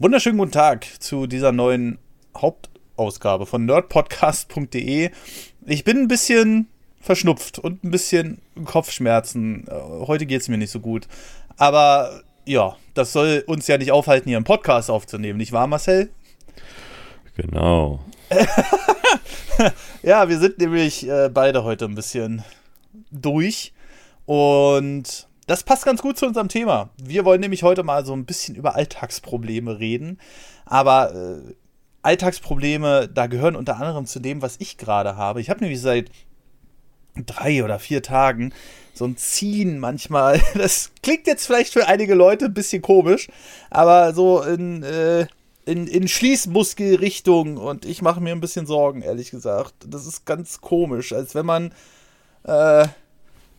[0.00, 1.98] Wunderschönen guten Tag zu dieser neuen
[2.36, 5.10] Hauptausgabe von nerdpodcast.de.
[5.66, 6.68] Ich bin ein bisschen
[7.00, 9.66] verschnupft und ein bisschen Kopfschmerzen.
[9.66, 9.72] Äh,
[10.06, 11.08] heute geht es mir nicht so gut.
[11.56, 16.10] Aber ja, das soll uns ja nicht aufhalten, hier einen Podcast aufzunehmen, nicht wahr, Marcel?
[17.34, 17.98] Genau.
[20.04, 22.44] ja, wir sind nämlich äh, beide heute ein bisschen
[23.10, 23.72] durch.
[24.26, 26.90] Und das passt ganz gut zu unserem Thema.
[27.02, 30.20] Wir wollen nämlich heute mal so ein bisschen über Alltagsprobleme reden.
[30.66, 31.54] Aber äh,
[32.02, 35.40] Alltagsprobleme, da gehören unter anderem zu dem, was ich gerade habe.
[35.40, 36.10] Ich habe nämlich seit
[37.24, 38.52] drei oder vier Tagen
[38.92, 40.38] so ein Ziehen manchmal.
[40.54, 43.28] Das klingt jetzt vielleicht für einige Leute ein bisschen komisch,
[43.70, 45.26] aber so in, äh,
[45.64, 49.74] in, in Schließmuskelrichtung und ich mache mir ein bisschen Sorgen, ehrlich gesagt.
[49.86, 51.72] Das ist ganz komisch, als wenn man
[52.44, 52.86] äh,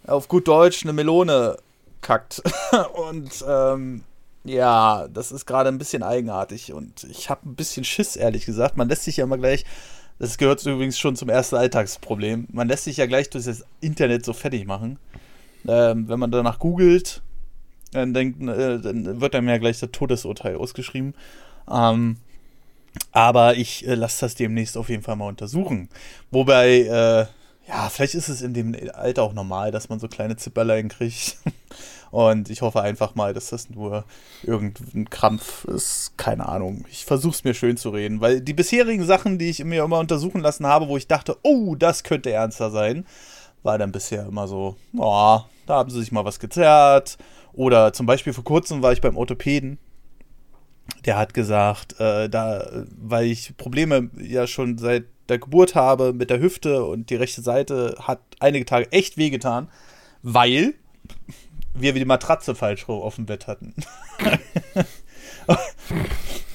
[0.05, 1.57] auf gut Deutsch eine Melone
[2.01, 2.41] kackt.
[2.93, 4.03] und ähm,
[4.43, 8.77] ja, das ist gerade ein bisschen eigenartig und ich habe ein bisschen Schiss, ehrlich gesagt.
[8.77, 9.65] Man lässt sich ja immer gleich,
[10.17, 14.25] das gehört übrigens schon zum ersten Alltagsproblem, man lässt sich ja gleich durch das Internet
[14.25, 14.97] so fertig machen.
[15.67, 17.21] Ähm, wenn man danach googelt,
[17.91, 21.13] dann, denkt, äh, dann wird einem ja gleich das Todesurteil ausgeschrieben.
[21.69, 22.17] Ähm,
[23.11, 25.89] aber ich äh, lasse das demnächst auf jeden Fall mal untersuchen.
[26.31, 27.25] Wobei, äh,
[27.69, 31.37] ja, vielleicht ist es in dem Alter auch normal, dass man so kleine Zipperlein kriegt.
[32.11, 34.05] Und ich hoffe einfach mal, dass das nur
[34.41, 36.17] irgendein Krampf ist.
[36.17, 36.85] Keine Ahnung.
[36.89, 39.99] Ich versuche es mir schön zu reden, weil die bisherigen Sachen, die ich mir immer
[39.99, 43.05] untersuchen lassen habe, wo ich dachte, oh, das könnte ernster sein,
[43.61, 47.19] war dann bisher immer so, oh, da haben sie sich mal was gezerrt.
[47.53, 49.77] Oder zum Beispiel vor kurzem war ich beim Orthopäden.
[51.05, 56.29] Der hat gesagt, äh, da, weil ich Probleme ja schon seit der Geburt habe mit
[56.29, 59.69] der Hüfte und die rechte Seite hat einige Tage echt wehgetan,
[60.23, 60.73] weil
[61.73, 63.73] wir die Matratze falsch auf dem Bett hatten.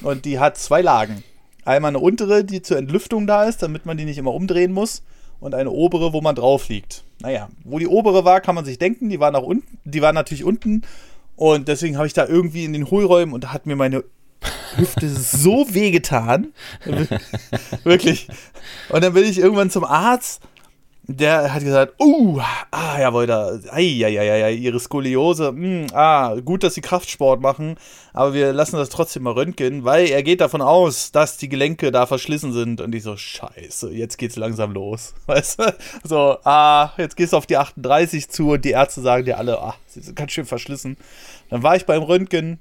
[0.01, 1.23] und die hat zwei Lagen.
[1.63, 5.03] Einmal eine untere, die zur Entlüftung da ist, damit man die nicht immer umdrehen muss.
[5.39, 7.03] Und eine obere, wo man drauf liegt.
[7.21, 10.13] Naja, wo die obere war, kann man sich denken, die war nach unten, die war
[10.13, 10.83] natürlich unten.
[11.35, 14.03] Und deswegen habe ich da irgendwie in den Hohlräumen und da hat mir meine
[14.75, 16.53] Hüfte so wehgetan.
[17.83, 18.27] Wirklich.
[18.89, 20.41] Und dann bin ich irgendwann zum Arzt.
[21.07, 22.41] Der hat gesagt, uh,
[22.71, 26.81] ah, jawohl, da, ei, ei, ei, ei, ihre Skoliose, mh, hm, ah, gut, dass sie
[26.81, 27.75] Kraftsport machen,
[28.11, 31.91] aber wir lassen das trotzdem mal röntgen, weil er geht davon aus, dass die Gelenke
[31.91, 36.91] da verschlissen sind und ich so, scheiße, jetzt geht's langsam los, weißt du, so, ah,
[36.97, 40.01] jetzt gehst du auf die 38 zu und die Ärzte sagen dir alle, ah, sie
[40.01, 40.97] sind ganz schön verschlissen.
[41.51, 42.59] Dann war ich beim Röntgen,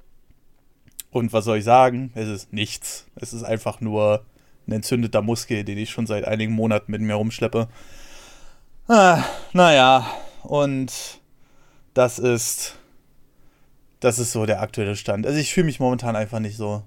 [1.14, 2.10] und was soll ich sagen?
[2.16, 3.06] Es ist nichts.
[3.14, 4.24] Es ist einfach nur
[4.66, 7.68] ein entzündeter Muskel, den ich schon seit einigen Monaten mit mir rumschleppe.
[8.88, 10.10] Ah, naja,
[10.42, 11.20] und
[11.94, 12.74] das ist.
[14.00, 15.24] Das ist so der aktuelle Stand.
[15.24, 16.82] Also ich fühle mich momentan einfach nicht so.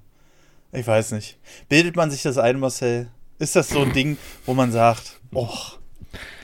[0.74, 1.38] Ich weiß nicht.
[1.70, 3.08] Bildet man sich das ein, Marcel?
[3.40, 5.56] Ist das so ein Ding, wo man sagt, oh,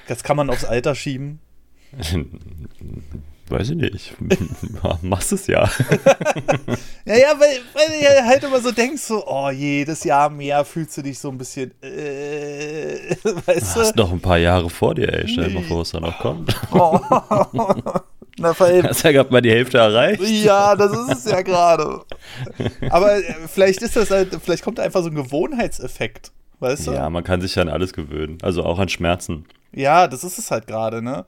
[0.07, 1.39] das kann man aufs Alter schieben?
[3.49, 4.15] Weiß ich nicht.
[5.01, 5.63] Machst es ja.
[7.05, 10.97] ja, ja, weil, weil du halt immer so denkst, so, oh, jedes Jahr mehr fühlst
[10.97, 13.15] du dich so ein bisschen, äh,
[13.45, 13.79] weißt du?
[13.81, 15.27] hast noch ein paar Jahre vor dir, ey.
[15.27, 16.55] Stell dir mal vor, was da noch kommt.
[16.71, 16.99] Oh.
[18.37, 20.21] Na, allem, Hast ja gerade mal die Hälfte erreicht.
[20.21, 22.01] Ja, das ist es ja gerade.
[22.89, 26.91] Aber äh, vielleicht ist das halt, vielleicht kommt einfach so ein Gewohnheitseffekt, weißt du?
[26.93, 28.37] Ja, man kann sich ja an alles gewöhnen.
[28.41, 29.45] Also auch an Schmerzen.
[29.73, 31.25] Ja, das ist es halt gerade, ne?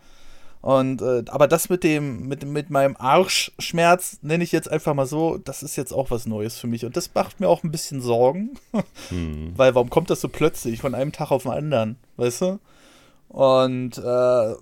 [0.66, 5.06] Und äh, aber das mit dem, mit, mit meinem Arschschmerz, nenne ich jetzt einfach mal
[5.06, 6.84] so, das ist jetzt auch was Neues für mich.
[6.84, 8.58] Und das macht mir auch ein bisschen Sorgen.
[9.10, 9.54] Hm.
[9.56, 12.60] Weil warum kommt das so plötzlich von einem Tag auf den anderen, weißt du?
[13.30, 14.56] Und äh,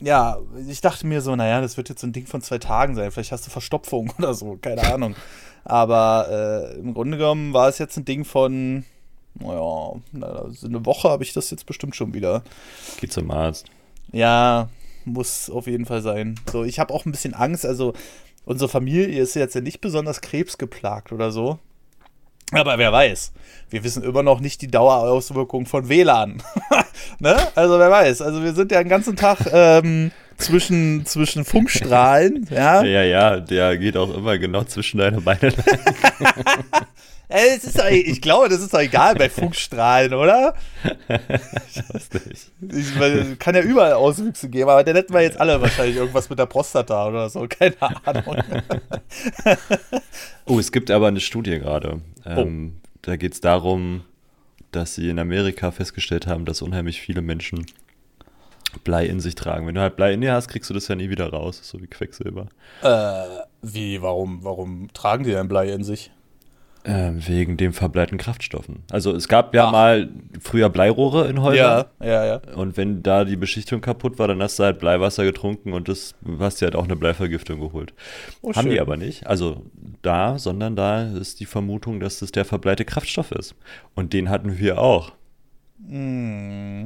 [0.00, 2.94] ja, ich dachte mir so, naja, das wird jetzt so ein Ding von zwei Tagen
[2.94, 3.10] sein.
[3.10, 5.14] Vielleicht hast du Verstopfung oder so, keine Ahnung.
[5.62, 8.86] Aber äh, im Grunde genommen war es jetzt ein Ding von,
[9.34, 12.42] naja, also eine Woche habe ich das jetzt bestimmt schon wieder.
[12.98, 13.66] Geh zum Arzt.
[14.10, 14.70] Ja,
[15.04, 16.34] muss auf jeden Fall sein.
[16.50, 17.66] So, ich habe auch ein bisschen Angst.
[17.66, 17.94] Also,
[18.44, 21.58] unsere Familie ist jetzt ja nicht besonders krebsgeplagt oder so.
[22.52, 23.32] Aber wer weiß.
[23.70, 26.42] Wir wissen immer noch nicht die Dauerauswirkungen von WLAN.
[27.18, 27.36] ne?
[27.54, 28.22] Also wer weiß.
[28.22, 32.46] Also wir sind ja den ganzen Tag ähm, zwischen, zwischen Funkstrahlen.
[32.50, 32.84] Ja?
[32.84, 35.52] ja, ja, der geht auch immer genau zwischen deine Beine.
[37.28, 40.54] Es ist doch, ich glaube, das ist doch egal bei Funkstrahlen, oder?
[41.68, 42.50] Ich weiß nicht.
[42.60, 46.28] Ich, weil, kann ja überall Auswüchse geben, aber dann hätten wir jetzt alle wahrscheinlich irgendwas
[46.28, 48.36] mit der Prostata oder so, keine Ahnung.
[50.46, 52.02] Oh, es gibt aber eine Studie gerade.
[52.26, 52.88] Ähm, oh.
[53.00, 54.02] Da geht es darum,
[54.72, 57.64] dass sie in Amerika festgestellt haben, dass unheimlich viele Menschen
[58.82, 59.66] Blei in sich tragen.
[59.66, 61.80] Wenn du halt Blei in dir hast, kriegst du das ja nie wieder raus, so
[61.80, 62.48] wie Quecksilber.
[62.82, 63.24] Äh,
[63.62, 66.10] wie, warum, warum tragen die denn Blei in sich?
[66.86, 68.82] Äh, wegen dem verbleiten Kraftstoffen.
[68.90, 69.72] Also es gab ja Ach.
[69.72, 71.86] mal früher Bleirohre in Häusern.
[71.98, 72.54] Ja, ja, ja.
[72.56, 76.14] Und wenn da die Beschichtung kaputt war, dann hast du halt Bleiwasser getrunken und das
[76.38, 77.94] hast dir halt auch eine Bleivergiftung geholt.
[78.42, 78.72] Oh, Haben schön.
[78.72, 79.26] die aber nicht.
[79.26, 79.64] Also
[80.02, 83.54] da, sondern da ist die Vermutung, dass das der verbleite Kraftstoff ist.
[83.94, 85.12] Und den hatten wir auch.
[85.78, 86.84] Mm.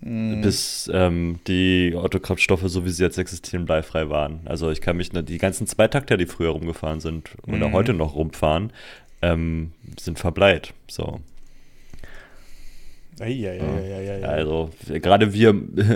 [0.00, 0.40] Mm.
[0.40, 4.40] Bis ähm, die Autokraftstoffe, so wie sie jetzt existieren, bleifrei waren.
[4.46, 7.72] Also ich kann mich, die ganzen Zweitakter, die früher rumgefahren sind oder mm.
[7.72, 8.72] heute noch rumfahren,
[9.24, 10.74] ähm, sind verbleit.
[10.88, 11.20] So.
[13.20, 14.26] Eieieiei.
[14.26, 15.54] Also gerade wir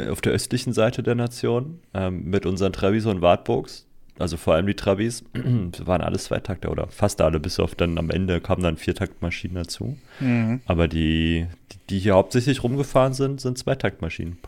[0.11, 3.87] auf der östlichen Seite der Nation ähm, mit unseren Travis und Wartburgs,
[4.19, 5.25] also vor allem die Trabis,
[5.85, 9.97] waren alles Zweitakter oder fast alle, bis auf dann am Ende kamen dann Viertaktmaschinen dazu.
[10.21, 10.61] Mhm.
[10.67, 11.47] Aber die,
[11.91, 14.39] die hier hauptsächlich rumgefahren sind, sind Zweitaktmaschinen.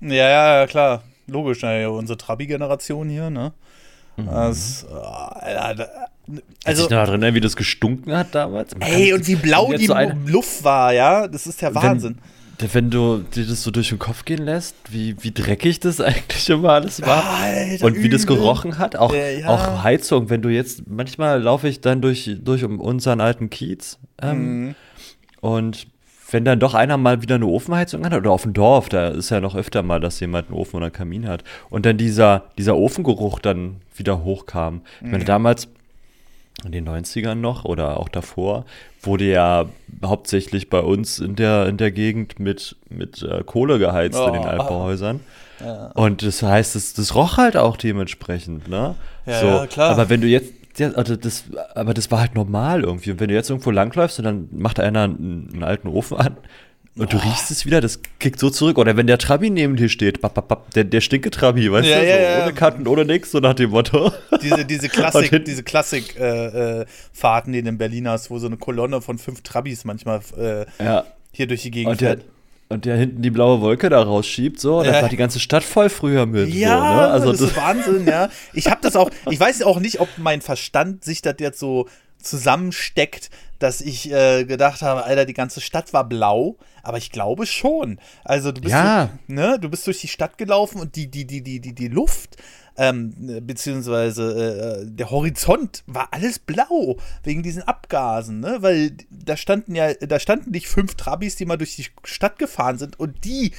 [0.00, 1.02] Ja, ja, klar.
[1.26, 3.54] Logisch, ja, unsere Trabi-Generation hier, ne?
[4.16, 4.26] Mhm.
[4.26, 5.84] Das, äh,
[6.64, 8.74] also, ich noch erinnern, wie das gestunken hat damals.
[8.74, 9.94] Man ey, und wie blau die so
[10.26, 11.28] Luft war, ja?
[11.28, 12.18] Das ist der Wahnsinn.
[12.58, 16.00] Wenn, wenn, du dir das so durch den Kopf gehen lässt, wie, wie dreckig das
[16.00, 17.24] eigentlich immer alles war.
[17.24, 18.10] Alter, und wie übel.
[18.10, 18.96] das gerochen hat.
[18.96, 19.48] Auch, ja, ja.
[19.48, 23.98] auch Heizung, wenn du jetzt, manchmal laufe ich dann durch, durch unseren alten Kiez.
[24.22, 24.74] Ähm, mhm.
[25.40, 25.86] Und
[26.30, 29.30] wenn dann doch einer mal wieder eine Ofenheizung hat, oder auf dem Dorf, da ist
[29.30, 32.44] ja noch öfter mal, dass jemand einen Ofen oder einen Kamin hat, und dann dieser,
[32.56, 34.80] dieser Ofengeruch dann wieder hochkam.
[35.00, 35.26] Ich meine, mhm.
[35.26, 35.68] damals
[36.64, 38.64] in den 90ern noch oder auch davor,
[39.02, 39.66] wurde ja
[40.04, 44.34] hauptsächlich bei uns in der, in der Gegend mit, mit äh, Kohle geheizt oh, in
[44.34, 44.48] den oh.
[44.48, 45.20] Altbauhäusern.
[45.60, 45.90] Ja.
[45.94, 48.94] Und das heißt, das, das roch halt auch dementsprechend, ne?
[49.26, 49.46] Ja, so.
[49.46, 49.90] ja klar.
[49.90, 53.12] Aber wenn du jetzt ja, also das, aber das war halt normal irgendwie.
[53.12, 56.36] Und wenn du jetzt irgendwo langläufst und dann macht einer einen, einen alten Ofen an
[56.96, 58.78] und du riechst es wieder, das kickt so zurück.
[58.78, 61.88] Oder wenn der Trabi neben dir steht, bap, bap, bap, der, der stinke Trabi, weißt
[61.88, 62.44] ja, du, ja, so, ja.
[62.44, 64.12] ohne Karten, ohne nix, so nach dem Motto.
[64.42, 68.56] Diese, diese Klassik, diese Klassik-Fahrten, äh, äh, die du in Berlin hast, wo so eine
[68.56, 70.66] Kolonne von fünf Trabis manchmal äh,
[71.32, 72.24] hier durch die Gegend und der, fährt
[72.68, 75.88] und der hinten die blaue Wolke da rausschiebt, so, da war die ganze Stadt voll
[75.88, 76.48] früher mit.
[76.48, 77.08] Ja, so, ne?
[77.08, 78.28] also das, das ist Wahnsinn, ja.
[78.52, 81.88] Ich habe das auch, ich weiß auch nicht, ob mein Verstand sich das jetzt so
[82.18, 83.30] zusammensteckt,
[83.64, 87.98] dass ich äh, gedacht habe, Alter, die ganze Stadt war blau, aber ich glaube schon.
[88.22, 89.08] Also du bist, ja.
[89.26, 91.88] du, ne, du bist durch die Stadt gelaufen und die, die, die, die, die, die
[91.88, 92.36] Luft
[92.76, 93.14] ähm,
[93.46, 98.58] beziehungsweise äh, der Horizont war alles blau wegen diesen Abgasen, ne?
[98.60, 102.76] Weil da standen ja, da standen nicht fünf Trabis, die mal durch die Stadt gefahren
[102.76, 103.52] sind und die,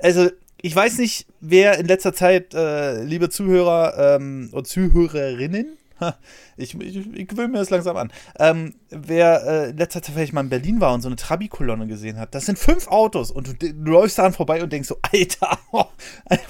[0.00, 0.30] also
[0.62, 5.76] ich weiß nicht, wer in letzter Zeit, äh, liebe Zuhörer ähm, und Zuhörerinnen,
[6.56, 8.12] ich, ich, ich gewöhne mir das langsam an.
[8.38, 11.86] Ähm, wer äh, in letzter Zeit vielleicht mal in Berlin war und so eine Trabi-Kolonne
[11.86, 14.98] gesehen hat, das sind fünf Autos und du, du läufst daran vorbei und denkst so,
[15.12, 15.86] Alter, oh,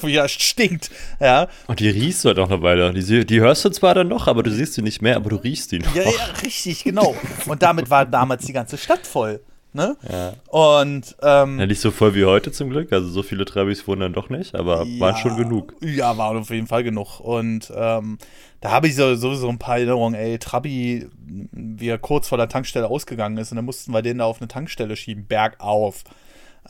[0.02, 0.90] das stinkt.
[1.20, 1.48] Ja.
[1.66, 2.92] Und die riechst du halt auch eine Weile.
[2.92, 5.36] Die, die hörst du zwar dann noch, aber du siehst sie nicht mehr, aber du
[5.36, 5.94] riechst die noch.
[5.94, 7.14] Ja, ja, richtig, genau.
[7.46, 9.40] Und damit war damals die ganze Stadt voll.
[9.74, 9.96] Ne?
[10.08, 10.34] Ja.
[10.50, 12.92] Und ähm, ja, nicht so voll wie heute zum Glück.
[12.92, 15.74] Also so viele Trabis wurden dann doch nicht, aber ja, waren schon genug.
[15.80, 17.18] Ja, waren auf jeden Fall genug.
[17.18, 18.18] Und ähm,
[18.60, 21.08] da habe ich so, sowieso ein paar Erinnerungen, ey, Trabi,
[21.50, 24.40] wie er kurz vor der Tankstelle ausgegangen ist und dann mussten wir den da auf
[24.40, 26.04] eine Tankstelle schieben, bergauf.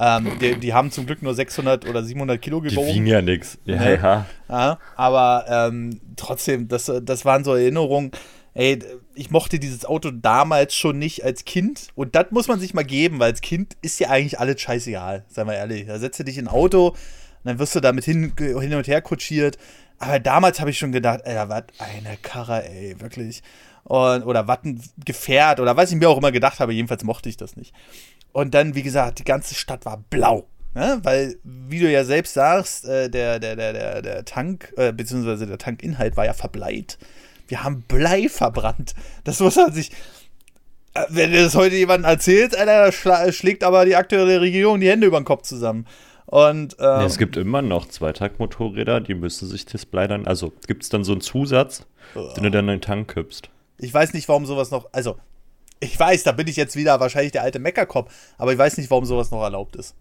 [0.01, 2.89] Ähm, die, die, haben zum Glück nur 600 oder 700 Kilo gewogen.
[2.89, 3.59] Die wiegen ja nichts.
[3.67, 4.01] Ja, ne?
[4.03, 4.27] ja.
[4.49, 4.79] ja.
[4.97, 8.13] Aber ähm, trotzdem, das, das waren so Erinnerungen
[8.55, 8.79] ey,
[9.15, 11.89] ich mochte dieses Auto damals schon nicht als Kind.
[11.95, 15.25] Und das muss man sich mal geben, weil als Kind ist ja eigentlich alles scheißegal,
[15.29, 15.87] sei mal ehrlich.
[15.87, 16.97] Da setzt du dich in ein Auto und
[17.45, 19.59] dann wirst du damit hin, hin und her kutschiert.
[19.99, 23.43] Aber damals habe ich schon gedacht, ey, was eine Karre, ey, wirklich.
[23.85, 27.29] Und, oder was ein Gefährt oder was ich mir auch immer gedacht habe, jedenfalls mochte
[27.29, 27.75] ich das nicht.
[28.33, 30.49] Und dann, wie gesagt, die ganze Stadt war blau.
[30.75, 30.99] Ne?
[31.05, 35.47] Weil, wie du ja selbst sagst, äh, der, der, der, der, der Tank, äh, beziehungsweise
[35.47, 36.99] der Tankinhalt war ja verbleit
[37.49, 38.95] wir haben Blei verbrannt.
[39.25, 39.91] Das muss man sich.
[40.95, 44.89] Äh, wenn du das heute jemandem erzählst, Alter, schla schlägt aber die aktuelle Regierung die
[44.89, 45.87] Hände über den Kopf zusammen.
[46.27, 50.27] Und, ähm, ja, es gibt immer noch Zweitaktmotorräder, die müssen sich das Blei dann.
[50.27, 51.87] Also gibt es dann so einen Zusatz,
[52.17, 53.51] uh, den du dann in den Tank kippst.
[53.79, 54.89] Ich weiß nicht, warum sowas noch.
[54.93, 55.17] Also,
[55.81, 58.91] ich weiß, da bin ich jetzt wieder wahrscheinlich der alte Meckerkopf, aber ich weiß nicht,
[58.91, 59.95] warum sowas noch erlaubt ist.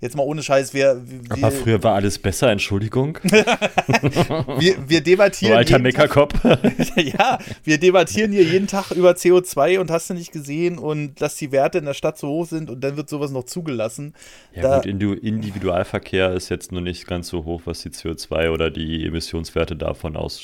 [0.00, 1.02] Jetzt mal ohne Scheiß, wir.
[1.04, 3.18] wir Aber früher war alles besser, Entschuldigung.
[3.24, 5.54] wir, wir debattieren.
[5.54, 6.34] So alter Meckerkopf.
[6.96, 11.34] ja, wir debattieren hier jeden Tag über CO2 und hast du nicht gesehen und dass
[11.34, 14.14] die Werte in der Stadt so hoch sind und dann wird sowas noch zugelassen.
[14.54, 18.70] Ja, da, gut, Individualverkehr ist jetzt nur nicht ganz so hoch, was die CO2 oder
[18.70, 20.40] die Emissionswerte davon aus.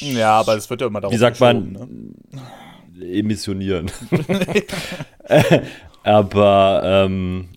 [0.00, 1.72] Ja, aber es wird ja immer darauf Wie sagt man?
[1.72, 3.16] Ne?
[3.16, 3.90] Emissionieren.
[6.02, 7.48] aber ähm,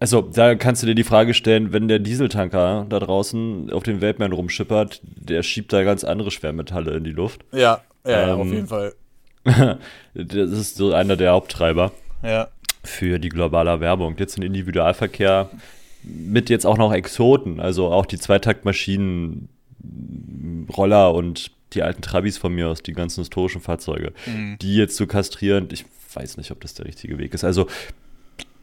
[0.00, 4.00] also, da kannst du dir die Frage stellen, wenn der Dieseltanker da draußen auf dem
[4.00, 7.44] Weltmeer rumschippert, der schiebt da ganz andere Schwermetalle in die Luft.
[7.52, 8.94] Ja, ja, ähm, auf jeden Fall.
[10.14, 11.92] das ist so einer der Haupttreiber
[12.22, 12.48] Ja.
[12.82, 14.16] für die globale Erwärmung.
[14.18, 15.50] Jetzt ein Individualverkehr
[16.02, 19.48] mit jetzt auch noch Exoten, also auch die Zweitaktmaschinen,
[20.76, 24.12] Roller und die alten Trabis von mir aus, die ganzen historischen Fahrzeuge,
[24.60, 27.44] die jetzt zu kastrieren, ich weiß nicht, ob das der richtige Weg ist.
[27.44, 27.66] Also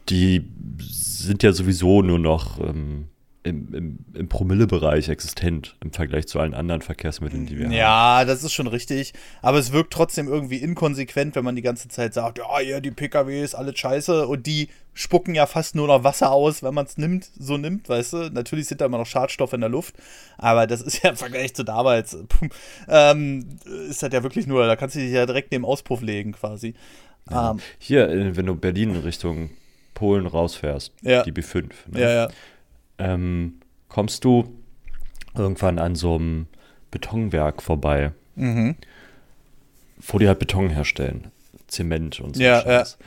[0.08, 0.48] die
[0.80, 3.08] sind ja sowieso nur noch ähm,
[3.48, 7.72] im, im, im Promillebereich existent im Vergleich zu allen anderen Verkehrsmitteln, die wir haben.
[7.72, 9.14] Ja, das ist schon richtig.
[9.42, 12.90] Aber es wirkt trotzdem irgendwie inkonsequent, wenn man die ganze Zeit sagt, ja, ja, die
[12.90, 14.26] PKWs, alles scheiße.
[14.26, 17.88] Und die spucken ja fast nur noch Wasser aus, wenn man es nimmt, so nimmt,
[17.88, 18.16] weißt du.
[18.30, 19.94] Natürlich sind da immer noch Schadstoffe in der Luft.
[20.36, 22.18] Aber das ist ja im Vergleich zu damals,
[22.88, 23.46] ähm,
[23.88, 26.74] ist das ja wirklich nur, da kannst du dich ja direkt neben Auspuff legen, quasi.
[27.30, 27.52] Ja.
[27.52, 29.50] Ähm, Hier, äh, wenn du Berlin in Richtung
[29.98, 31.22] Polen rausfährst, Ja.
[31.24, 32.00] die B5, ne?
[32.00, 32.28] ja, ja.
[32.98, 34.54] ähm, kommst du
[35.36, 36.46] irgendwann an so einem
[36.92, 38.76] Betonwerk vorbei, Mhm.
[40.06, 41.32] wo die halt Beton herstellen,
[41.66, 42.42] Zement und so.
[42.42, 42.98] Ja, Scheiß.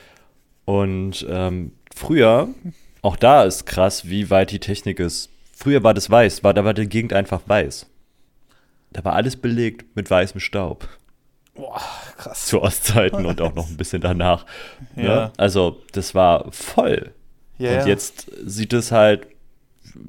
[0.65, 2.49] Und ähm, früher,
[3.01, 5.29] auch da ist krass, wie weit die Technik ist.
[5.53, 7.87] Früher war das weiß, war, da war die Gegend einfach weiß.
[8.91, 10.87] Da war alles belegt mit weißem Staub.
[11.55, 11.81] Boah,
[12.17, 12.45] krass.
[12.45, 14.45] Zu Ostzeiten und auch noch ein bisschen danach.
[14.95, 15.03] Ja.
[15.03, 15.31] Ne?
[15.37, 17.11] Also, das war voll.
[17.57, 17.87] Ja, und ja.
[17.87, 19.27] jetzt sieht es halt,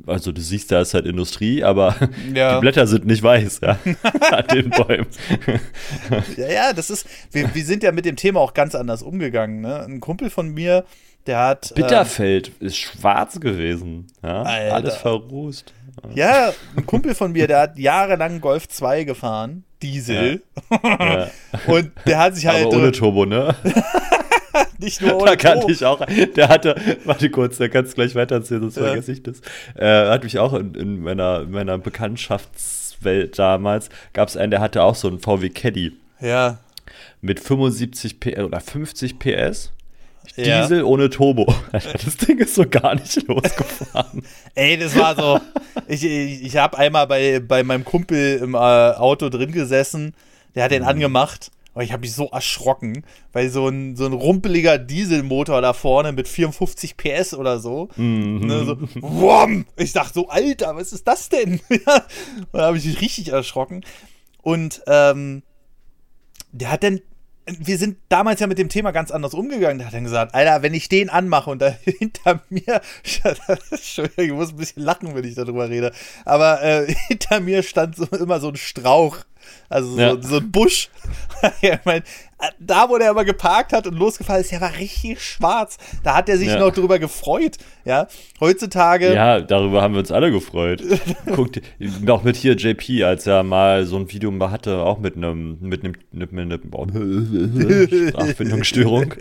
[0.07, 1.97] also du siehst, da ist halt Industrie, aber
[2.35, 2.55] Ja.
[2.55, 3.79] die Blätter sind nicht weiß, ja,
[4.31, 5.07] an den Bäumen.
[6.37, 9.61] Ja, ja, das ist, wir, wir sind ja mit dem Thema auch ganz anders umgegangen.
[9.61, 9.85] Ne?
[9.85, 10.85] Ein Kumpel von mir,
[11.27, 11.73] der hat.
[11.77, 15.75] ähm, Bitterfeld ist schwarz gewesen, ja, alles verrußt.
[16.15, 20.43] Ja, ein Kumpel von mir, der hat jahrelang Golf 2 gefahren, Diesel.
[20.83, 21.31] Ja.
[21.67, 23.55] Und der hat sich halt Aber ohne Turbo, ne?
[24.79, 25.73] nicht nur Da ohne kannte Turbo.
[25.73, 26.05] ich auch,
[26.37, 28.85] der hatte, warte kurz, der kannst du gleich weitererzählen, sonst Ja.
[28.85, 29.41] vergesse ich das.
[29.77, 34.61] Äh, hat mich auch in, in meiner, in meiner Bekanntschaftswelt damals, gab es einen, der
[34.61, 36.59] hatte auch so einen VW Caddy Ja,
[37.21, 39.73] mit 75 PS oder 50 PS.
[40.37, 40.63] Ja.
[40.63, 41.53] Diesel ohne Turbo.
[41.73, 44.23] Das Ding ist so gar nicht losgefahren.
[44.55, 45.41] ey, das war so.
[45.89, 50.15] Ich, ich, ich habe einmal bei, bei meinem Kumpel im äh, Auto drin gesessen,
[50.55, 50.77] der hat Mhm.
[50.77, 51.51] den angemacht.
[51.75, 53.03] Und ich habe mich so erschrocken,
[53.33, 58.41] weil so ein, so ein rumpeliger Dieselmotor da vorne mit 54 PS oder so, Mhm.
[58.47, 59.65] ne, so, wumm!
[59.77, 61.61] ich dachte so, Alter, was ist das denn?
[61.71, 62.03] Ja,
[62.53, 63.85] da habe ich mich richtig erschrocken.
[64.43, 65.43] Und ähm,
[66.53, 67.01] der hat dann,
[67.47, 69.79] wir sind damals ja mit dem Thema ganz anders umgegangen.
[69.79, 74.51] Der hat dann gesagt, Alter, wenn ich den anmache und da hinter mir, ich muss
[74.51, 75.93] ein bisschen lachen, wenn ich darüber rede,
[76.25, 79.19] aber äh, hinter mir stand so, immer so ein Strauch,
[79.69, 80.17] also so, Ja.
[80.21, 80.89] so ein Busch.
[81.61, 82.03] ich mein,
[82.59, 85.79] da, wo der immer geparkt hat und losgefahren ist, der war richtig schwarz.
[86.03, 86.59] Da hat er sich Ja.
[86.59, 87.57] noch drüber gefreut.
[87.85, 88.09] Ja,
[88.41, 89.15] heutzutage.
[89.15, 90.83] Ja, darüber haben wir uns alle gefreut.
[91.35, 91.61] Guckt,
[92.01, 95.59] noch mit hier JP, als er mal so ein Video mal hatte, auch mit einem,
[95.61, 96.61] mit einem, mit einem,
[98.11, 99.15] Sprachfindungsstörung.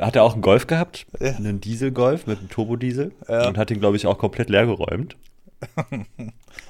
[0.00, 1.32] hat er auch einen Golf gehabt, Ja.
[1.36, 3.48] einen Dieselgolf mit einem Turbodiesel Ja.
[3.48, 5.16] und hat ihn, glaube ich, auch komplett leer geräumt.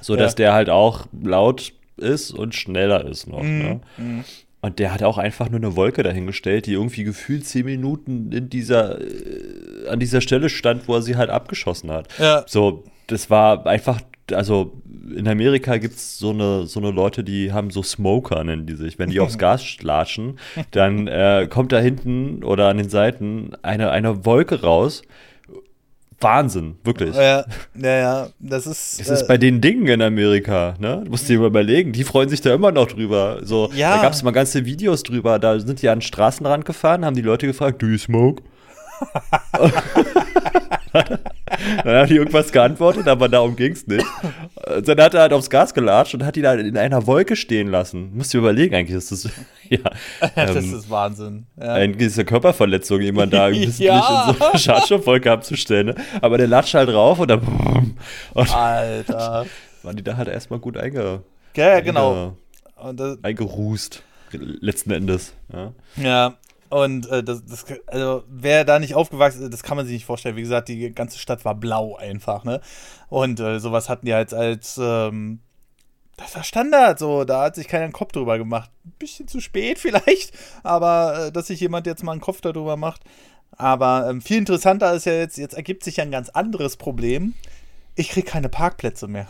[0.01, 0.19] So Ja.
[0.19, 3.43] dass der halt auch laut ist und schneller ist noch.
[3.43, 3.79] Ne?
[3.97, 4.23] Mhm.
[4.61, 8.49] Und der hat auch einfach nur eine Wolke dahingestellt, die irgendwie gefühlt zehn Minuten in
[8.49, 12.07] dieser, äh, an dieser Stelle stand, wo er sie halt abgeschossen hat.
[12.17, 12.43] Ja.
[12.47, 14.73] So, das war einfach, also
[15.15, 18.73] in Amerika gibt es so eine, so eine Leute, die haben so Smoker, nennen die
[18.75, 18.97] sich.
[18.97, 20.39] Wenn die aufs Gas latschen,
[20.71, 25.03] dann äh, kommt da hinten oder an den Seiten eine, eine Wolke raus.
[26.25, 27.15] Wahnsinn, wirklich.
[27.15, 28.99] Ja, ja, ja, das ist.
[28.99, 31.01] Es ist äh, bei den Dingen in Amerika, ne?
[31.05, 33.39] Du musst dir mal überlegen, die freuen sich da immer noch drüber.
[33.43, 33.95] So, Ja.
[33.95, 37.15] da gab es mal ganze Videos drüber, da sind die an den Straßenrand gefahren, haben
[37.15, 38.43] die Leute gefragt, do you smoke?
[41.03, 44.05] dann haben die irgendwas geantwortet, aber darum ging es nicht.
[44.75, 47.35] Und Dann hat er halt aufs Gas gelatscht und hat die da in einer Wolke
[47.35, 48.11] stehen lassen.
[48.15, 49.29] Musst dir überlegen, eigentlich ist das,
[49.69, 49.79] ja,
[50.35, 51.45] das ähm, ist Wahnsinn.
[51.59, 51.73] Ja.
[51.73, 54.29] eigentlich ist eine Körperverletzung, jemand da wissentlich Ja.
[54.29, 55.87] in so eine Schadstoffwolke abzustellen.
[55.87, 55.95] Ne?
[56.21, 57.95] Aber der latscht halt drauf und dann
[58.33, 59.45] und Alter.
[59.83, 61.21] waren die da halt erstmal gut einge,
[61.55, 62.37] Ja, ja, genau.
[63.23, 65.33] Eingerußt, letzten Endes.
[65.53, 65.71] Ja.
[65.97, 66.33] ja.
[66.75, 70.05] Und äh, das, das, also wer da nicht aufgewachsen ist, das kann man sich nicht
[70.05, 70.35] vorstellen.
[70.35, 72.59] Wie gesagt, die ganze Stadt war blau einfach, ne?
[73.07, 75.39] Und äh, sowas hatten die halt als, ähm,
[76.17, 78.69] das war Standard, so, da hat sich keiner einen Kopf drüber gemacht.
[78.83, 82.75] Ein bisschen zu spät vielleicht, aber äh, dass sich jemand jetzt mal einen Kopf darüber
[82.75, 83.03] macht.
[83.55, 87.35] Aber ähm, viel interessanter ist ja jetzt, jetzt ergibt sich ja ein ganz anderes Problem.
[87.95, 89.27] Ich kriege keine Parkplätze mehr.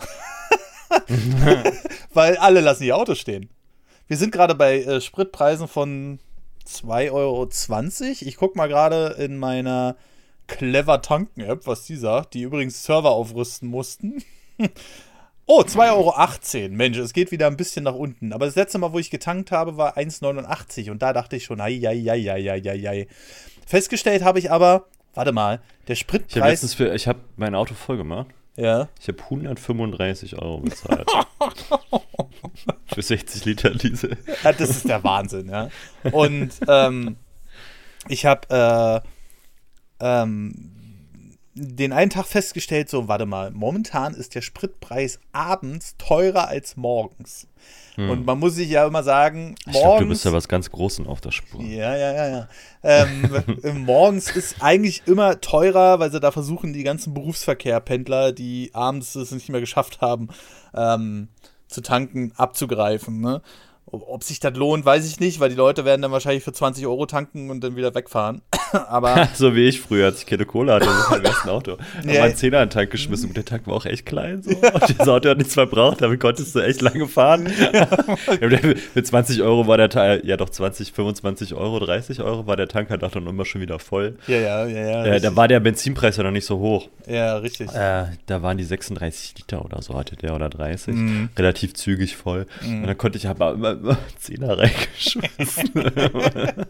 [2.11, 3.51] Weil alle lassen die Autos stehen.
[4.07, 6.17] Wir sind gerade bei äh, Spritpreisen von
[6.67, 7.49] 2,20 Euro.
[8.21, 9.95] Ich gucke mal gerade in meiner
[10.47, 14.23] Clever Tanken App, was die sagt, die übrigens Server aufrüsten mussten.
[15.47, 16.75] Oh, 2,18 Euro.
[16.75, 18.33] Mensch, es geht wieder ein bisschen nach unten.
[18.33, 21.61] Aber das letzte Mal, wo ich getankt habe, war 1,89 und da dachte ich schon,
[21.61, 23.07] ei, ei, ei, ei, ei, ei, ei.
[23.67, 26.63] Festgestellt habe ich aber, warte mal, der Spritpreis.
[26.63, 28.29] Ich habe habe mein Auto voll gemacht.
[28.55, 28.87] Ja.
[28.99, 31.09] Ich habe 135 Euro bezahlt.
[32.87, 34.17] für 60 Liter Diesel.
[34.43, 35.69] Ja, das ist der Wahnsinn, ja.
[36.11, 37.17] Und ähm,
[38.07, 39.03] ich habe
[39.99, 40.74] äh, ähm,
[41.55, 47.47] den einen Tag festgestellt, so, warte mal, momentan ist der Spritpreis abends teurer als morgens.
[47.95, 48.09] Hm.
[48.09, 49.75] Und man muss sich ja immer sagen, morgens.
[49.75, 51.61] Ich glaube, du bist ja was ganz Großen auf der Spur.
[51.61, 52.47] Ja, ja, ja, ja.
[52.83, 59.15] Ähm, morgens ist eigentlich immer teurer, weil sie da versuchen, die ganzen Berufsverkehrpendler, die abends
[59.15, 60.27] es nicht mehr geschafft haben,
[60.73, 61.29] ähm,
[61.67, 63.21] zu tanken, abzugreifen.
[63.21, 63.41] Ne?
[63.91, 66.87] Ob sich das lohnt, weiß ich nicht, weil die Leute werden dann wahrscheinlich für 20
[66.87, 68.41] Euro tanken und dann wieder wegfahren.
[68.71, 71.77] Aber so wie ich früher, als ich keine Kohle hatte, das war im ersten Auto.
[72.03, 72.19] Da yeah.
[72.19, 74.41] war ein Zehner in den Tank geschmissen und der Tank war auch echt klein.
[74.41, 74.51] So.
[74.51, 77.47] Und das Auto hat nichts verbraucht, damit konntest du echt lange fahren.
[78.95, 82.67] Mit 20 Euro war der Teil, ja doch 20, 25 Euro, 30 Euro war der
[82.67, 84.17] Tank halt auch dann immer schon wieder voll.
[84.27, 85.05] Ja, ja, ja.
[85.05, 86.89] ja äh, da war der Benzinpreis ja noch nicht so hoch.
[87.07, 87.69] Ja, richtig.
[87.73, 90.95] Äh, da waren die 36 Liter oder so, hatte der oder 30.
[90.95, 91.25] Mm.
[91.37, 92.47] Relativ zügig voll.
[92.61, 92.81] Mm.
[92.81, 93.74] Und dann konnte ich aber immer
[94.19, 95.71] Zehner reingeschmissen.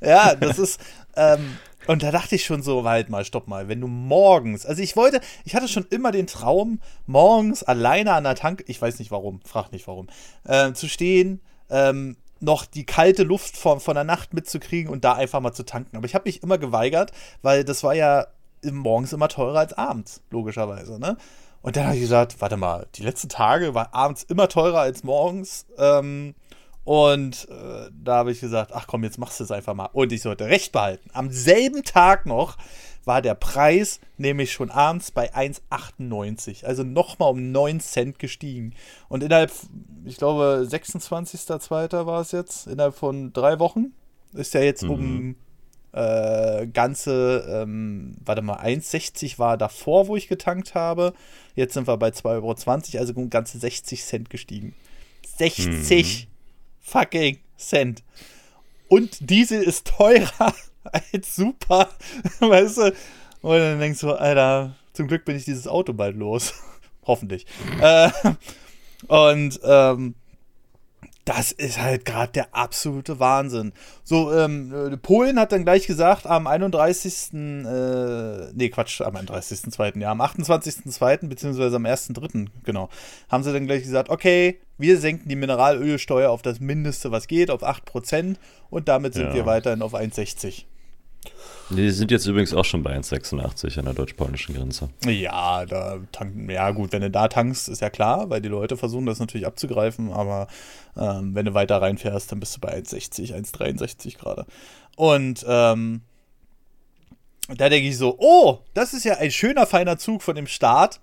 [0.00, 0.80] ja, das ist.
[1.16, 4.82] Ähm, und da dachte ich schon so, halt mal, stopp mal, wenn du morgens, also
[4.82, 8.98] ich wollte, ich hatte schon immer den Traum, morgens alleine an der Tank, ich weiß
[8.98, 10.08] nicht warum, frag nicht warum,
[10.44, 15.14] äh, zu stehen, ähm, noch die kalte Luft von, von der Nacht mitzukriegen und da
[15.14, 15.96] einfach mal zu tanken.
[15.96, 18.26] Aber ich habe mich immer geweigert, weil das war ja
[18.64, 21.16] morgens immer teurer als abends, logischerweise, ne?
[21.62, 25.02] Und dann habe ich gesagt, warte mal, die letzten Tage war abends immer teurer als
[25.02, 25.66] morgens.
[25.78, 26.36] Ähm,
[26.86, 29.90] und äh, da habe ich gesagt, ach komm, jetzt machst du es einfach mal.
[29.92, 31.10] Und ich sollte recht behalten.
[31.12, 32.56] Am selben Tag noch
[33.04, 36.64] war der Preis nämlich schon abends bei 1,98.
[36.64, 38.72] Also nochmal um 9 Cent gestiegen.
[39.08, 39.50] Und innerhalb,
[40.04, 42.06] ich glaube, 26.02.
[42.06, 43.92] war es jetzt, innerhalb von drei Wochen,
[44.32, 44.90] ist er jetzt mhm.
[44.90, 45.36] um
[45.90, 51.14] äh, ganze, ähm, warte mal, 1,60 war davor, wo ich getankt habe.
[51.56, 52.54] Jetzt sind wir bei 2,20 Euro,
[53.00, 54.76] also um ganze 60 Cent gestiegen.
[55.36, 56.28] 60!
[56.86, 58.04] Fucking Cent.
[58.88, 61.88] Und Diesel ist teurer als Super.
[62.40, 62.92] Weißt du?
[63.42, 66.54] Und dann denkst du, Alter, zum Glück bin ich dieses Auto bald los.
[67.06, 67.46] Hoffentlich.
[67.80, 68.10] äh,
[69.08, 70.14] und ähm,
[71.26, 73.72] das ist halt gerade der absolute Wahnsinn.
[74.04, 77.34] So, ähm, äh, Polen hat dann gleich gesagt, am 31.
[77.34, 82.88] Äh, nee, Quatsch, am 31.2., ja, am 28.2., beziehungsweise am 1.3., genau,
[83.28, 87.50] haben sie dann gleich gesagt, okay, wir senken die Mineralölsteuer auf das Mindeste, was geht,
[87.50, 88.36] auf 8%
[88.70, 89.34] und damit sind ja.
[89.34, 90.64] wir weiterhin auf 1,60.
[91.70, 94.88] Die sind jetzt übrigens auch schon bei 1,86 an der deutsch-polnischen Grenze.
[95.04, 98.76] Ja, da tanken, ja gut, wenn du da tankst, ist ja klar, weil die Leute
[98.76, 100.46] versuchen das natürlich abzugreifen, aber
[100.96, 104.46] ähm, wenn du weiter reinfährst, dann bist du bei 1,60, 1,63 gerade.
[104.96, 106.02] Und ähm,
[107.48, 111.00] da denke ich so, oh, das ist ja ein schöner, feiner Zug von dem Staat.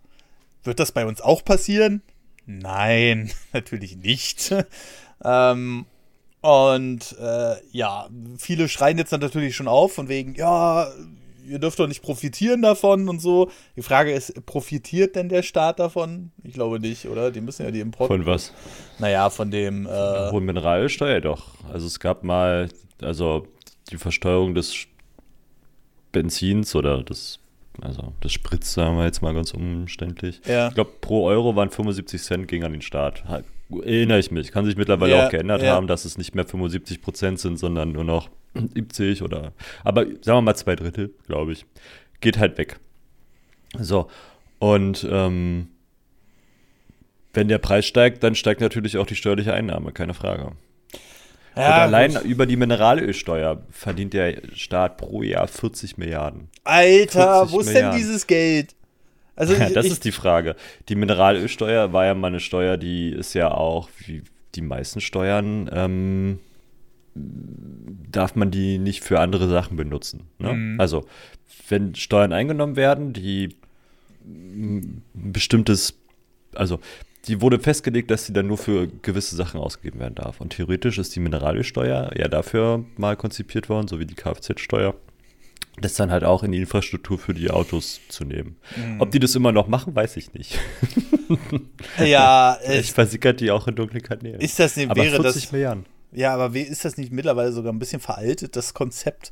[0.64, 2.02] Wird das bei uns auch passieren?
[2.46, 4.54] Nein, natürlich nicht.
[5.24, 5.86] ähm,
[6.44, 10.92] und äh, ja, viele schreien jetzt natürlich schon auf, von wegen, ja,
[11.48, 13.50] ihr dürft doch nicht profitieren davon und so.
[13.78, 16.32] Die Frage ist, profitiert denn der Staat davon?
[16.44, 17.32] Ich glaube nicht, oder?
[17.32, 18.14] Die müssen ja die Importe.
[18.14, 18.52] Von was?
[19.00, 19.86] Naja, von dem.
[19.86, 21.46] Äh Hohen Mineralsteuer doch.
[21.72, 22.68] Also es gab mal,
[23.02, 23.48] also
[23.90, 24.88] die Versteuerung des
[26.12, 27.40] Benzins oder des,
[27.82, 30.42] also des Spritz, sagen wir jetzt mal ganz umständlich.
[30.46, 30.68] Ja.
[30.70, 33.24] Ich glaube, pro Euro waren 75 Cent ging an den Staat.
[33.70, 34.52] Erinnere ich mich.
[34.52, 35.74] Kann sich mittlerweile ja, auch geändert ja.
[35.74, 39.54] haben, dass es nicht mehr 75 Prozent sind, sondern nur noch 70 oder.
[39.84, 41.66] Aber sagen wir mal zwei Drittel, glaube ich.
[42.22, 42.80] Geht halt weg.
[43.80, 44.08] So.
[44.60, 45.70] Und ähm,
[47.34, 50.52] wenn der Preis steigt, dann steigt natürlich auch die steuerliche Einnahme, keine Frage.
[51.56, 52.24] Ja, allein gut.
[52.24, 56.50] über die Mineralölsteuer verdient der Staat pro Jahr 40 Milliarden.
[56.64, 57.92] Alter, 40 wo ist Milliarden.
[57.92, 58.76] denn dieses Geld?
[59.36, 60.56] Also ja, das ich, ist die Frage.
[60.90, 64.24] Die Mineralölsteuer war ja mal eine Steuer, die ist ja auch, wie
[64.56, 66.40] die meisten Steuern, ähm,
[67.16, 70.28] darf man die nicht für andere Sachen benutzen.
[70.40, 70.54] Ne?
[70.54, 70.80] Mhm.
[70.80, 71.06] Also,
[71.70, 73.56] wenn Steuern eingenommen werden, die
[74.26, 75.96] ein bestimmtes,
[76.56, 76.80] also
[77.28, 80.42] die wurde festgelegt, dass sie dann nur für gewisse Sachen ausgegeben werden darf.
[80.42, 84.96] Und theoretisch ist die Mineralölsteuer ja dafür mal konzipiert worden, so wie die Kfz-Steuer
[85.82, 88.58] das dann halt auch in die Infrastruktur für die Autos zu nehmen.
[88.76, 89.02] Mhm.
[89.02, 90.60] Ob die das immer noch machen, weiß ich nicht.
[92.00, 94.40] ja, ich versickert die auch in dunklen Kanälen.
[94.40, 95.86] Ist das nicht, aber wäre 40 das, Milliarden.
[96.12, 99.32] Ja, aber ist das nicht mittlerweile sogar ein bisschen veraltet, das Konzept?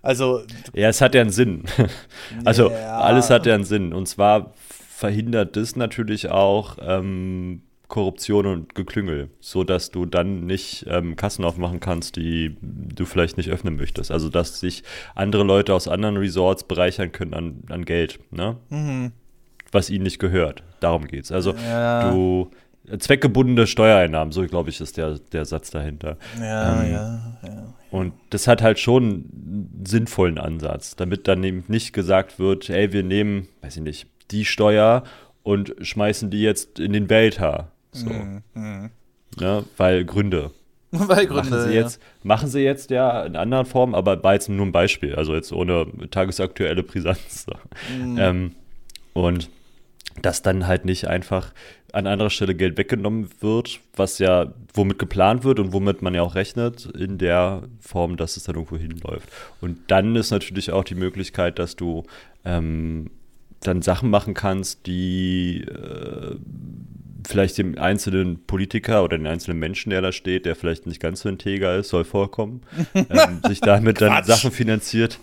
[0.00, 0.42] Also.
[0.72, 1.64] Ja, es hat ja einen Sinn.
[2.44, 3.00] also, ja.
[3.00, 3.92] alles hat ja einen Sinn.
[3.92, 4.54] Und zwar
[5.00, 11.42] verhindert das natürlich auch ähm, Korruption und Geklüngel, so dass du dann nicht ähm, Kassen
[11.42, 14.10] aufmachen kannst, die du vielleicht nicht öffnen möchtest.
[14.10, 14.82] Also dass sich
[15.14, 18.58] andere Leute aus anderen Resorts bereichern können an, an Geld, ne?
[18.68, 19.12] Mhm.
[19.72, 20.62] Was ihnen nicht gehört.
[20.80, 21.32] Darum geht's.
[21.32, 22.10] Also ja.
[22.10, 22.50] du
[22.98, 26.18] zweckgebundene Steuereinnahmen, so glaube ich, ist der, der Satz dahinter.
[26.38, 27.74] Ja, ähm, ja, ja.
[27.90, 32.92] Und das hat halt schon einen sinnvollen Ansatz, damit dann eben nicht gesagt wird, ey,
[32.92, 35.04] wir nehmen, weiß ich nicht, die Steuer
[35.42, 37.72] und schmeißen die jetzt in den Belter.
[37.92, 38.10] So.
[38.10, 38.42] Mhm.
[38.54, 38.90] mhm.
[39.38, 40.50] Ja, weil Gründe.
[40.92, 41.50] Weil Gründe.
[41.50, 41.82] Machen sie, ja.
[41.82, 45.36] jetzt, machen sie jetzt ja in anderen Formen, aber war jetzt nur ein Beispiel, also
[45.36, 47.46] jetzt ohne tagesaktuelle Brisanz.
[47.46, 47.52] So.
[47.96, 48.18] Mhm.
[48.18, 48.54] Ähm,
[49.12, 49.50] und
[50.20, 51.52] dass dann halt nicht einfach
[51.92, 56.22] an anderer Stelle Geld weggenommen wird, was ja womit geplant wird und womit man ja
[56.22, 59.28] auch rechnet, in der Form, dass es dann irgendwo hinläuft.
[59.60, 62.04] Und dann ist natürlich auch die Möglichkeit, dass du
[62.44, 63.10] ähm,
[63.60, 66.36] dann Sachen machen kannst, die äh,
[67.26, 71.20] vielleicht dem einzelnen Politiker oder den einzelnen Menschen, der da steht, der vielleicht nicht ganz
[71.20, 72.62] so integer ist, soll vorkommen,
[72.94, 75.18] ähm, sich damit dann Sachen finanziert,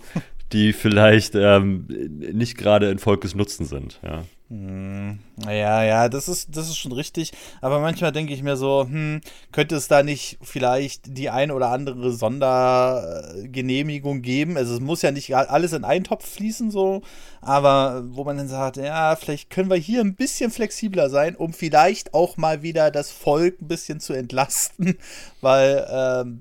[0.52, 4.00] die vielleicht ähm, nicht gerade in Volkes Nutzen sind.
[4.02, 4.24] Ja.
[4.50, 7.32] Hm, ja, ja, das ist, das ist schon richtig.
[7.60, 9.20] Aber manchmal denke ich mir so, hm,
[9.52, 14.56] könnte es da nicht vielleicht die ein oder andere Sondergenehmigung geben?
[14.56, 17.02] Also es muss ja nicht alles in einen Topf fließen, so,
[17.42, 21.52] aber wo man dann sagt, ja, vielleicht können wir hier ein bisschen flexibler sein, um
[21.52, 24.96] vielleicht auch mal wieder das Volk ein bisschen zu entlasten,
[25.42, 26.40] weil, ähm,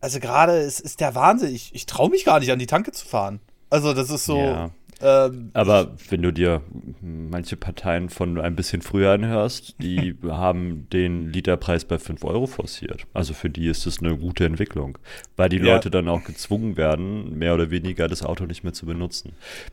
[0.00, 1.54] also gerade es ist der Wahnsinn.
[1.54, 3.38] Ich, ich traue mich gar nicht an die Tanke zu fahren.
[3.70, 4.38] Also das ist so.
[4.38, 4.70] Ja.
[5.00, 6.62] Ähm, Aber wenn du dir
[7.00, 13.04] manche Parteien von ein bisschen früher anhörst, die haben den Literpreis bei 5 Euro forciert.
[13.12, 14.98] Also für die ist es eine gute Entwicklung,
[15.36, 15.74] weil die ja.
[15.74, 19.32] Leute dann auch gezwungen werden, mehr oder weniger das Auto nicht mehr zu benutzen.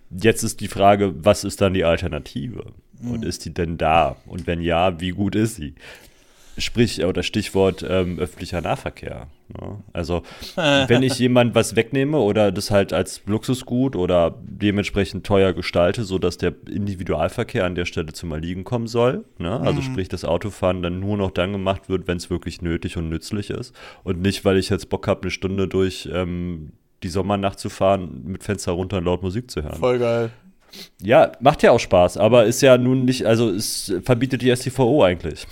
[0.10, 2.74] Jetzt ist die Frage, was ist dann die Alternative?
[3.02, 3.28] Und mhm.
[3.28, 4.18] ist die denn da?
[4.26, 5.76] Und wenn ja, wie gut ist sie?
[6.58, 9.28] Sprich, oder Stichwort ähm, öffentlicher Nahverkehr.
[9.50, 9.80] Ne?
[9.94, 10.24] Also,
[10.56, 16.38] wenn ich jemand was wegnehme oder das halt als Luxusgut oder dementsprechend teuer gestalte, sodass
[16.38, 19.60] der Individualverkehr an der Stelle zum Erliegen kommen soll, ne?
[19.60, 19.86] also mhm.
[19.86, 23.50] sprich, das Autofahren dann nur noch dann gemacht wird, wenn es wirklich nötig und nützlich
[23.50, 27.70] ist und nicht, weil ich jetzt Bock habe, eine Stunde durch ähm, die Sommernacht zu
[27.70, 29.80] fahren, mit Fenster runter und laut Musik zu hören.
[29.80, 30.32] Voll geil.
[31.02, 35.04] Ja, macht ja auch Spaß, aber ist ja nun nicht, also es verbietet die STVO
[35.04, 35.46] eigentlich.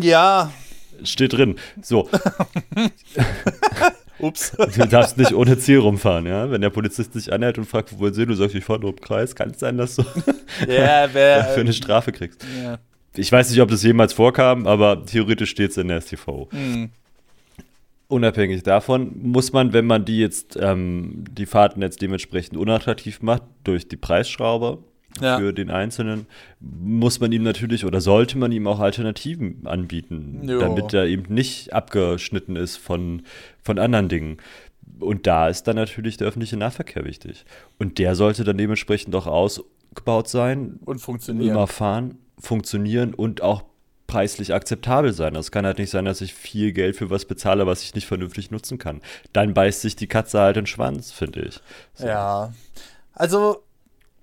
[0.00, 0.52] Ja.
[1.02, 1.56] Steht drin.
[1.82, 2.08] So.
[4.18, 4.52] Ups.
[4.52, 6.50] Du darfst nicht ohne Ziel rumfahren, ja?
[6.50, 8.90] Wenn der Polizist dich anhält und fragt, wo wollen Sie, du sagst, ich fahre nur
[8.90, 10.02] im Kreis, kann es sein, dass du
[10.68, 12.44] ja, wer, für eine Strafe kriegst.
[12.62, 12.78] Ja.
[13.16, 16.48] Ich weiß nicht, ob das jemals vorkam, aber theoretisch steht es in der STV.
[16.52, 16.90] Mhm.
[18.08, 23.42] Unabhängig davon muss man, wenn man die jetzt, ähm, die Fahrten jetzt dementsprechend unattraktiv macht,
[23.64, 24.78] durch die Preisschraube,
[25.20, 25.38] ja.
[25.38, 26.26] für den Einzelnen,
[26.60, 30.58] muss man ihm natürlich oder sollte man ihm auch Alternativen anbieten, jo.
[30.58, 33.22] damit er eben nicht abgeschnitten ist von,
[33.62, 34.38] von anderen Dingen.
[35.00, 37.44] Und da ist dann natürlich der öffentliche Nahverkehr wichtig.
[37.78, 40.78] Und der sollte dann dementsprechend auch ausgebaut sein.
[40.84, 41.50] Und funktionieren.
[41.50, 43.64] Immer fahren, funktionieren und auch
[44.06, 45.34] preislich akzeptabel sein.
[45.34, 48.06] Es kann halt nicht sein, dass ich viel Geld für was bezahle, was ich nicht
[48.06, 49.00] vernünftig nutzen kann.
[49.32, 51.60] Dann beißt sich die Katze halt den Schwanz, finde ich.
[51.94, 52.06] So.
[52.06, 52.52] Ja.
[53.12, 53.62] Also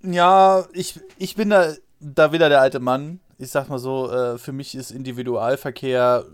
[0.04, 3.20] ja, ich, ich bin da, da wieder der alte Mann.
[3.38, 6.26] Ich sag mal so, äh, für mich ist Individualverkehr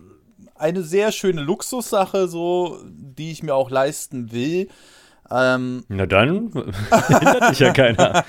[0.56, 4.68] eine sehr schöne Luxussache, so, die ich mir auch leisten will.
[5.30, 6.52] Ähm, Na dann
[7.08, 8.24] hindert dich ja keiner.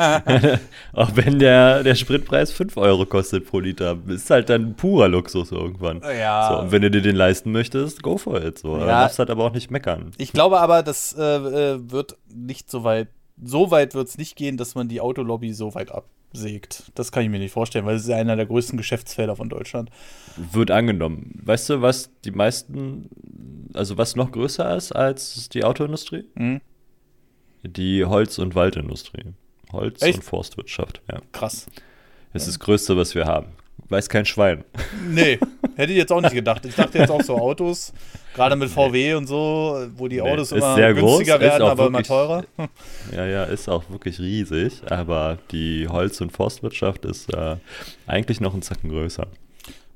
[0.93, 5.53] auch wenn der, der Spritpreis 5 Euro kostet pro Liter, ist halt dann purer Luxus
[5.53, 6.03] irgendwann.
[6.03, 6.49] Ja.
[6.51, 8.59] So, und wenn du dir den leisten möchtest, go for it.
[8.59, 8.75] So.
[8.75, 8.81] Ja.
[8.81, 10.11] Du darfst halt aber auch nicht meckern.
[10.19, 13.09] Ich glaube aber, das äh, äh wird nicht so weit
[13.45, 16.91] so weit wird es nicht gehen, dass man die Autolobby so weit absägt.
[16.95, 19.49] Das kann ich mir nicht vorstellen, weil es ist ja einer der größten Geschäftsfelder von
[19.49, 19.91] Deutschland.
[20.53, 21.41] Wird angenommen.
[21.45, 23.09] Weißt du, was die meisten,
[23.75, 26.25] also was noch größer ist als die Autoindustrie?
[26.35, 26.61] Mhm.
[27.65, 29.33] Die Holz- und Waldindustrie.
[29.73, 30.19] Holz- Echt?
[30.19, 31.21] und Forstwirtschaft, ja.
[31.33, 31.67] Krass.
[32.33, 33.49] Das ist das Größte, was wir haben.
[33.89, 34.65] Weiß kein Schwein.
[35.09, 35.39] Nee,
[35.77, 36.65] hätte ich jetzt auch nicht gedacht.
[36.67, 37.93] Ich dachte jetzt auch so Autos,
[38.35, 41.89] gerade mit VW und so, wo die Autos nee, immer günstiger groß, werden, aber wirklich,
[41.89, 42.45] immer teurer.
[43.15, 47.57] Ja, ja, ist auch wirklich riesig, aber die Holz- und Forstwirtschaft ist äh,
[48.07, 49.27] eigentlich noch ein Zacken größer.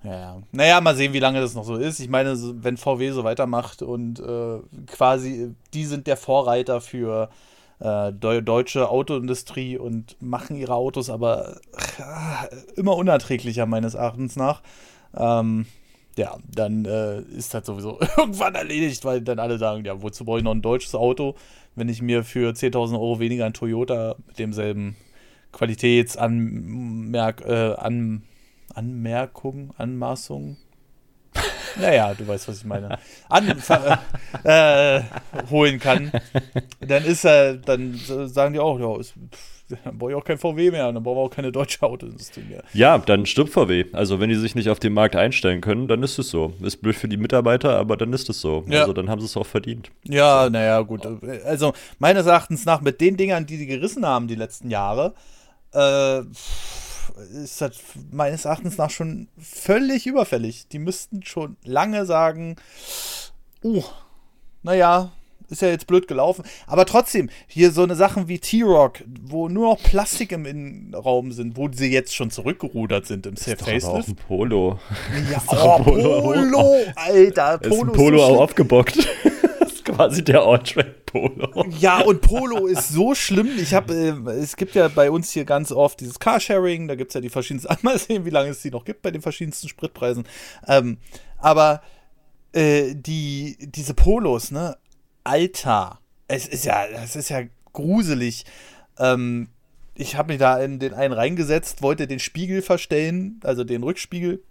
[0.05, 2.01] Ja, naja, mal sehen, wie lange das noch so ist.
[2.01, 7.29] Ich meine, wenn VW so weitermacht und äh, quasi, die sind der Vorreiter für
[7.83, 11.61] äh, deutsche Autoindustrie und machen ihre Autos aber
[11.99, 14.63] äh, immer unerträglicher meines Erachtens nach.
[15.17, 15.67] Ähm,
[16.17, 20.39] ja, dann äh, ist das sowieso irgendwann erledigt, weil dann alle sagen, ja, wozu brauche
[20.39, 21.35] ich noch ein deutsches Auto,
[21.75, 24.97] wenn ich mir für 10.000 Euro weniger ein Toyota mit demselben
[25.51, 28.23] Qualitätsanmerk, äh, an,
[28.75, 30.57] Anmerkungen, Anmaßungen.
[31.81, 32.99] Naja, du weißt, was ich meine.
[33.29, 33.49] An,
[34.45, 35.01] äh,
[35.51, 36.13] holen kann,
[36.81, 39.15] dann ist er, dann sagen die auch, ja, ist,
[39.85, 42.63] dann brauche ich auch kein VW mehr, dann brauchen wir auch keine deutsche Autoindustrie mehr.
[42.75, 43.87] Ja, dann stirbt VW.
[43.93, 46.53] Also wenn die sich nicht auf den Markt einstellen können, dann ist es so.
[46.63, 48.65] Ist blöd für die Mitarbeiter, aber dann ist es so.
[48.69, 48.81] Ja.
[48.81, 49.91] Also dann haben sie es auch verdient.
[50.05, 51.07] Ja, naja, gut.
[51.45, 55.15] Also meines Erachtens nach mit den Dingern, die sie gerissen haben die letzten Jahre,
[55.73, 56.23] äh,
[57.33, 57.79] ist das
[58.11, 60.69] meines Erachtens nach schon völlig überfällig.
[60.69, 62.57] Die müssten schon lange sagen,
[63.63, 63.85] oh,
[64.63, 65.13] naja,
[65.53, 66.45] ist ja jetzt blöd gelaufen.
[66.67, 71.57] Aber trotzdem, hier so eine Sachen wie T-Rock, wo nur noch Plastik im Innenraum sind,
[71.57, 73.35] wo sie jetzt schon zurückgerudert sind im.
[73.35, 74.79] Ist doch auch ein Polo.
[75.31, 75.43] Ja,
[75.79, 77.59] oh, Polo, Polo, Alter.
[77.59, 78.99] Polo ist ein Polo so auch aufgebockt.
[80.09, 81.03] Quasi der Alltrack.
[81.13, 81.67] Polo.
[81.79, 83.51] Ja, und Polo ist so schlimm.
[83.59, 87.11] Ich habe, äh, es gibt ja bei uns hier ganz oft dieses Carsharing, da gibt
[87.11, 89.69] es ja die verschiedensten, mal sehen, wie lange es die noch gibt bei den verschiedensten
[89.69, 90.25] Spritpreisen.
[90.67, 90.97] Ähm,
[91.37, 91.83] aber
[92.53, 94.79] äh, die, diese Polos, ne?
[95.23, 97.43] Alter, es ist ja, das ist ja
[97.75, 98.47] gruselig.
[98.99, 99.49] Ähm,
[99.95, 104.43] ich habe mich da in den einen reingesetzt, wollte den Spiegel verstellen, also den Rückspiegel,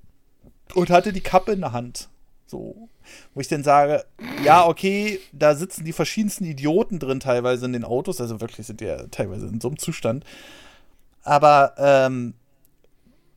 [0.75, 2.09] und hatte die Kappe in der Hand.
[2.45, 2.87] So.
[3.33, 4.05] Wo ich dann sage,
[4.43, 8.81] ja, okay, da sitzen die verschiedensten Idioten drin teilweise in den Autos, also wirklich sind
[8.81, 10.25] die ja teilweise in so einem Zustand.
[11.23, 12.33] Aber ähm,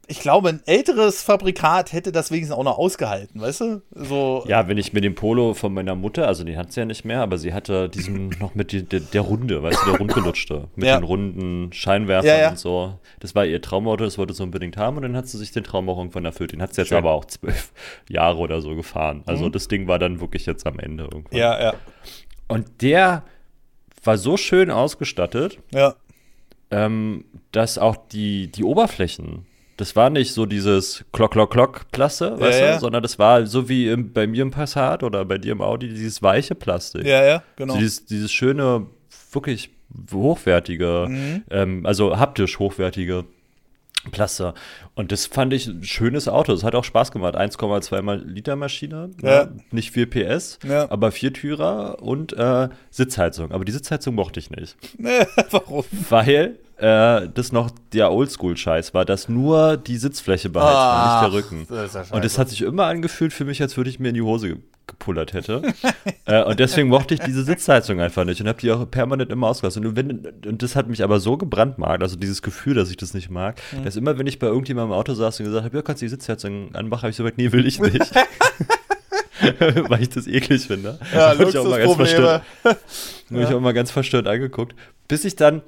[0.08, 3.82] ich glaube, ein älteres Fabrikat hätte das wenigstens auch noch ausgehalten, weißt du?
[3.94, 6.86] So, ja, wenn ich mir den Polo von meiner Mutter, also die hat sie ja
[6.86, 9.98] nicht mehr, aber sie hatte diesen noch mit die, der, der Runde, weißt du, der
[9.98, 10.98] rundgelutschte, mit ja.
[10.98, 12.50] den runden Scheinwerfern ja, ja.
[12.50, 12.98] und so.
[13.20, 15.64] Das war ihr Traumauto, das wollte sie unbedingt haben und dann hat sie sich den
[15.64, 16.52] Traum auch irgendwann erfüllt.
[16.52, 16.98] Den hat sie jetzt Schön.
[16.98, 17.72] aber auch zwölf
[18.08, 19.22] Jahre oder so gefahren.
[19.26, 19.52] Also mhm.
[19.52, 21.38] das Ding war dann wirklich jetzt am Ende irgendwann.
[21.38, 21.74] Ja, ja.
[22.48, 23.24] Und der
[24.02, 25.94] war so schön ausgestattet, ja.
[26.70, 32.38] ähm, dass auch die, die Oberflächen das war nicht so dieses Klock, Klock, Klock Plaste,
[32.38, 35.38] weißt ja, du, sondern das war so wie im, bei mir im Passat oder bei
[35.38, 37.04] dir im Audi, dieses weiche Plastik.
[37.04, 37.76] Ja, ja, genau.
[37.76, 38.86] dieses, dieses schöne,
[39.32, 39.70] wirklich
[40.12, 41.42] hochwertige, mhm.
[41.50, 43.24] ähm, also haptisch hochwertige
[44.10, 44.54] Plaster.
[44.94, 46.52] Und das fand ich ein schönes Auto.
[46.52, 47.36] Es hat auch Spaß gemacht.
[47.36, 49.30] 1,2 Liter Maschine, ne?
[49.30, 49.48] ja.
[49.70, 50.90] nicht 4 PS, ja.
[50.90, 53.52] aber vier Türer und äh, Sitzheizung.
[53.52, 54.76] Aber die Sitzheizung mochte ich nicht.
[55.50, 55.84] Warum?
[56.08, 61.38] Weil äh, das noch der Oldschool-Scheiß war, dass nur die Sitzfläche beheizt war, nicht der
[61.38, 61.66] Rücken.
[61.68, 64.14] Das ja und das hat sich immer angefühlt für mich, als würde ich mir in
[64.14, 65.62] die Hose gepullert hätte.
[66.26, 69.48] äh, und deswegen mochte ich diese Sitzheizung einfach nicht und habe die auch permanent immer
[69.48, 69.84] ausgelassen.
[69.86, 73.14] Und, wenn, und das hat mich aber so gebrandmarkt, also dieses Gefühl, dass ich das
[73.14, 73.84] nicht mag, mhm.
[73.84, 76.06] dass immer, wenn ich bei irgendjemandem im Auto saß und gesagt habe, ja, kannst du
[76.06, 78.00] die Sitzheizung anmachen, habe ich so gesagt, nee, will ich nicht.
[79.88, 80.98] Weil ich das eklig finde.
[81.12, 82.42] Ja, habe ich auch mal ganz verstört.
[82.64, 83.40] ja.
[83.40, 84.74] ich auch mal ganz verstört angeguckt.
[85.08, 85.62] Bis ich dann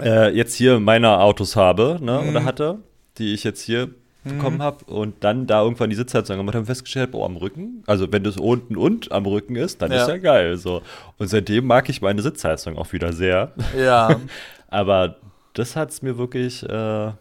[0.00, 2.28] äh, jetzt hier meine Autos habe, ne, mhm.
[2.30, 2.78] oder hatte,
[3.18, 3.90] die ich jetzt hier
[4.24, 4.62] bekommen mhm.
[4.62, 8.24] habe und dann da irgendwann die Sitzheizung gemacht habe, festgestellt, boah, am Rücken, also wenn
[8.24, 10.02] das unten und am Rücken ist, dann ja.
[10.02, 10.56] ist ja geil.
[10.56, 10.82] So.
[11.18, 13.52] Und seitdem mag ich meine Sitzheizung auch wieder sehr.
[13.78, 14.16] Ja.
[14.68, 15.16] Aber
[15.52, 16.62] das hat es mir wirklich.
[16.68, 17.12] Äh,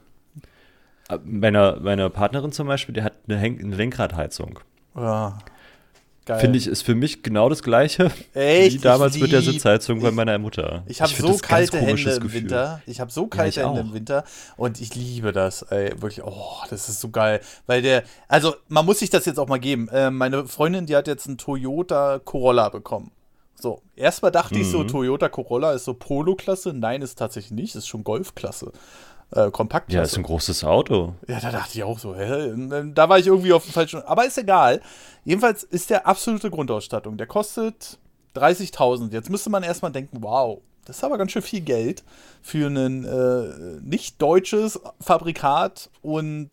[1.26, 4.60] meine, meine Partnerin zum Beispiel, die hat eine, eine Lenkradheizung.
[4.96, 5.38] Ja.
[6.25, 8.75] Finde ich, ist für mich genau das Gleiche Echt?
[8.75, 10.83] wie damals mit der Sitzheizung bei meiner Mutter.
[10.88, 12.43] Ich habe so kalte Hände im Gefühl.
[12.43, 12.81] Winter.
[12.86, 14.23] Ich habe so kalte ja, Hände im Winter
[14.55, 15.63] und ich liebe das.
[15.63, 17.41] Ey, wirklich, oh, das ist so geil.
[17.67, 19.89] Weil der, also man muss sich das jetzt auch mal geben.
[19.89, 23.12] Äh, meine Freundin, die hat jetzt einen Toyota Corolla bekommen.
[23.55, 24.62] So, erstmal dachte mhm.
[24.62, 24.88] ich so, mhm.
[24.88, 26.73] Toyota Corolla ist so Polo-Klasse.
[26.73, 27.75] Nein, ist tatsächlich nicht.
[27.75, 28.71] Ist schon Golf-Klasse
[29.36, 29.98] äh, Kompaktklasse.
[29.98, 31.15] Ja, ist ein großes Auto.
[31.28, 32.54] Ja, da dachte ich auch so, hä?
[32.93, 34.02] Da war ich irgendwie auf dem falschen.
[34.04, 34.82] Aber ist egal.
[35.26, 37.17] Jedenfalls ist der absolute Grundausstattung.
[37.17, 37.98] Der kostet
[38.36, 39.12] 30.000.
[39.12, 42.04] Jetzt müsste man erstmal denken, wow, das ist aber ganz schön viel Geld
[42.41, 45.89] für ein äh, nicht deutsches Fabrikat.
[46.02, 46.50] Und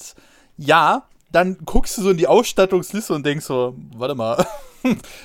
[0.57, 4.45] ja, dann guckst du so in die Ausstattungsliste und denkst so, warte mal.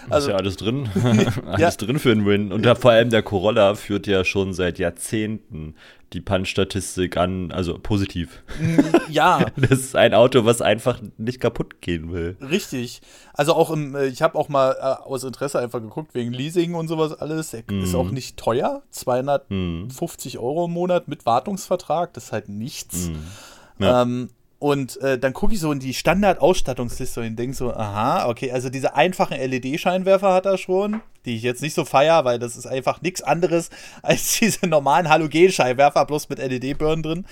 [0.10, 0.90] also, ist ja alles drin.
[1.46, 1.72] alles ja.
[1.72, 2.52] drin für einen Win.
[2.52, 5.76] Und da, vor allem der Corolla führt ja schon seit Jahrzehnten
[6.14, 8.44] die Punch-Statistik an, also positiv.
[8.60, 9.48] Mm, ja.
[9.58, 12.38] Das ist ein Auto, was einfach nicht kaputt gehen will.
[12.40, 13.02] Richtig.
[13.34, 16.76] Also auch im, äh, ich habe auch mal äh, aus Interesse einfach geguckt, wegen Leasing
[16.76, 17.52] und sowas alles.
[17.54, 17.82] Mm.
[17.82, 18.84] ist auch nicht teuer.
[18.92, 20.38] 250 mm.
[20.38, 23.10] Euro im Monat mit Wartungsvertrag, das ist halt nichts.
[23.10, 23.84] Mm.
[23.84, 24.02] Ja.
[24.04, 24.30] Ähm,
[24.66, 28.72] und äh, dann gucke ich so in die Standard-Ausstattungsliste und denke so, aha, okay, also
[28.72, 32.66] diese einfachen LED-Scheinwerfer hat er schon, die ich jetzt nicht so feier, weil das ist
[32.66, 33.70] einfach nichts anderes
[34.02, 37.26] als diese normalen Halogen-Scheinwerfer, bloß mit LED-Birnen drin.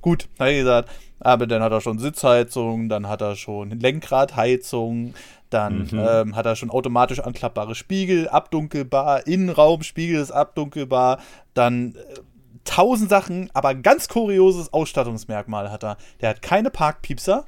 [0.00, 0.90] Gut, habe ich gesagt.
[1.20, 5.14] Aber dann hat er schon Sitzheizung, dann hat er schon Lenkradheizung,
[5.50, 6.04] dann mhm.
[6.04, 11.20] ähm, hat er schon automatisch anklappbare Spiegel, abdunkelbar, Innenraumspiegel ist abdunkelbar,
[11.54, 12.18] dann äh,
[12.64, 15.96] tausend Sachen, aber ein ganz kurioses Ausstattungsmerkmal hat er.
[16.20, 17.46] Der hat keine Parkpiepser,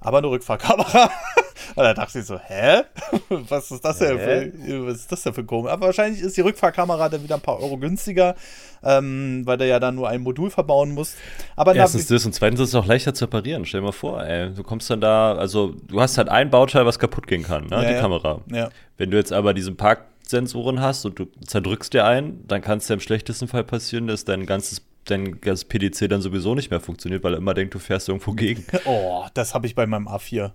[0.00, 1.10] aber eine Rückfahrkamera.
[1.74, 2.82] Und da dachte ich so, hä?
[3.28, 5.70] Was ist das denn für, was ist das denn für komisch?
[5.70, 8.36] Aber wahrscheinlich ist die Rückfahrkamera dann wieder ein paar Euro günstiger,
[8.82, 11.16] ähm, weil der ja dann nur ein Modul verbauen muss.
[11.56, 13.64] Aber Erstens das und zweitens ist es auch leichter zu reparieren.
[13.64, 16.86] Stell dir mal vor, ey, du kommst dann da, also du hast halt ein Bauteil,
[16.86, 17.82] was kaputt gehen kann, ne?
[17.82, 18.00] Ja, die ja.
[18.00, 18.40] Kamera.
[18.52, 18.70] Ja.
[18.96, 19.76] Wenn du jetzt aber diesen
[20.28, 24.06] Parksensoren hast und du zerdrückst dir einen, dann kann es dir im schlechtesten Fall passieren,
[24.06, 27.72] dass dein ganzes dein ganzes PDC dann sowieso nicht mehr funktioniert, weil er immer denkt,
[27.74, 28.66] du fährst irgendwo gegen.
[28.84, 30.50] Oh, das habe ich bei meinem A4.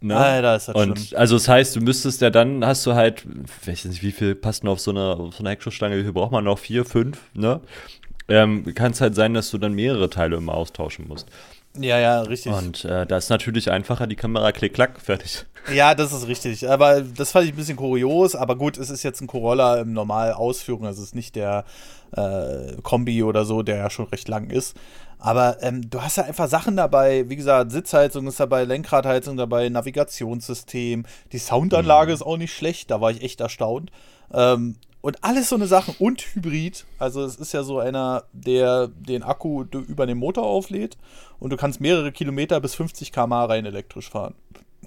[0.00, 0.16] Ne?
[0.16, 1.18] Alter, ist das Und schlimm.
[1.20, 3.26] also das heißt, du müsstest ja dann, hast du halt,
[3.60, 6.02] ich weiß nicht, wie viel passt noch auf so eine, auf so eine Heckschussstange, wie
[6.02, 6.58] viel braucht man noch?
[6.58, 7.60] Vier, fünf, ne?
[8.28, 11.28] Ähm, Kann es halt sein, dass du dann mehrere Teile immer austauschen musst.
[11.76, 12.52] Ja, ja, richtig.
[12.52, 15.44] Und äh, da ist natürlich einfacher, die Kamera klick, klack, fertig.
[15.74, 16.66] Ja, das ist richtig.
[16.70, 18.34] Aber das fand ich ein bisschen kurios.
[18.34, 20.86] Aber gut, es ist jetzt ein Corolla im normalen Ausführung.
[20.86, 21.66] Also es ist nicht der
[22.12, 24.74] äh, Kombi oder so, der ja schon recht lang ist.
[25.18, 27.28] Aber ähm, du hast ja einfach Sachen dabei.
[27.28, 31.04] Wie gesagt, Sitzheizung ist dabei, Lenkradheizung dabei, Navigationssystem.
[31.32, 32.90] Die Soundanlage ist auch nicht schlecht.
[32.90, 33.90] Da war ich echt erstaunt.
[34.32, 36.84] Ähm, und alles so eine Sachen und Hybrid.
[36.98, 40.96] Also es ist ja so einer, der den Akku über den Motor auflädt
[41.38, 44.34] und du kannst mehrere Kilometer bis 50 km rein elektrisch fahren.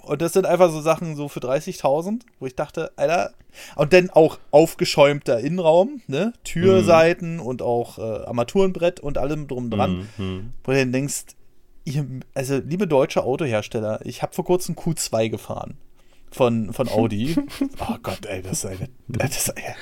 [0.02, 3.32] Und das sind einfach so Sachen so für 30.000, wo ich dachte, Alter.
[3.76, 6.32] Und dann auch aufgeschäumter Innenraum, ne?
[6.42, 10.08] Türseiten und auch äh, Armaturenbrett und allem drum dran.
[10.16, 10.52] Mhm.
[10.64, 11.26] Wo du dann denkst,
[11.84, 15.76] ihr, also liebe deutsche Autohersteller, ich habe vor kurzem Q2 gefahren
[16.32, 17.36] von, von Audi.
[17.80, 18.88] oh Gott, ey, das ist eine.
[19.08, 19.74] Das ist, ey,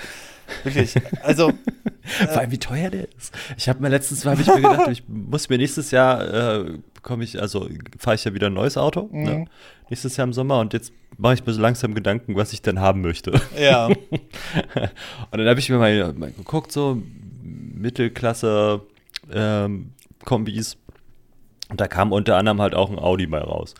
[0.64, 0.94] wirklich.
[1.22, 1.52] Also,
[2.02, 3.32] Vor allem, wie teuer der ist.
[3.56, 7.24] Ich habe mir letztens, habe ich mir gedacht, ich muss mir nächstes Jahr, äh, bekomme
[7.24, 9.46] ich, also fahre ich ja wieder ein neues Auto, ne?
[9.88, 12.80] nächstes Jahr im Sommer und jetzt mache ich mir so langsam Gedanken, was ich denn
[12.80, 13.40] haben möchte.
[13.58, 13.86] ja.
[13.86, 13.96] Und
[15.32, 17.02] dann habe ich mir mal, mal geguckt, so
[17.42, 18.82] Mittelklasse
[19.32, 19.92] ähm,
[20.24, 20.76] Kombis.
[21.70, 23.74] Und da kam unter anderem halt auch ein Audi bei raus.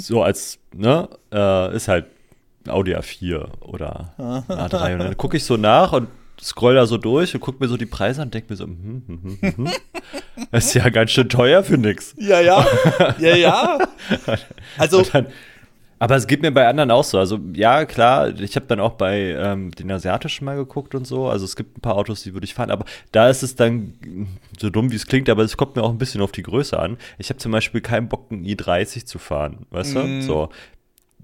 [0.00, 2.06] So als, ne, äh, ist halt
[2.66, 4.92] Audi A4 oder ein A3.
[4.94, 6.08] Und dann gucke ich so nach und
[6.40, 8.64] scroll da so durch und gucke mir so die Preise an und denke mir so,
[8.64, 9.72] hm, hm, hm, hm, hm.
[10.50, 12.14] das ist ja ganz schön teuer für nix.
[12.18, 12.66] Ja, ja.
[13.18, 13.78] Ja, ja.
[14.76, 15.26] Also, Und dann,
[15.98, 17.18] aber es geht mir bei anderen auch so.
[17.18, 21.28] Also ja, klar, ich habe dann auch bei ähm, den asiatischen mal geguckt und so.
[21.28, 23.94] Also es gibt ein paar Autos, die würde ich fahren, aber da ist es dann
[24.58, 26.78] so dumm, wie es klingt, aber es kommt mir auch ein bisschen auf die Größe
[26.78, 26.98] an.
[27.18, 30.22] Ich habe zum Beispiel keinen Bock, einen i30 zu fahren, weißt du?
[30.22, 30.48] So.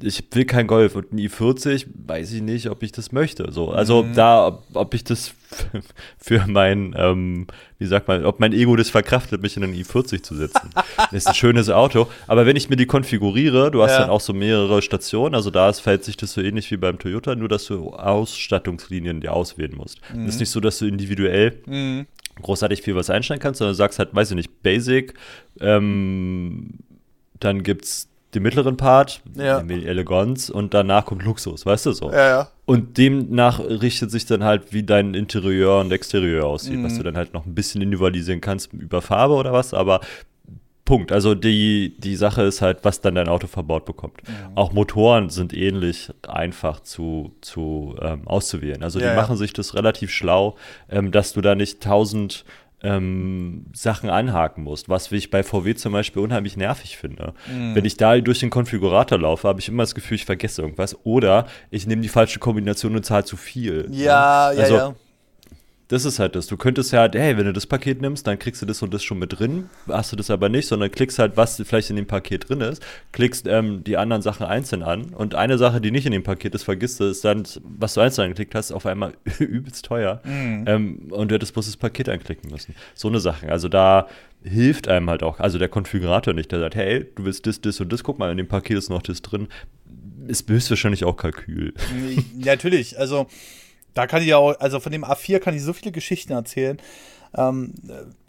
[0.03, 3.51] Ich will kein Golf und ein i40, weiß ich nicht, ob ich das möchte.
[3.53, 5.35] So, also da, ob, ob ich das
[6.19, 7.47] für mein, ähm,
[7.79, 10.71] wie sagt man, ob mein Ego das verkraftet, mich in einen i40 zu setzen.
[10.97, 14.01] Das ist ein schönes Auto, aber wenn ich mir die konfiguriere, du hast Ja.
[14.01, 16.99] dann auch so mehrere Stationen, also da ist, verhält sich das so ähnlich wie beim
[16.99, 20.01] Toyota, nur dass du Ausstattungslinien dir auswählen musst.
[20.27, 21.59] Es ist nicht so, dass du individuell
[22.41, 25.15] großartig viel was einstellen kannst, sondern du sagst halt, weiß ich nicht, Basic,
[25.61, 26.71] ähm,
[27.41, 29.59] dann gibt's den mittleren Part, Ja.
[29.61, 32.11] Eleganz und danach kommt Luxus, weißt du so.
[32.11, 32.49] ja, ja.
[32.65, 37.17] Und demnach richtet sich dann halt, wie dein Interieur und Exterieur aussieht, was du dann
[37.17, 40.01] halt noch ein bisschen individualisieren kannst über Farbe oder was, aber
[40.85, 41.13] Punkt.
[41.13, 44.21] Also die, die Sache ist halt, was dann dein Auto verbaut bekommt.
[44.57, 48.83] Auch Motoren sind ähnlich einfach zu, zu ähm, auszuwählen.
[48.83, 50.57] Also Ja, die machen sich das relativ schlau,
[50.91, 52.45] ähm, dass du da nicht tausend
[52.83, 57.35] ähm, Sachen anhaken musst, was ich bei VW zum Beispiel unheimlich nervig finde.
[57.51, 57.75] Mhm.
[57.75, 60.97] Wenn ich da durch den Konfigurator laufe, habe ich immer das Gefühl, ich vergesse irgendwas.
[61.05, 63.87] Oder ich nehme die falsche Kombination und zahle zu viel.
[63.91, 64.95] Ja, ja, Also, ja.
[65.93, 66.47] Das ist halt das.
[66.47, 69.05] Du könntest ja, hey, wenn du das Paket nimmst, dann kriegst du das und das
[69.05, 69.69] schon mit drin.
[69.87, 72.83] Hast du das aber nicht, sondern klickst halt, was vielleicht in dem Paket drin ist,
[73.13, 75.13] klickst ähm, die anderen Sachen einzeln an.
[75.13, 78.01] Und eine Sache, die nicht in dem Paket ist, vergisst du, ist dann, was du
[78.01, 80.23] einzeln angeklickt hast, auf einmal übelst teuer.
[80.67, 82.75] Ähm, und du hättest bloß das Paket anklicken müssen.
[82.95, 83.51] So eine Sache.
[83.51, 84.09] Also da
[84.43, 87.79] hilft einem halt auch, also der Konfigurator nicht, der sagt, hey, du willst das, das
[87.83, 89.49] und das, guck mal, in dem Paket ist noch das drin.
[90.27, 91.75] Ist höchstwahrscheinlich auch Kalkül.
[92.39, 92.99] Natürlich.
[92.99, 93.27] Also,
[93.95, 96.79] da kann ich ja auch, also von dem A4 kann ich so viele Geschichten erzählen.
[97.35, 97.75] Ähm,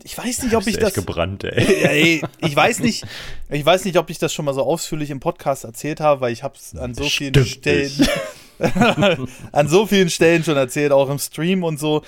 [0.03, 0.93] ich weiß nicht, ob ich das.
[0.93, 1.83] gebrannt, ey.
[1.83, 3.05] Ey, ich weiß nicht,
[3.49, 6.31] ich weiß nicht, ob ich das schon mal so ausführlich im Podcast erzählt habe, weil
[6.31, 11.09] ich habe es an so vielen Bestimmt Stellen, an so vielen Stellen schon erzählt, auch
[11.09, 12.03] im Stream und so.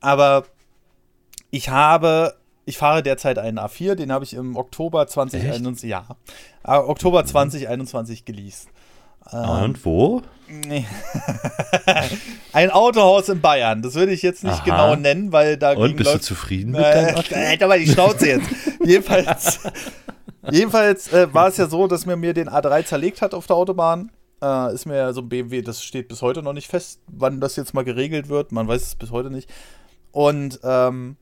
[0.00, 0.44] Aber
[1.50, 6.06] ich habe, ich fahre derzeit einen A4, den habe ich im Oktober 2021, ja,
[6.64, 8.68] äh, Oktober 2021 geleast.
[9.32, 10.22] Und wo?
[12.52, 14.64] Ein Autohaus in Bayern, das würde ich jetzt nicht Aha.
[14.64, 17.34] genau nennen, weil da Und bist du Leute- zufrieden mit Äh, deinem Auto?
[17.34, 18.48] halt doch mal die Schnauze jetzt.
[18.84, 19.60] jedenfalls
[20.50, 23.56] jedenfalls äh, war es ja so, dass mir mir den A3 zerlegt hat auf der
[23.56, 24.10] Autobahn.
[24.42, 27.40] Äh, ist mir ja so ein BMW, das steht bis heute noch nicht fest, wann
[27.40, 28.52] das jetzt mal geregelt wird.
[28.52, 29.50] Man weiß es bis heute nicht.
[30.12, 31.16] Und ähm,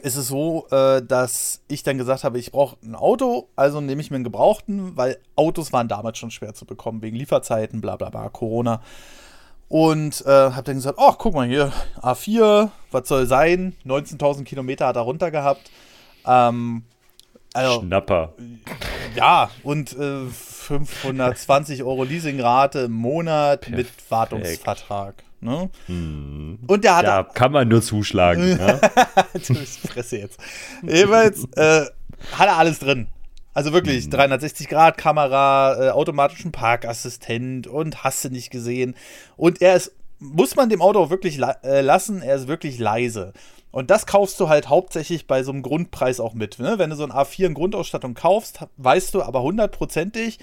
[0.00, 4.00] ist es so, äh, dass ich dann gesagt habe, ich brauche ein Auto, also nehme
[4.00, 7.96] ich mir einen Gebrauchten, weil Autos waren damals schon schwer zu bekommen, wegen Lieferzeiten, bla
[7.96, 8.80] bla bla, Corona.
[9.68, 13.74] Und äh, habe dann gesagt, ach, guck mal hier, A4, was soll sein?
[13.86, 15.70] 19.000 Kilometer hat er runter gehabt.
[16.26, 16.84] Ähm,
[17.54, 18.32] also, Schnapper.
[19.14, 20.26] Ja, und äh,
[20.62, 23.76] 520 Euro Leasingrate im Monat Perfekt.
[23.76, 25.14] mit Wartungsvertrag.
[25.40, 25.70] Ne?
[25.86, 26.60] Hm.
[26.66, 27.04] Und der hat.
[27.04, 28.58] Ja, kann man nur zuschlagen.
[28.60, 28.80] ja?
[29.34, 30.38] du Fresse jetzt.
[30.82, 31.86] Jeweils äh,
[32.32, 33.08] hat er alles drin.
[33.54, 34.12] Also wirklich, hm.
[34.12, 38.94] 360-Grad-Kamera, äh, automatischen Parkassistent und hast du nicht gesehen.
[39.36, 39.92] Und er ist,
[40.22, 43.32] muss man dem Auto auch wirklich la äh, lassen, er ist wirklich leise.
[43.70, 46.58] Und das kaufst du halt hauptsächlich bei so einem Grundpreis auch mit.
[46.58, 46.78] Ne?
[46.78, 50.38] Wenn du so ein A4 in Grundausstattung kaufst, weißt du aber hundertprozentig,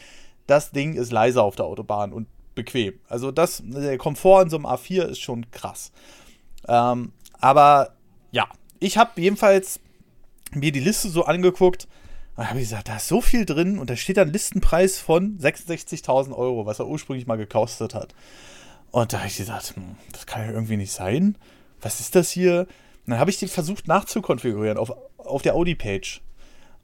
[0.47, 2.99] das Ding ist leise auf der Autobahn und bequem.
[3.07, 5.91] Also das, der Komfort in so einem A4 ist schon krass.
[6.67, 7.93] Ähm, aber
[8.31, 8.47] ja,
[8.79, 9.79] ich habe jedenfalls
[10.51, 11.87] mir die Liste so angeguckt
[12.35, 16.35] und habe gesagt, da ist so viel drin und da steht ein Listenpreis von 66.000
[16.35, 18.15] Euro, was er ursprünglich mal gekostet hat.
[18.91, 21.37] Und da habe ich gesagt, hm, das kann ja irgendwie nicht sein.
[21.81, 22.61] Was ist das hier?
[23.05, 26.21] Und dann habe ich den versucht nachzukonfigurieren auf, auf der Audi-Page.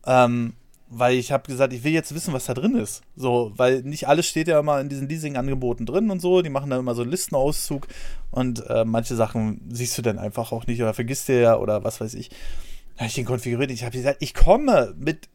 [0.06, 0.54] Ähm,
[0.88, 3.02] weil ich habe gesagt, ich will jetzt wissen, was da drin ist.
[3.16, 6.42] So, weil nicht alles steht ja immer in diesen Leasing-Angeboten drin und so.
[6.42, 7.88] Die machen dann immer so einen Listenauszug
[8.32, 11.84] und äh, manche Sachen siehst du dann einfach auch nicht oder vergisst dir ja oder
[11.84, 12.30] was weiß ich.
[12.30, 13.72] Da habe ich den konfiguriert.
[13.72, 15.28] Ich habe gesagt, ich komme mit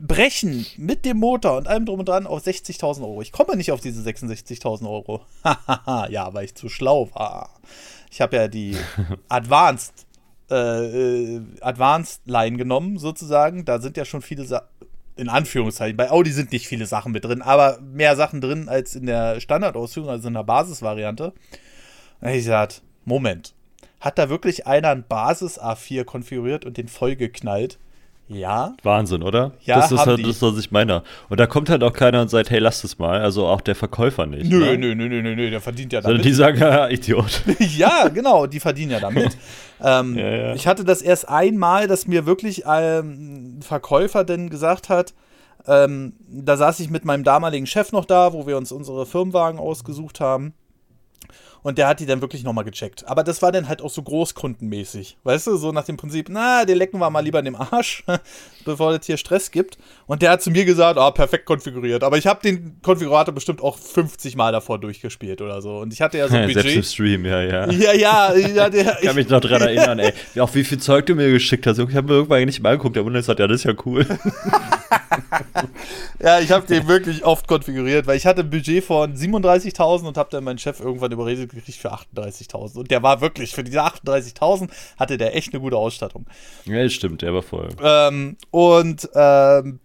[0.00, 3.22] Brechen, mit dem Motor und allem drum und dran auf 60.000 Euro.
[3.22, 5.20] Ich komme nicht auf diese 66.000 Euro.
[6.10, 7.50] ja, weil ich zu schlau war.
[8.10, 8.76] Ich habe ja die
[9.28, 10.06] Advanced
[10.50, 10.54] äh,
[11.36, 13.64] äh, Advanced Line genommen, sozusagen.
[13.64, 14.66] Da sind ja schon viele Sachen,
[15.16, 18.96] in Anführungszeichen, bei Audi sind nicht viele Sachen mit drin, aber mehr Sachen drin als
[18.96, 21.32] in der Standardausführung, also in der Basisvariante.
[22.22, 23.54] Ich gesagt, Moment,
[24.00, 27.78] hat da wirklich einer ein Basis A4 konfiguriert und den vollgeknallt?
[28.32, 28.74] Ja.
[28.84, 29.52] Wahnsinn, oder?
[29.62, 31.02] Ja, das ist halt das, was ich meine.
[31.28, 33.20] Und da kommt halt auch keiner und sagt, hey, lass das mal.
[33.20, 34.48] Also auch der Verkäufer nicht.
[34.48, 34.78] Nö, ne?
[34.78, 36.18] nö, nö, nö, nö, der verdient ja damit.
[36.18, 37.42] Sondern die sagen, ja, Idiot.
[37.58, 39.36] ja, genau, die verdienen ja damit.
[39.82, 40.54] ähm, ja, ja.
[40.54, 45.12] Ich hatte das erst einmal, dass mir wirklich ein Verkäufer denn gesagt hat,
[45.66, 49.58] ähm, da saß ich mit meinem damaligen Chef noch da, wo wir uns unsere Firmenwagen
[49.58, 50.54] ausgesucht haben.
[51.62, 53.06] Und der hat die dann wirklich nochmal gecheckt.
[53.06, 55.18] Aber das war dann halt auch so großkundenmäßig.
[55.24, 58.04] Weißt du, so nach dem Prinzip, na, den lecken wir mal lieber in dem Arsch,
[58.64, 59.78] bevor es hier Stress gibt.
[60.06, 62.02] Und der hat zu mir gesagt, ah, oh, perfekt konfiguriert.
[62.02, 65.78] Aber ich habe den Konfigurator bestimmt auch 50 Mal davor durchgespielt oder so.
[65.78, 66.62] Und ich hatte ja so ein Budget.
[66.62, 67.70] Selbst im Stream, ja, ja.
[67.70, 68.34] Ja, ja.
[68.34, 70.12] ja der, ich kann mich noch dran erinnern, ey.
[70.40, 71.78] Auch wie viel Zeug du mir geschickt hast.
[71.78, 72.96] Ich habe mir irgendwann nicht mal angeguckt.
[72.96, 74.06] Der Wunder hat, ja, das ist ja cool.
[76.20, 80.16] ja, ich habe den wirklich oft konfiguriert, weil ich hatte ein Budget von 37.000 und
[80.16, 82.78] habe dann meinen Chef irgendwann überredet gekriegt für 38.000.
[82.78, 86.26] Und der war wirklich, für diese 38.000 hatte der echt eine gute Ausstattung.
[86.64, 87.68] Ja, stimmt, der war voll.
[87.82, 89.80] Ähm, und ähm,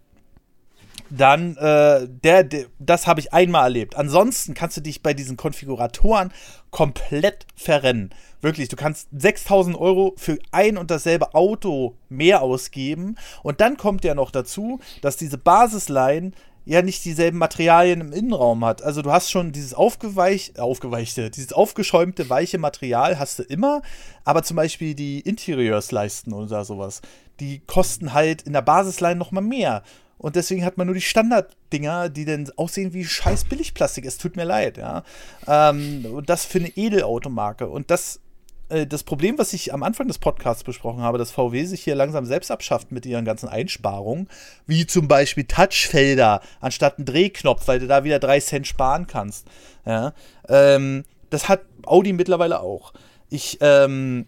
[1.10, 3.96] dann, äh, der, der, das habe ich einmal erlebt.
[3.96, 6.32] Ansonsten kannst du dich bei diesen Konfiguratoren
[6.70, 8.10] komplett verrennen.
[8.40, 13.16] Wirklich, du kannst 6000 Euro für ein und dasselbe Auto mehr ausgeben.
[13.42, 16.32] Und dann kommt ja noch dazu, dass diese Basisline
[16.66, 18.82] ja nicht dieselben Materialien im Innenraum hat.
[18.82, 23.82] Also du hast schon dieses aufgeweich, aufgeweichte, dieses aufgeschäumte, weiche Material hast du immer,
[24.24, 27.00] aber zum Beispiel die Interieursleisten oder sowas,
[27.40, 29.82] die kosten halt in der Basisline nochmal mehr.
[30.18, 34.04] Und deswegen hat man nur die Standarddinger, die dann aussehen wie scheiß Billigplastik.
[34.04, 35.04] Es tut mir leid, ja.
[35.46, 37.68] Ähm, und das für eine Edelautomarke.
[37.68, 38.20] Und das
[38.68, 41.94] äh, das Problem, was ich am Anfang des Podcasts besprochen habe, dass VW sich hier
[41.94, 44.28] langsam selbst abschafft mit ihren ganzen Einsparungen,
[44.66, 49.46] wie zum Beispiel Touchfelder anstatt einen Drehknopf, weil du da wieder drei Cent sparen kannst.
[49.84, 50.12] Ja,
[50.48, 52.92] ähm, das hat Audi mittlerweile auch.
[53.28, 54.26] Ich ähm,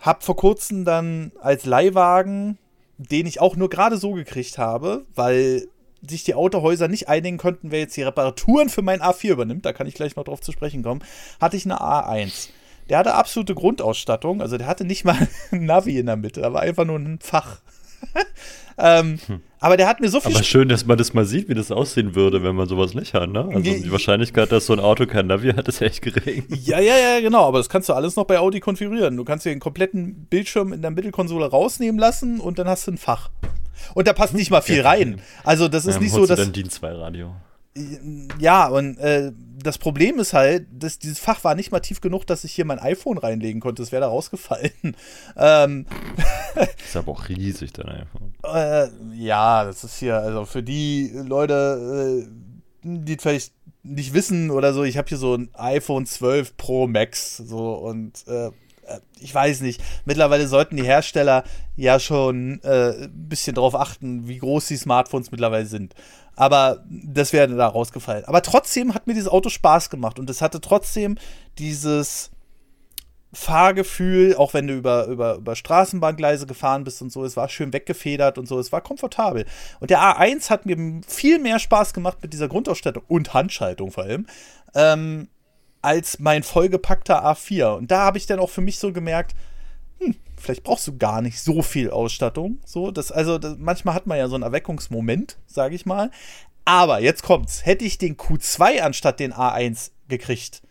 [0.00, 2.58] habe vor kurzem dann als Leihwagen,
[2.98, 5.68] den ich auch nur gerade so gekriegt habe, weil
[6.06, 9.72] sich die Autohäuser nicht einigen konnten, wer jetzt die Reparaturen für mein A4 übernimmt, da
[9.72, 11.02] kann ich gleich noch drauf zu sprechen kommen,
[11.40, 12.50] hatte ich eine A1.
[12.88, 15.16] Der hatte absolute Grundausstattung, also der hatte nicht mal
[15.50, 17.60] ein Navi in der Mitte, da war einfach nur ein Fach.
[18.78, 19.40] ähm, hm.
[19.60, 20.34] Aber der hat mir so viel.
[20.34, 23.12] Aber schön, dass man das mal sieht, wie das aussehen würde, wenn man sowas nicht
[23.12, 23.40] hat, ne?
[23.40, 26.44] Also die Wahrscheinlichkeit, dass so ein Auto kein Navi hat, ist echt gering.
[26.48, 27.44] Ja, ja, ja, genau.
[27.44, 29.16] Aber das kannst du alles noch bei Audi konfigurieren.
[29.16, 32.92] Du kannst dir den kompletten Bildschirm in der Mittelkonsole rausnehmen lassen und dann hast du
[32.92, 33.30] ein Fach.
[33.94, 35.20] Und da passt nicht mal viel rein.
[35.42, 36.38] Also das ist ja, nicht so, dass.
[36.38, 37.34] Dann DIN 2 Radio.
[38.38, 39.32] Ja, und äh,
[39.62, 42.64] das Problem ist halt, dass dieses Fach war nicht mal tief genug, dass ich hier
[42.64, 43.82] mein iPhone reinlegen konnte.
[43.82, 44.72] Es wäre da rausgefallen.
[45.36, 45.86] ähm,
[46.84, 48.34] ist aber auch riesig, dein iPhone.
[48.44, 52.28] Äh, ja, das ist hier, also für die Leute, äh,
[52.82, 53.52] die vielleicht
[53.82, 58.26] nicht wissen oder so, ich habe hier so ein iPhone 12 Pro Max so und
[58.26, 58.50] äh,
[58.88, 59.82] äh, ich weiß nicht.
[60.04, 61.44] Mittlerweile sollten die Hersteller
[61.76, 65.94] ja schon äh, ein bisschen darauf achten, wie groß die Smartphones mittlerweile sind.
[66.38, 68.24] Aber das wäre da rausgefallen.
[68.26, 71.18] Aber trotzdem hat mir dieses Auto Spaß gemacht und es hatte trotzdem
[71.58, 72.30] dieses
[73.32, 77.72] Fahrgefühl, auch wenn du über, über, über Straßenbahngleise gefahren bist und so, es war schön
[77.72, 79.46] weggefedert und so, es war komfortabel.
[79.80, 84.04] Und der A1 hat mir viel mehr Spaß gemacht mit dieser Grundausstattung und Handschaltung vor
[84.04, 84.28] allem,
[84.76, 85.26] ähm,
[85.82, 87.78] als mein vollgepackter A4.
[87.78, 89.34] Und da habe ich dann auch für mich so gemerkt,
[90.38, 92.60] vielleicht brauchst du gar nicht so viel Ausstattung.
[92.64, 96.10] So, das, also das, manchmal hat man ja so einen Erweckungsmoment, sage ich mal.
[96.64, 97.64] Aber jetzt kommt's.
[97.64, 100.62] Hätte ich den Q2 anstatt den A1 gekriegt,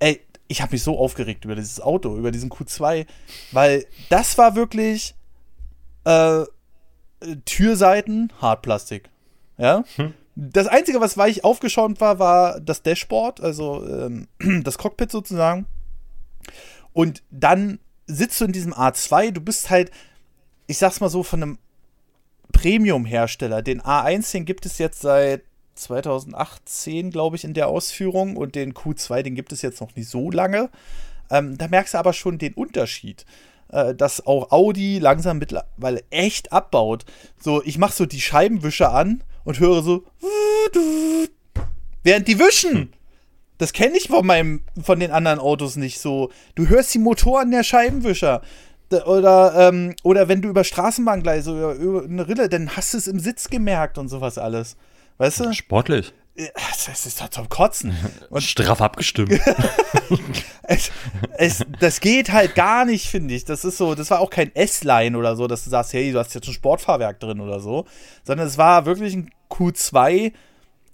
[0.00, 3.06] ey, ich habe mich so aufgeregt über dieses Auto, über diesen Q2,
[3.52, 5.14] weil das war wirklich
[6.04, 6.44] äh,
[7.44, 9.08] Türseiten, Hartplastik.
[9.56, 9.84] Ja.
[9.96, 10.14] Hm.
[10.34, 14.28] Das Einzige, was weich aufgeschäumt war, war das Dashboard, also ähm,
[14.62, 15.66] das Cockpit sozusagen.
[16.92, 17.78] Und dann
[18.14, 19.90] sitzt du in diesem A2, du bist halt,
[20.66, 21.58] ich sag's mal so, von einem
[22.52, 23.62] Premium-Hersteller.
[23.62, 25.42] Den A1, den gibt es jetzt seit
[25.74, 30.08] 2018, glaube ich, in der Ausführung und den Q2, den gibt es jetzt noch nicht
[30.08, 30.70] so lange.
[31.30, 33.24] Ähm, da merkst du aber schon den Unterschied,
[33.68, 37.04] äh, dass auch Audi langsam mittlerweile echt abbaut.
[37.40, 40.04] So, ich mache so die Scheibenwischer an und höre so,
[42.02, 42.92] während die wischen.
[43.62, 46.32] Das kenne ich von meinem, von den anderen Autos nicht so.
[46.56, 48.42] Du hörst die Motoren der Scheibenwischer.
[49.06, 53.06] Oder, ähm, oder wenn du über Straßenbahngleise oder über eine Rille, dann hast du es
[53.06, 54.76] im Sitz gemerkt und sowas alles.
[55.18, 55.52] Weißt du?
[55.52, 56.12] Sportlich.
[56.34, 57.96] Das ist doch zum Kotzen.
[58.30, 59.30] Und Straff abgestimmt.
[60.64, 60.90] es,
[61.36, 63.44] es, das geht halt gar nicht, finde ich.
[63.44, 66.18] Das ist so, das war auch kein S-Line oder so, dass du sagst, hey, du
[66.18, 67.86] hast jetzt ein Sportfahrwerk drin oder so.
[68.24, 70.32] Sondern es war wirklich ein Q2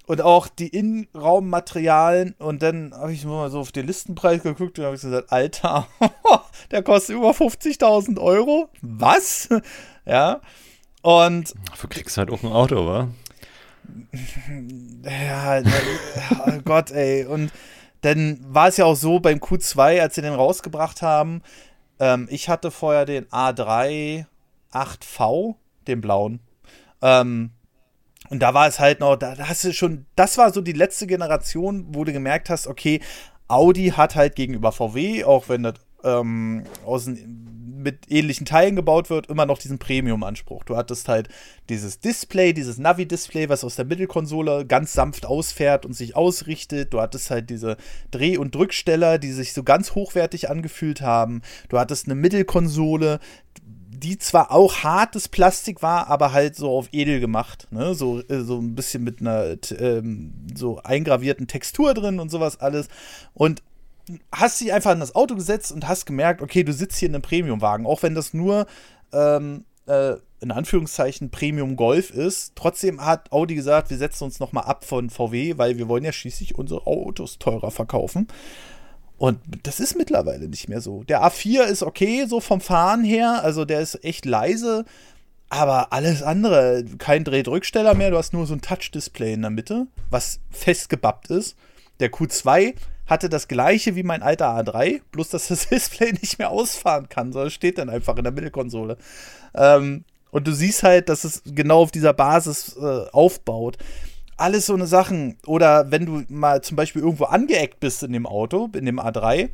[0.09, 2.35] und auch die Innenraummaterialien.
[2.39, 5.87] Und dann habe ich mal so auf den Listenpreis geguckt und habe gesagt, Alter,
[6.71, 8.71] der kostet über 50.000 Euro.
[8.81, 9.49] Was?
[10.07, 10.41] ja.
[11.03, 11.55] Und.
[11.71, 13.09] Dafür kriegst du halt auch ein Auto, wa?
[15.05, 15.63] Ja,
[16.47, 17.25] oh Gott, ey.
[17.27, 17.53] Und
[18.01, 21.43] dann war es ja auch so beim Q2, als sie den rausgebracht haben.
[22.01, 24.27] Ähm, ich hatte vorher den A3
[24.73, 25.57] 8V,
[25.87, 26.41] den blauen.
[27.03, 27.51] Ähm,
[28.31, 31.07] und da war es halt noch, da hast du schon, das war so die letzte
[31.07, 33.01] Generation, wo du gemerkt hast, okay,
[33.49, 35.75] Audi hat halt gegenüber VW, auch wenn das
[36.05, 37.09] ähm, aus
[37.79, 40.65] mit ähnlichen Teilen gebaut wird, immer noch diesen Premium-Anspruch.
[40.65, 41.29] Du hattest halt
[41.69, 46.93] dieses Display, dieses Navi-Display, was aus der Mittelkonsole ganz sanft ausfährt und sich ausrichtet.
[46.93, 47.77] Du hattest halt diese
[48.11, 51.43] Dreh- und Drücksteller, die sich so ganz hochwertig angefühlt haben.
[51.69, 53.21] Du hattest eine Mittelkonsole,
[53.91, 57.67] die zwar auch hartes Plastik war, aber halt so auf edel gemacht.
[57.71, 57.95] Ne?
[57.95, 62.89] So, äh, so ein bisschen mit einer ähm, so eingravierten Textur drin und sowas alles.
[63.35, 63.63] Und
[64.33, 67.15] hast dich einfach in das Auto gesetzt und hast gemerkt, okay, du sitzt hier in
[67.15, 68.67] einem Premiumwagen, auch wenn das nur
[69.13, 72.53] ähm, äh, in Anführungszeichen Premium Golf ist.
[72.55, 76.13] Trotzdem hat Audi gesagt, wir setzen uns nochmal ab von VW, weil wir wollen ja
[76.13, 78.29] schließlich unsere Autos teurer verkaufen.
[79.19, 81.03] Und das ist mittlerweile nicht mehr so.
[81.03, 84.85] Der A4 ist okay, so vom Fahren her, also der ist echt leise,
[85.51, 89.87] aber alles andere, kein Drehdrücksteller mehr, du hast nur so ein Touch-Display in der Mitte,
[90.09, 91.57] was festgebappt ist.
[92.01, 92.75] Der Q2
[93.07, 97.33] hatte das gleiche wie mein alter A3, bloß dass das Display nicht mehr ausfahren kann,
[97.33, 98.99] sondern steht dann einfach in der Mittelkonsole.
[99.55, 103.79] Ähm, und du siehst halt, dass es genau auf dieser Basis äh, aufbaut.
[104.39, 105.37] Alles so eine Sachen.
[105.47, 109.51] Oder wenn du mal zum Beispiel irgendwo angeeckt bist in dem Auto, in dem A3,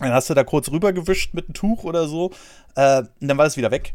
[0.00, 2.32] dann hast du da kurz rübergewischt mit einem Tuch oder so,
[2.74, 3.94] äh, und dann war es wieder weg.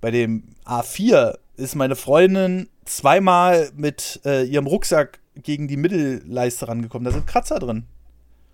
[0.00, 7.04] Bei dem A4 ist meine Freundin zweimal mit äh, ihrem Rucksack gegen die Mittelleiste rangekommen.
[7.04, 7.84] Da sind Kratzer drin.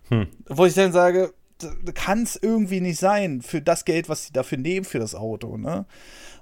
[0.09, 0.29] Hm.
[0.49, 1.33] Wo ich dann sage,
[1.95, 5.57] kann es irgendwie nicht sein für das Geld, was sie dafür nehmen für das Auto,
[5.57, 5.87] ne?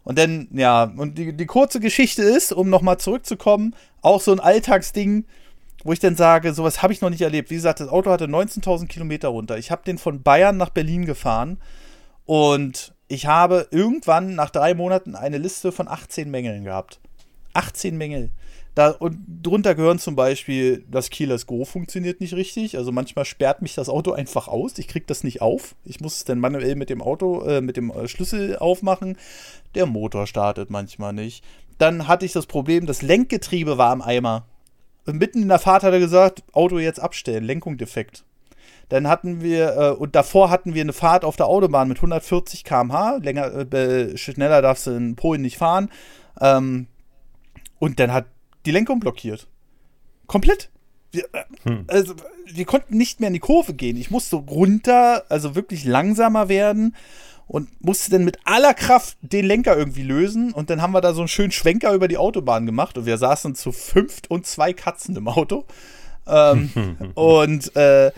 [0.03, 4.41] Und dann, ja, und die, die kurze Geschichte ist, um nochmal zurückzukommen, auch so ein
[4.41, 5.25] Alltagsding,
[5.83, 7.51] wo ich dann sage, sowas habe ich noch nicht erlebt.
[7.51, 9.57] Wie gesagt, das Auto hatte 19.000 Kilometer runter.
[9.57, 11.59] Ich habe den von Bayern nach Berlin gefahren
[12.27, 17.01] und ich habe irgendwann nach drei Monaten eine Liste von 18 Mängeln gehabt.
[17.55, 18.31] 18 Mängel.
[18.75, 22.77] Da, und drunter gehören zum Beispiel, das Keyless Go funktioniert nicht richtig.
[22.77, 24.79] Also manchmal sperrt mich das Auto einfach aus.
[24.79, 25.77] Ich kriege das nicht auf.
[25.85, 29.17] Ich muss es dann manuell mit dem Auto, äh, mit dem äh, Schlüssel aufmachen.
[29.75, 31.45] Der Motor startet manchmal nicht.
[31.79, 34.47] Dann hatte ich das Problem, das Lenkgetriebe war im Eimer.
[35.07, 38.25] Und mitten in der Fahrt hat er gesagt, Auto jetzt abstellen, Lenkung defekt.
[38.89, 42.65] Dann hatten wir, äh, und davor hatten wir eine Fahrt auf der Autobahn mit 140
[42.65, 43.17] km/h.
[43.17, 45.91] Länger, äh, schneller darfst du in Polen nicht fahren.
[46.41, 46.87] Ähm,
[47.79, 48.27] und dann hat
[48.67, 49.47] die Lenkung blockiert.
[50.27, 50.71] Komplett.
[51.13, 51.85] Wir, äh, hm.
[51.87, 52.15] also,
[52.47, 53.97] wir konnten nicht mehr in die Kurve gehen.
[53.97, 56.95] Ich musste runter, also wirklich langsamer werden
[57.47, 60.53] und musste dann mit aller Kraft den Lenker irgendwie lösen.
[60.53, 63.19] Und dann haben wir da so einen schönen Schwenker über die Autobahn gemacht und wir
[63.19, 65.65] saßen zu fünft und zwei Katzen im Auto.
[66.27, 66.71] Ähm,
[67.15, 68.13] und äh,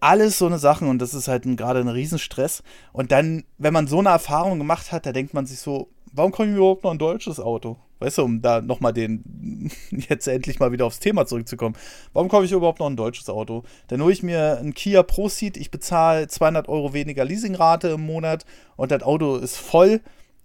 [0.00, 2.62] alles so eine Sachen und das ist halt gerade ein Riesenstress.
[2.92, 6.32] Und dann, wenn man so eine Erfahrung gemacht hat, da denkt man sich so, warum
[6.32, 7.76] komme ich überhaupt noch ein deutsches Auto?
[7.98, 11.76] Weißt du, um da nochmal den, jetzt endlich mal wieder aufs Thema zurückzukommen.
[12.12, 13.62] Warum kaufe ich überhaupt noch ein deutsches Auto?
[13.88, 18.44] Dann hole ich mir ein Kia Proceed, ich bezahle 200 Euro weniger Leasingrate im Monat
[18.76, 20.00] und das Auto ist voll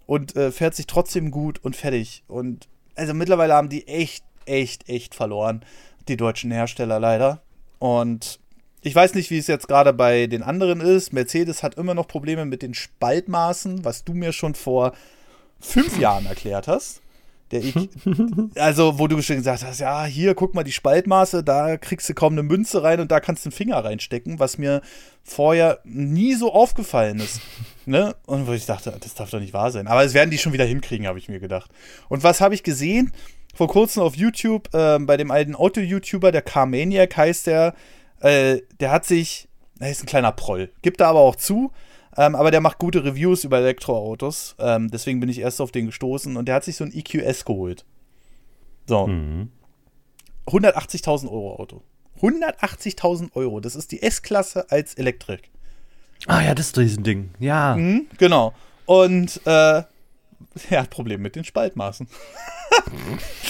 [0.06, 2.24] und äh, fährt sich trotzdem gut und fertig.
[2.26, 5.64] Und also mittlerweile haben die echt, echt, echt verloren,
[6.08, 7.42] die deutschen Hersteller leider.
[7.78, 8.40] Und
[8.80, 11.12] ich weiß nicht, wie es jetzt gerade bei den anderen ist.
[11.12, 14.92] Mercedes hat immer noch Probleme mit den Spaltmaßen, was du mir schon vor
[15.60, 17.00] fünf Jahren erklärt hast.
[17.52, 17.74] Der ich,
[18.56, 22.14] also, wo du schon gesagt hast, ja, hier, guck mal die Spaltmaße, da kriegst du
[22.14, 24.80] kaum eine Münze rein und da kannst du einen Finger reinstecken, was mir
[25.22, 27.40] vorher nie so aufgefallen ist.
[27.84, 28.14] Ne?
[28.26, 29.88] Und wo ich dachte, das darf doch nicht wahr sein.
[29.88, 31.68] Aber es werden die schon wieder hinkriegen, habe ich mir gedacht.
[32.08, 33.10] Und was habe ich gesehen?
[33.56, 37.74] Vor kurzem auf YouTube, äh, bei dem alten Auto-YouTuber, der Carmaniac heißt der,
[38.20, 39.48] äh, der hat sich,
[39.80, 41.72] er ist ein kleiner Proll, gibt er aber auch zu,
[42.16, 44.54] ähm, aber der macht gute Reviews über Elektroautos.
[44.58, 46.36] Ähm, deswegen bin ich erst auf den gestoßen.
[46.36, 47.84] Und der hat sich so ein EQS geholt.
[48.86, 49.06] So.
[49.06, 49.50] Mhm.
[50.46, 51.82] 180.000 Euro Auto.
[52.20, 53.60] 180.000 Euro.
[53.60, 55.50] Das ist die S-Klasse als Elektrik.
[56.26, 57.30] Ah ja, das ist diesen Ding.
[57.38, 57.76] Ja.
[57.76, 58.52] Mhm, genau.
[58.86, 59.82] Und äh,
[60.70, 62.06] er hat Probleme mit den Spaltmaßen.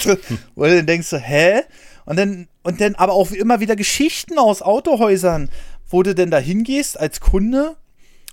[0.55, 1.61] Wo du dann denkst so, hä?
[2.05, 5.49] Und dann, und dann aber auch immer wieder Geschichten aus Autohäusern,
[5.89, 7.77] wo du denn da hingehst als Kunde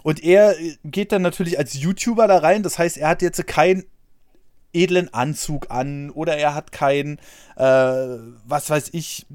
[0.03, 2.63] und er geht dann natürlich als YouTuber da rein.
[2.63, 3.85] Das heißt, er hat jetzt keinen
[4.73, 7.19] edlen Anzug an oder er hat kein,
[7.57, 7.63] äh,
[8.47, 9.27] was weiß ich,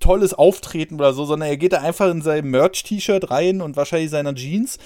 [0.00, 4.10] tolles Auftreten oder so, sondern er geht da einfach in sein Merch-T-Shirt rein und wahrscheinlich
[4.10, 4.78] seiner Jeans.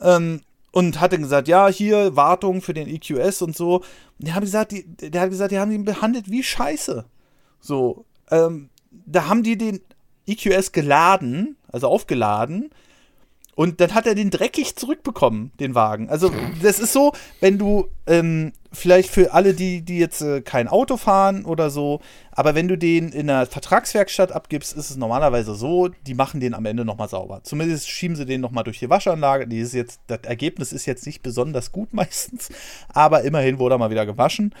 [0.00, 3.76] Ähm, und hat dann gesagt, ja, hier Wartung für den EQS und so.
[3.76, 3.84] Und
[4.26, 7.04] der hat gesagt, die, der hat gesagt, die haben ihn behandelt wie Scheiße.
[7.60, 9.82] So, ähm, da haben die den
[10.26, 12.70] EQS geladen, also aufgeladen,
[13.54, 16.08] und dann hat er den dreckig zurückbekommen, den Wagen.
[16.08, 16.32] Also,
[16.62, 20.96] das ist so, wenn du, ähm, vielleicht für alle, die, die jetzt äh, kein Auto
[20.96, 22.00] fahren oder so,
[22.30, 26.54] aber wenn du den in einer Vertragswerkstatt abgibst, ist es normalerweise so, die machen den
[26.54, 27.40] am Ende nochmal sauber.
[27.42, 29.46] Zumindest schieben sie den nochmal durch die Waschanlage.
[29.46, 32.48] Die ist jetzt, das Ergebnis ist jetzt nicht besonders gut meistens,
[32.88, 34.54] aber immerhin wurde er mal wieder gewaschen.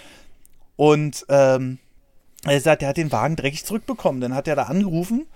[0.76, 1.78] Und ähm,
[2.44, 4.20] er sagt, er hat den Wagen dreckig zurückbekommen.
[4.20, 5.26] Dann hat er da angerufen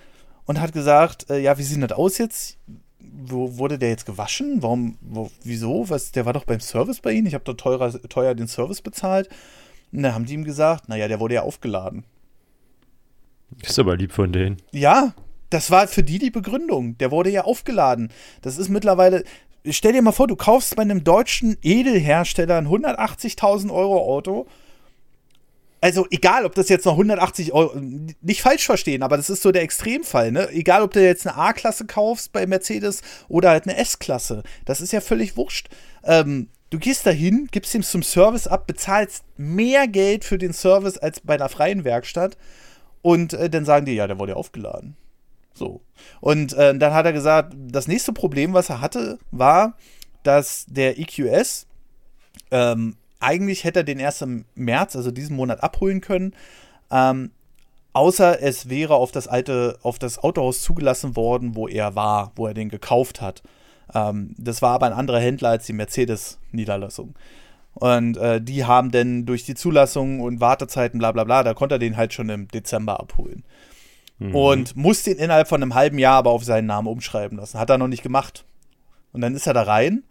[0.45, 2.59] und hat gesagt, äh, ja, wie sieht das aus jetzt?
[3.01, 4.63] Wo wurde der jetzt gewaschen?
[4.63, 5.89] Warum, wo, wieso?
[5.89, 7.27] Was, der war doch beim Service bei Ihnen.
[7.27, 9.29] Ich habe da teurer, teuer den Service bezahlt.
[9.93, 12.05] Und dann haben die ihm gesagt, naja, der wurde ja aufgeladen.
[13.63, 14.57] Ist aber lieb von denen.
[14.73, 15.15] Ja,
[15.51, 16.99] das war für die die Begründung.
[16.99, 18.11] Der wurde ja aufgeladen.
[18.43, 19.25] Das ist mittlerweile.
[19.69, 24.47] Stell dir mal vor, du kaufst bei einem deutschen Edelhersteller ein 180.000 Euro Auto
[25.87, 29.53] also egal, ob das jetzt noch 180 Euro, nicht falsch verstehen, aber das ist so
[29.53, 30.51] der Extremfall, ne?
[30.51, 34.93] Egal, ob du jetzt eine A-Klasse kaufst bei Mercedes oder halt eine S-Klasse, das ist
[34.93, 35.69] ja völlig wurscht.
[36.03, 40.99] Ähm, du gehst dahin, gibst ihm zum Service ab, bezahlst mehr Geld für den Service
[40.99, 42.37] als bei einer freien Werkstatt
[43.01, 44.97] und äh, dann sagen die, ja, der wurde ja aufgeladen.
[45.55, 45.83] So.
[46.21, 49.77] Und äh, dann hat er gesagt, das nächste Problem, was er hatte, war,
[50.25, 51.69] dass der EQS
[52.51, 56.35] ähm, eigentlich hätte er den erst im März, also diesen Monat, abholen können.
[56.91, 57.31] Ähm,
[57.93, 62.47] außer es wäre auf das alte, auf das Autohaus zugelassen worden, wo er war, wo
[62.47, 63.43] er den gekauft hat.
[63.95, 67.15] Ähm, das war aber ein anderer Händler als die Mercedes-Niederlassung.
[67.75, 71.75] Und äh, die haben dann durch die Zulassung und Wartezeiten, bla bla bla, da konnte
[71.75, 73.45] er den halt schon im Dezember abholen.
[74.19, 74.35] Mhm.
[74.35, 77.59] Und musste ihn innerhalb von einem halben Jahr aber auf seinen Namen umschreiben lassen.
[77.59, 78.45] Hat er noch nicht gemacht.
[79.13, 80.05] Und dann ist er da rein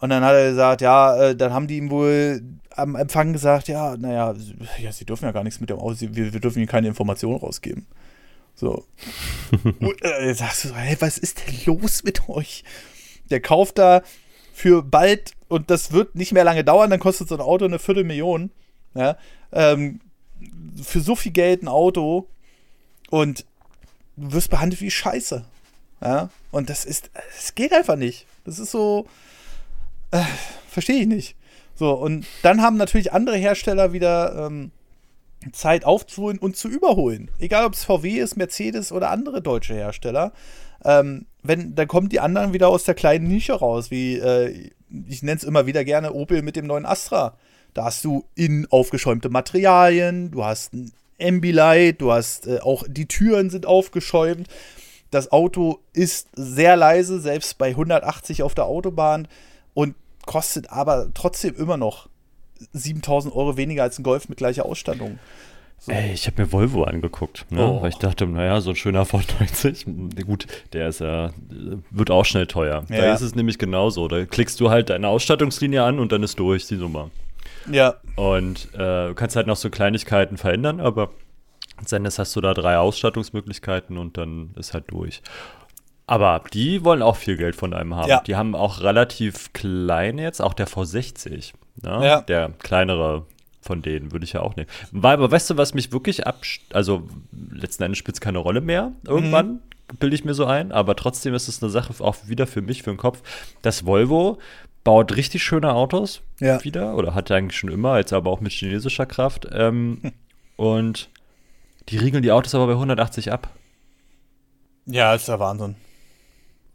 [0.00, 3.68] und dann hat er gesagt, ja, äh, dann haben die ihm wohl am Empfang gesagt,
[3.68, 4.34] ja, naja,
[4.80, 7.38] ja, sie dürfen ja gar nichts mit dem aus, wir, wir dürfen ihnen keine Informationen
[7.38, 7.86] rausgeben.
[8.54, 8.84] So.
[9.80, 12.64] und äh, sagst du so, hey, was ist denn los mit euch?
[13.30, 14.02] Der kauft da
[14.52, 17.78] für bald, und das wird nicht mehr lange dauern, dann kostet so ein Auto eine
[17.78, 18.50] Viertelmillion.
[18.94, 19.16] Ja,
[19.52, 20.00] ähm,
[20.82, 22.28] für so viel Geld ein Auto
[23.10, 23.44] und
[24.16, 25.44] du wirst behandelt wie Scheiße.
[26.00, 28.26] Ja, und das ist, es geht einfach nicht.
[28.44, 29.06] Das ist so,
[30.10, 30.22] äh,
[30.68, 31.36] Verstehe ich nicht.
[31.74, 34.70] So, und dann haben natürlich andere Hersteller wieder ähm,
[35.52, 37.30] Zeit aufzuholen und zu überholen.
[37.38, 40.32] Egal, ob es VW ist, Mercedes oder andere deutsche Hersteller.
[40.84, 44.70] Ähm, wenn, dann kommen die anderen wieder aus der kleinen Nische raus, wie äh,
[45.08, 47.36] ich nenne es immer wieder gerne Opel mit dem neuen Astra.
[47.74, 53.06] Da hast du innen aufgeschäumte Materialien, du hast ein Ambilight, du hast äh, auch die
[53.06, 54.48] Türen sind aufgeschäumt.
[55.10, 59.26] Das Auto ist sehr leise, selbst bei 180 auf der Autobahn
[59.78, 59.94] und
[60.26, 62.08] kostet aber trotzdem immer noch
[62.72, 65.20] 7000 Euro weniger als ein Golf mit gleicher Ausstattung.
[65.78, 65.92] So.
[65.92, 67.64] Ey, ich habe mir Volvo angeguckt, ne?
[67.64, 67.80] oh.
[67.80, 71.30] weil ich dachte, naja, so ein schöner V90, gut, der ist ja,
[71.92, 72.86] wird auch schnell teuer.
[72.88, 72.96] Ja.
[72.96, 74.08] Da ist es nämlich genauso.
[74.08, 77.12] Da klickst du halt deine Ausstattungslinie an und dann ist durch die Nummer.
[77.70, 77.94] Ja.
[78.16, 81.10] Und äh, du kannst halt noch so Kleinigkeiten verändern, aber
[81.78, 85.22] letztendlich hast du da drei Ausstattungsmöglichkeiten und dann ist halt durch.
[86.08, 88.08] Aber die wollen auch viel Geld von einem haben.
[88.08, 88.22] Ja.
[88.26, 91.52] Die haben auch relativ klein jetzt, auch der V60.
[91.82, 92.00] Ne?
[92.02, 92.20] Ja.
[92.22, 93.26] Der kleinere
[93.60, 94.68] von denen würde ich ja auch nehmen.
[94.92, 96.40] Weil, aber weißt du, was mich wirklich ab,
[96.72, 97.06] also
[97.52, 99.60] letzten Endes spielt es keine Rolle mehr irgendwann, mhm.
[99.98, 102.82] bilde ich mir so ein, aber trotzdem ist es eine Sache auch wieder für mich,
[102.82, 103.20] für den Kopf.
[103.60, 104.38] Das Volvo
[104.84, 106.64] baut richtig schöne Autos ja.
[106.64, 109.46] wieder oder hatte eigentlich schon immer, jetzt aber auch mit chinesischer Kraft.
[109.52, 110.12] Ähm, hm.
[110.56, 111.10] Und
[111.90, 113.50] die riegeln die Autos aber bei 180 ab.
[114.86, 115.76] Ja, ist der Wahnsinn.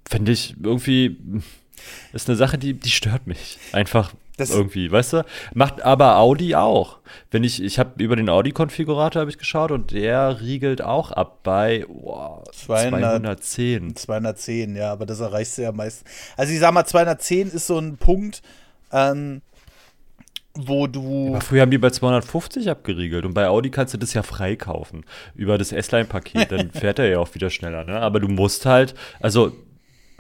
[0.10, 1.18] Finde ich irgendwie,
[2.12, 3.58] ist eine Sache, die, die stört mich.
[3.72, 5.26] Einfach das irgendwie, weißt du?
[5.54, 7.00] Macht aber Audi auch.
[7.30, 11.40] Wenn ich, ich habe über den Audi-Konfigurator habe ich geschaut und der riegelt auch ab
[11.44, 13.96] bei oh, 210.
[13.96, 16.04] 210, ja, aber das erreichst du ja meist.
[16.36, 18.42] Also ich sag mal, 210 ist so ein Punkt,
[18.92, 19.42] ähm,
[20.56, 21.30] wo du.
[21.30, 25.06] Aber früher haben die bei 250 abgeriegelt und bei Audi kannst du das ja freikaufen.
[25.36, 28.00] Über das S-Line-Paket, dann fährt er ja auch wieder schneller, ne?
[28.00, 29.56] Aber du musst halt, also,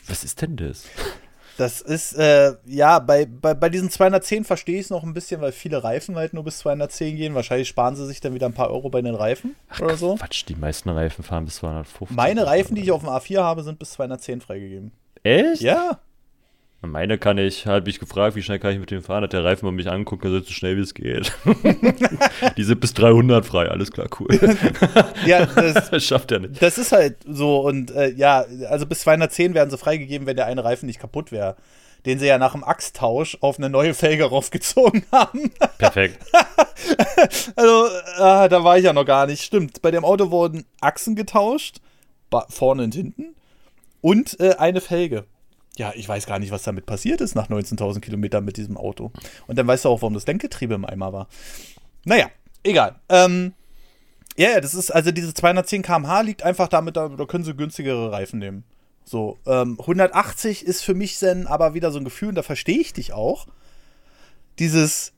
[0.07, 0.85] was ist denn das?
[1.57, 5.39] Das ist, äh, ja, bei, bei, bei diesen 210 verstehe ich es noch ein bisschen,
[5.39, 7.35] weil viele Reifen halt nur bis 210 gehen.
[7.35, 10.15] Wahrscheinlich sparen sie sich dann wieder ein paar Euro bei den Reifen Ach, oder so.
[10.15, 12.15] Quatsch, die meisten Reifen fahren bis 250.
[12.15, 14.91] Meine Reifen, die ich auf dem A4 habe, sind bis 210 freigegeben.
[15.21, 15.61] Echt?
[15.61, 15.99] Ja.
[16.85, 19.23] Meine kann ich, habe ich gefragt, wie schnell kann ich mit dem fahren?
[19.23, 21.31] Hat der Reifen mal mich anguckt, er sagt, so schnell wie es geht.
[22.57, 24.27] die sind bis 300 frei, alles klar, cool.
[25.25, 26.61] ja, das, das, schafft er nicht.
[26.61, 30.45] Das ist halt so und äh, ja, also bis 210 werden sie freigegeben, wenn der
[30.45, 31.55] eine Reifen nicht kaputt wäre.
[32.05, 35.51] Den sie ja nach dem Achstausch auf eine neue Felge raufgezogen haben.
[35.77, 36.19] Perfekt.
[37.55, 39.41] also, äh, da war ich ja noch gar nicht.
[39.41, 41.77] Stimmt, bei dem Auto wurden Achsen getauscht,
[42.49, 43.35] vorne und hinten,
[44.01, 45.23] und äh, eine Felge
[45.77, 49.11] ja, ich weiß gar nicht, was damit passiert ist nach 19.000 Kilometern mit diesem Auto.
[49.47, 51.27] Und dann weißt du auch, warum das Lenkgetriebe im Eimer war.
[52.05, 52.27] Naja,
[52.63, 52.95] egal.
[53.09, 53.53] Ähm,
[54.37, 57.55] ja, ja, das ist, also diese 210 km/h liegt einfach damit, da, da können sie
[57.55, 58.63] günstigere Reifen nehmen.
[59.03, 62.79] So, ähm, 180 ist für mich dann aber wieder so ein Gefühl, und da verstehe
[62.79, 63.47] ich dich auch.
[64.59, 65.13] Dieses,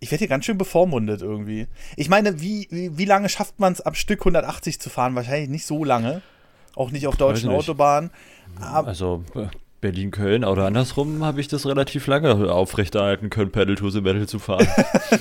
[0.00, 1.68] ich werde hier ganz schön bevormundet irgendwie.
[1.96, 5.14] Ich meine, wie, wie, wie lange schafft man es am Stück 180 zu fahren?
[5.14, 6.22] Wahrscheinlich nicht so lange.
[6.74, 8.10] Auch nicht auf deutschen Autobahnen.
[8.60, 9.48] also, äh,
[9.80, 14.38] Berlin-Köln oder andersrum habe ich das relativ lange aufrechterhalten können, Pedal to the Metal zu
[14.38, 14.66] fahren.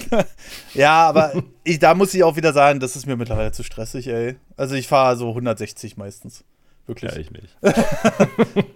[0.73, 4.07] ja, aber ich, da muss ich auch wieder sagen, das ist mir mittlerweile zu stressig,
[4.07, 4.35] ey.
[4.57, 6.43] Also ich fahre so 160 meistens.
[6.87, 7.11] Wirklich.
[7.11, 7.55] Ja, ich nicht.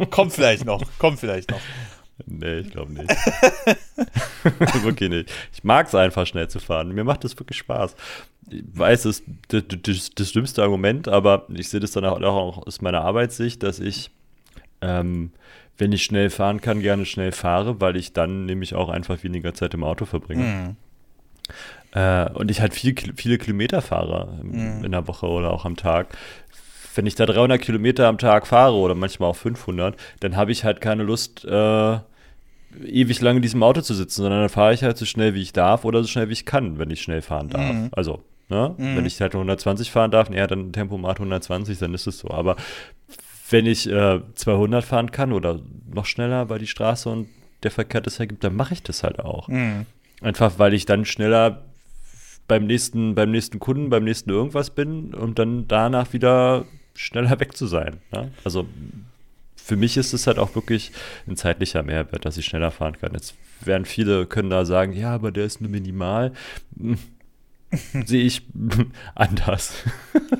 [0.12, 1.60] kommt vielleicht noch, kommt vielleicht noch.
[2.26, 3.10] Nee, ich glaube nicht.
[4.84, 5.32] wirklich nicht.
[5.52, 6.94] Ich mag es einfach schnell zu fahren.
[6.94, 7.96] Mir macht das wirklich Spaß.
[8.50, 12.68] Ich weiß, es ist das, das, das schlimmste Argument, aber ich sehe das dann auch
[12.68, 14.12] aus meiner Arbeitssicht, dass ich
[14.82, 15.32] ähm,
[15.78, 19.54] wenn ich schnell fahren kann, gerne schnell fahre, weil ich dann nämlich auch einfach weniger
[19.54, 20.44] Zeit im Auto verbringe.
[20.44, 20.76] Mhm.
[21.94, 24.84] Äh, und ich halt viel, viele Kilometer fahre mhm.
[24.84, 26.16] in der Woche oder auch am Tag.
[26.96, 30.64] Wenn ich da 300 Kilometer am Tag fahre oder manchmal auch 500, dann habe ich
[30.64, 31.98] halt keine Lust, äh,
[32.86, 35.42] ewig lange in diesem Auto zu sitzen, sondern dann fahre ich halt so schnell, wie
[35.42, 37.74] ich darf oder so schnell, wie ich kann, wenn ich schnell fahren darf.
[37.74, 37.90] Mhm.
[37.92, 38.76] Also, ne?
[38.78, 38.98] Mhm.
[38.98, 42.30] wenn ich halt 120 fahren darf, ja, dann Tempomat 120, dann ist es so.
[42.30, 42.56] Aber
[43.54, 45.62] wenn ich äh, 200 fahren kann oder
[45.94, 47.30] noch schneller, weil die Straße und
[47.62, 49.48] der Verkehr das ergibt, dann mache ich das halt auch.
[49.48, 49.86] Mhm.
[50.22, 51.62] Einfach, weil ich dann schneller
[52.48, 57.56] beim nächsten, beim nächsten Kunden, beim nächsten irgendwas bin und dann danach wieder schneller weg
[57.56, 57.98] zu sein.
[58.12, 58.32] Ne?
[58.44, 58.66] Also
[59.56, 60.92] für mich ist es halt auch wirklich
[61.28, 63.14] ein zeitlicher Mehrwert, dass ich schneller fahren kann.
[63.14, 66.34] Jetzt werden viele können da sagen, ja, aber der ist nur minimal.
[68.06, 68.44] Sehe ich
[69.16, 69.74] anders.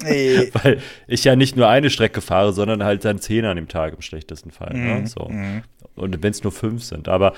[0.04, 0.50] Nee.
[0.54, 3.94] Weil ich ja nicht nur eine Strecke fahre, sondern halt dann zehn an dem Tag
[3.94, 4.74] im schlechtesten Fall.
[4.74, 4.80] Ne?
[4.80, 5.02] Mhm.
[5.02, 5.08] Ne?
[5.08, 5.28] So.
[5.30, 5.64] Mhm.
[5.96, 7.08] Und wenn es nur fünf sind.
[7.08, 7.34] Aber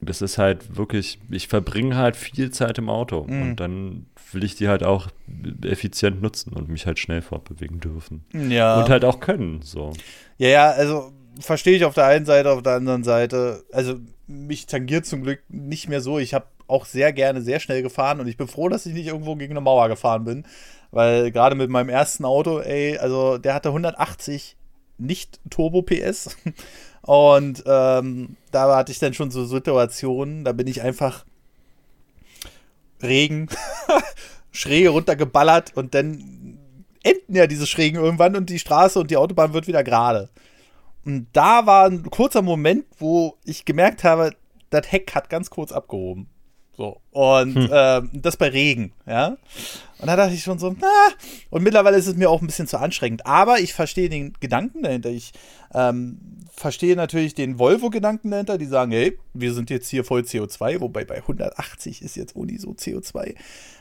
[0.00, 3.42] das ist halt wirklich, ich verbringe halt viel Zeit im Auto mhm.
[3.42, 5.08] und dann will ich die halt auch
[5.62, 8.24] effizient nutzen und mich halt schnell fortbewegen dürfen.
[8.32, 8.80] Ja.
[8.80, 9.62] Und halt auch können.
[9.62, 9.92] So.
[10.38, 13.64] Ja, ja, also verstehe ich auf der einen Seite, auf der anderen Seite.
[13.72, 16.18] Also mich tangiert zum Glück nicht mehr so.
[16.18, 19.06] Ich habe auch sehr gerne sehr schnell gefahren und ich bin froh, dass ich nicht
[19.06, 20.44] irgendwo gegen eine Mauer gefahren bin,
[20.90, 24.56] weil gerade mit meinem ersten Auto, ey, also der hatte 180
[24.98, 26.36] nicht Turbo PS
[27.02, 31.24] und ähm, da hatte ich dann schon so Situationen, da bin ich einfach
[33.02, 33.48] Regen
[34.52, 36.58] schräge runtergeballert und dann
[37.02, 40.28] enden ja diese Schrägen irgendwann und die Straße und die Autobahn wird wieder gerade.
[41.04, 44.36] Und da war ein kurzer Moment, wo ich gemerkt habe,
[44.70, 46.28] das Heck hat ganz kurz abgehoben.
[46.76, 47.00] So.
[47.10, 47.68] Und hm.
[47.70, 49.36] äh, das bei Regen, ja.
[49.98, 50.88] Und da dachte ich schon so, na,
[51.50, 53.24] und mittlerweile ist es mir auch ein bisschen zu anstrengend.
[53.26, 55.10] Aber ich verstehe den Gedanken dahinter.
[55.10, 55.32] Ich
[55.74, 56.18] ähm,
[56.52, 61.04] verstehe natürlich den Volvo-Gedanken dahinter, die sagen, hey, wir sind jetzt hier voll CO2, wobei
[61.04, 63.34] bei 180 ist jetzt Uni so CO2.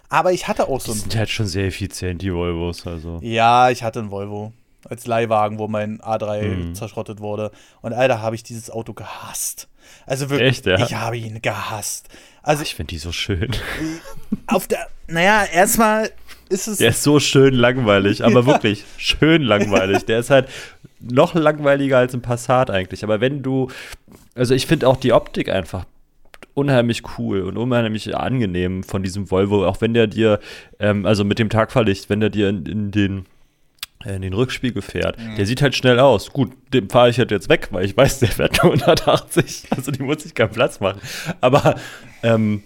[0.10, 0.96] Aber ich hatte auch so ein.
[0.96, 3.20] Die sind halt schon sehr effizient, die Volvos, also.
[3.22, 4.54] Ja, ich hatte einen Volvo
[4.90, 6.76] als Leihwagen, wo mein A3 mhm.
[6.76, 7.52] zerschrottet wurde.
[7.82, 9.70] Und Alter, habe ich dieses Auto gehasst.
[10.06, 10.78] Also wirklich, Echt, ja?
[10.80, 12.10] ich habe ihn gehasst.
[12.44, 13.52] Also, ich finde die so schön.
[14.48, 16.10] Auf der, naja, erstmal
[16.50, 16.78] ist es.
[16.80, 20.06] Der ist so schön langweilig, aber wirklich schön langweilig.
[20.06, 20.48] Der ist halt
[21.00, 23.04] noch langweiliger als ein Passat eigentlich.
[23.04, 23.70] Aber wenn du,
[24.36, 25.86] also ich finde auch die Optik einfach
[26.54, 30.40] unheimlich cool und unheimlich angenehm von diesem Volvo, auch wenn der dir,
[30.80, 33.26] ähm, also mit dem Tagfahrlicht, wenn der dir in, in den
[34.06, 35.20] in den Rückspiegel fährt.
[35.20, 35.36] Mhm.
[35.36, 36.32] Der sieht halt schnell aus.
[36.32, 39.68] Gut, dem fahre ich halt jetzt weg, weil ich weiß, der fährt nur 180.
[39.72, 41.00] Also die muss ich keinen Platz machen.
[41.40, 41.76] Aber
[42.24, 42.64] ähm,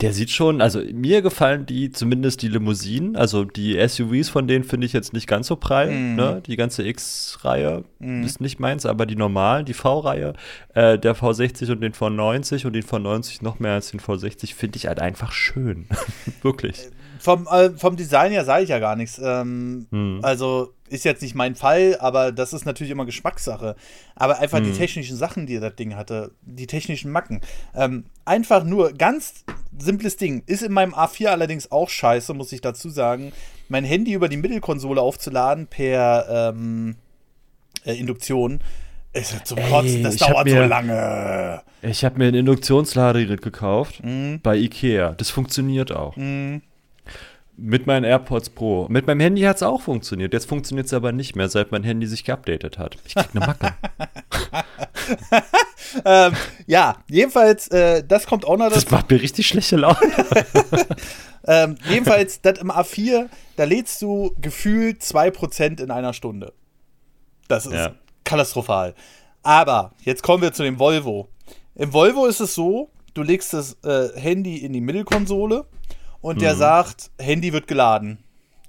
[0.00, 4.62] der sieht schon, also mir gefallen die, zumindest die Limousinen, also die SUVs von denen
[4.62, 5.90] finde ich jetzt nicht ganz so prall.
[5.90, 6.14] Mm.
[6.14, 6.42] Ne?
[6.44, 8.22] Die ganze X-Reihe mm.
[8.22, 10.34] ist nicht meins, aber die normalen, die V-Reihe,
[10.74, 14.76] äh, der V60 und den V90 und den V90 noch mehr als den V60 finde
[14.76, 15.86] ich halt einfach schön.
[16.42, 16.90] Wirklich.
[17.18, 19.20] Vom, äh, vom Design her sage ich ja gar nichts.
[19.22, 20.20] Ähm, hm.
[20.22, 23.76] Also ist jetzt nicht mein Fall, aber das ist natürlich immer Geschmackssache.
[24.14, 24.64] Aber einfach hm.
[24.64, 27.40] die technischen Sachen, die das Ding hatte, die technischen Macken.
[27.74, 29.44] Ähm, einfach nur ganz
[29.78, 30.42] simples Ding.
[30.46, 33.32] Ist in meinem A4 allerdings auch scheiße, muss ich dazu sagen.
[33.68, 36.96] Mein Handy über die Mittelkonsole aufzuladen per ähm,
[37.84, 38.60] äh, Induktion.
[39.12, 41.62] Ist ja zum Kotzen, das dauert mir, so lange.
[41.82, 44.40] Ich habe mir ein Induktionsladegerät gekauft mhm.
[44.42, 45.12] bei Ikea.
[45.12, 46.16] Das funktioniert auch.
[46.16, 46.62] Mhm.
[47.60, 48.86] Mit meinen AirPods Pro.
[48.88, 50.32] Mit meinem Handy hat es auch funktioniert.
[50.32, 52.96] Jetzt funktioniert es aber nicht mehr, seit mein Handy sich geupdatet hat.
[53.04, 53.74] Ich krieg eine Macke.
[56.04, 56.34] ähm,
[56.68, 58.82] ja, jedenfalls, äh, das kommt auch noch dazu.
[58.82, 59.98] Das macht mir richtig schlechte Laune.
[61.48, 66.52] ähm, jedenfalls, das im A4, da lädst du gefühlt 2% in einer Stunde.
[67.48, 67.92] Das ist ja.
[68.22, 68.94] katastrophal.
[69.42, 71.28] Aber jetzt kommen wir zu dem Volvo.
[71.74, 75.66] Im Volvo ist es so, du legst das äh, Handy in die Mittelkonsole
[76.20, 76.58] und der mhm.
[76.58, 78.18] sagt, Handy wird geladen.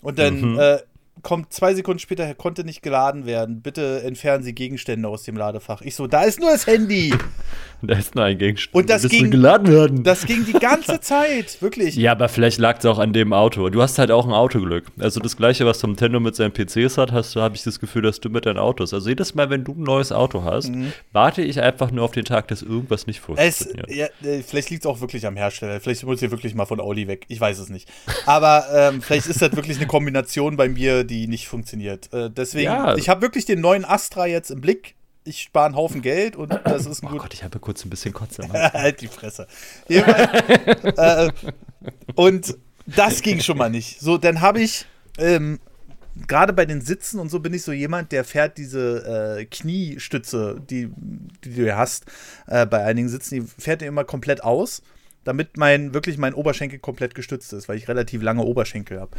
[0.02, 0.60] Und dann mhm.
[0.60, 0.80] äh,
[1.22, 3.62] kommt zwei Sekunden später, konnte nicht geladen werden.
[3.62, 5.82] Bitte entfernen Sie Gegenstände aus dem Ladefach.
[5.82, 7.14] Ich so, da ist nur das Handy.
[7.82, 8.76] da ist nur ein Gegenstand.
[8.76, 10.04] Und das, ging, geladen werden.
[10.04, 11.96] Das ging die ganze Zeit, wirklich.
[11.96, 13.70] Ja, aber vielleicht lag es auch an dem Auto.
[13.70, 14.86] Du hast halt auch ein Autoglück.
[15.00, 17.80] Also das gleiche, was Tom Nintendo mit seinen PCs hat, hast du, habe ich das
[17.80, 18.94] Gefühl, dass du mit deinen Autos.
[18.94, 20.94] Also jedes Mal, wenn du ein neues Auto hast, mhm.
[21.12, 23.90] warte ich einfach nur auf den Tag, dass irgendwas nicht funktioniert.
[23.90, 25.80] Es, ja, äh, vielleicht liegt es auch wirklich am Hersteller.
[25.80, 27.26] Vielleicht muss ihr wirklich mal von Audi weg.
[27.28, 27.90] Ich weiß es nicht.
[28.26, 32.14] Aber ähm, vielleicht ist das wirklich eine Kombination bei mir, die nicht funktioniert.
[32.14, 32.96] Äh, deswegen, ja.
[32.96, 34.96] ich habe wirklich den neuen Astra jetzt im Blick
[35.30, 37.22] ich spare einen Haufen Geld und das ist ein oh gut.
[37.22, 38.44] Gott, ich habe kurz ein bisschen Kotze.
[38.54, 39.48] halt die Fresse.
[39.88, 41.30] äh,
[42.16, 44.00] und das ging schon mal nicht.
[44.00, 44.86] So, dann habe ich
[45.18, 45.60] ähm,
[46.28, 50.62] gerade bei den Sitzen und so bin ich so jemand, der fährt diese äh, Kniestütze,
[50.70, 50.90] die,
[51.44, 52.06] die du hast,
[52.48, 54.82] äh, bei einigen Sitzen, die fährt er immer komplett aus,
[55.24, 59.12] damit mein wirklich mein Oberschenkel komplett gestützt ist, weil ich relativ lange Oberschenkel habe.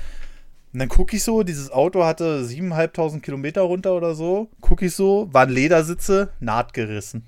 [0.72, 4.48] Und dann gucke ich so, dieses Auto hatte 7.500 Kilometer runter oder so.
[4.60, 7.24] Gucke ich so, waren Ledersitze, Naht gerissen.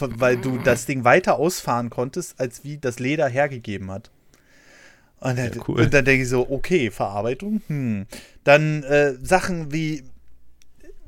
[0.00, 4.10] Weil du das Ding weiter ausfahren konntest, als wie das Leder hergegeben hat.
[5.20, 5.86] Und dann, ja, cool.
[5.86, 7.62] dann denke ich so, okay, Verarbeitung.
[7.68, 8.06] Hm.
[8.42, 10.04] Dann äh, Sachen wie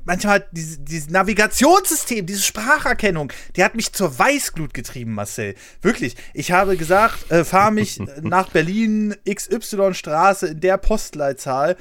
[0.07, 5.53] manchmal dieses, dieses Navigationssystem, diese Spracherkennung, die hat mich zur Weißglut getrieben, Marcel.
[5.81, 6.15] Wirklich.
[6.33, 11.75] Ich habe gesagt, äh, fahr mich nach Berlin XY Straße in der Postleitzahl.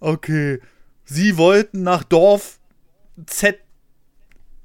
[0.00, 0.60] Okay.
[1.04, 2.58] Sie wollten nach Dorf
[3.26, 3.58] Z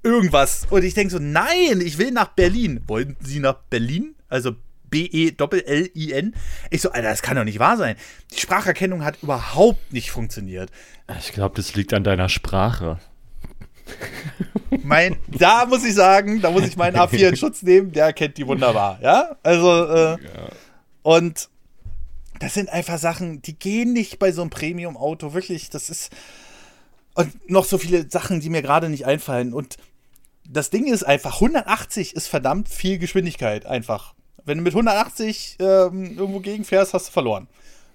[0.03, 0.65] irgendwas.
[0.69, 2.81] Und ich denke so, nein, ich will nach Berlin.
[2.87, 4.15] Wollten Sie nach Berlin?
[4.29, 4.55] Also
[4.89, 6.35] B-E-L-L-I-N.
[6.69, 7.95] Ich so, Alter, das kann doch nicht wahr sein.
[8.33, 10.71] Die Spracherkennung hat überhaupt nicht funktioniert.
[11.19, 12.99] Ich glaube, das liegt an deiner Sprache.
[14.83, 18.37] Mein, da muss ich sagen, da muss ich meinen A4 in Schutz nehmen, der kennt
[18.37, 19.37] die wunderbar, ja?
[19.43, 20.17] Also, äh, ja.
[21.03, 21.49] und
[22.39, 26.11] das sind einfach Sachen, die gehen nicht bei so einem Premium-Auto, wirklich, das ist,
[27.15, 29.77] und noch so viele Sachen, die mir gerade nicht einfallen und
[30.49, 34.13] das Ding ist einfach, 180 ist verdammt viel Geschwindigkeit, einfach.
[34.47, 37.47] Wenn du mit 180 ähm, irgendwo gegenfährst, hast du verloren.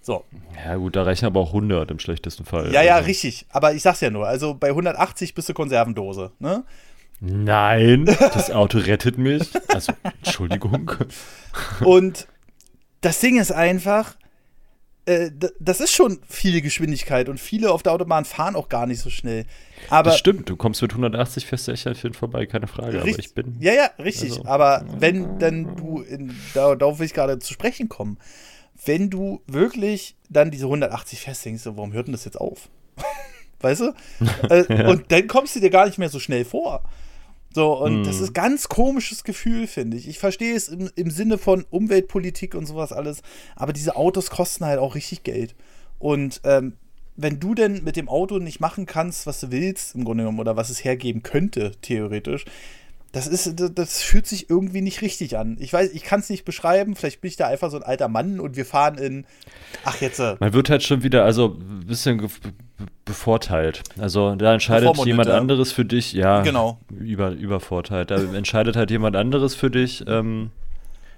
[0.03, 0.24] So.
[0.64, 2.72] Ja, gut, da rechnen aber auch 100 im schlechtesten Fall.
[2.72, 3.07] Ja, ja, also.
[3.07, 3.46] richtig.
[3.50, 4.26] Aber ich sag's ja nur.
[4.26, 6.64] Also bei 180 bist du Konservendose, ne?
[7.20, 9.48] Nein, das Auto rettet mich.
[9.68, 10.90] Also, Entschuldigung.
[11.84, 12.26] Und
[13.00, 14.16] das Ding ist einfach,
[15.05, 19.11] das ist schon viel Geschwindigkeit und viele auf der Autobahn fahren auch gar nicht so
[19.11, 19.46] schnell.
[19.88, 23.03] Aber das stimmt, du kommst mit 180 fährst du echt an vielen vorbei, keine Frage.
[23.03, 23.57] Richtig, aber ich bin.
[23.61, 24.30] Ja, ja, richtig.
[24.30, 28.16] also- aber wenn dann du, in, da, darauf will ich gerade zu sprechen kommen,
[28.84, 32.68] wenn du wirklich dann diese 180 fährst, denkst du, warum hört denn das jetzt auf?
[33.61, 33.92] weißt du?
[34.50, 36.84] Äh, Und dann kommst du dir gar nicht mehr so schnell vor.
[37.55, 38.22] So, und das Hm.
[38.24, 40.09] ist ein ganz komisches Gefühl, finde ich.
[40.09, 43.22] Ich verstehe es im, im Sinne von Umweltpolitik und sowas alles,
[43.57, 45.55] aber diese Autos kosten halt auch richtig Geld.
[45.98, 46.74] Und ähm,
[47.16, 50.40] wenn du denn mit dem Auto nicht machen kannst, was du willst, im Grunde genommen,
[50.40, 52.46] oder was es hergeben könnte, theoretisch,
[53.12, 55.56] das ist, das- das fühlt sich irgendwie nicht richtig an.
[55.60, 58.08] Ich weiß, ich kann es nicht beschreiben, vielleicht bin ich da einfach so ein alter
[58.08, 59.26] Mann und wir fahren in,
[59.84, 62.26] ach jetzt, äh, Man wird halt schon wieder, also ein bisschen
[63.04, 63.82] bevorteilt.
[63.98, 66.78] Also da entscheidet jemand anderes für dich, ja, Genau.
[66.90, 68.10] über, übervorteilt.
[68.10, 70.04] Da entscheidet halt jemand anderes für dich.
[70.06, 70.50] Ähm,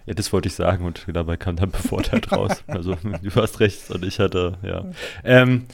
[0.06, 2.52] ja, das wollte ich sagen und dabei kam dann bevorteilt raus.
[2.66, 4.84] Also du hast recht und ich hatte, ja.
[5.24, 5.64] Ähm,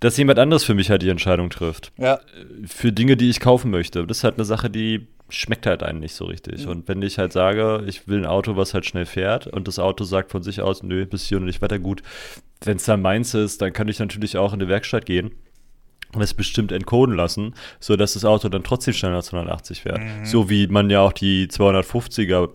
[0.00, 1.90] dass jemand anderes für mich halt die Entscheidung trifft.
[1.96, 2.20] ja,
[2.66, 4.06] Für Dinge, die ich kaufen möchte.
[4.06, 6.66] Das ist halt eine Sache, die schmeckt halt einem nicht so richtig.
[6.68, 9.78] Und wenn ich halt sage, ich will ein Auto, was halt schnell fährt und das
[9.78, 12.02] Auto sagt von sich aus, nö, bis hier und nicht weiter gut,
[12.64, 15.32] wenn es dann meins ist, dann kann ich natürlich auch in die Werkstatt gehen
[16.14, 20.00] und es bestimmt entcoden lassen, sodass das Auto dann trotzdem schneller als 180 fährt.
[20.24, 22.48] So wie man ja auch die 250er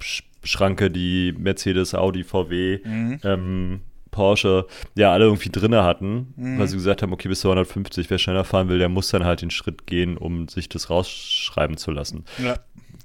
[0.00, 2.80] Sch- Schranke, die Mercedes, Audi, VW,
[3.24, 3.80] ähm,
[4.16, 8.44] Porsche, ja alle irgendwie drinne hatten, weil sie gesagt haben, okay, bis 250, wer schneller
[8.44, 12.24] fahren will, der muss dann halt den Schritt gehen, um sich das rausschreiben zu lassen.
[12.42, 12.56] ja.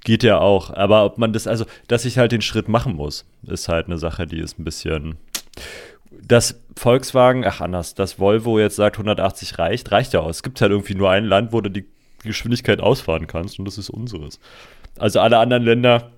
[0.04, 3.24] Geht ja auch, aber ob man das, also, dass ich halt den Schritt machen muss,
[3.46, 5.14] ist halt eine Sache, die ist ein bisschen.
[6.26, 10.36] Das Volkswagen, ach anders, das Volvo jetzt sagt 180 reicht, reicht ja aus.
[10.38, 11.84] Es gibt halt irgendwie nur ein Land, wo du die
[12.24, 14.40] Geschwindigkeit ausfahren kannst und das ist unseres.
[14.98, 16.10] Also alle anderen Länder,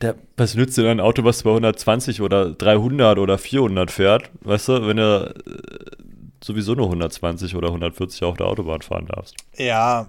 [0.00, 4.86] der, was nützt dir ein Auto, was 220 oder 300 oder 400 fährt, weißt du,
[4.86, 6.04] wenn du äh,
[6.42, 9.36] sowieso nur 120 oder 140 auf der Autobahn fahren darfst.
[9.56, 10.08] Ja,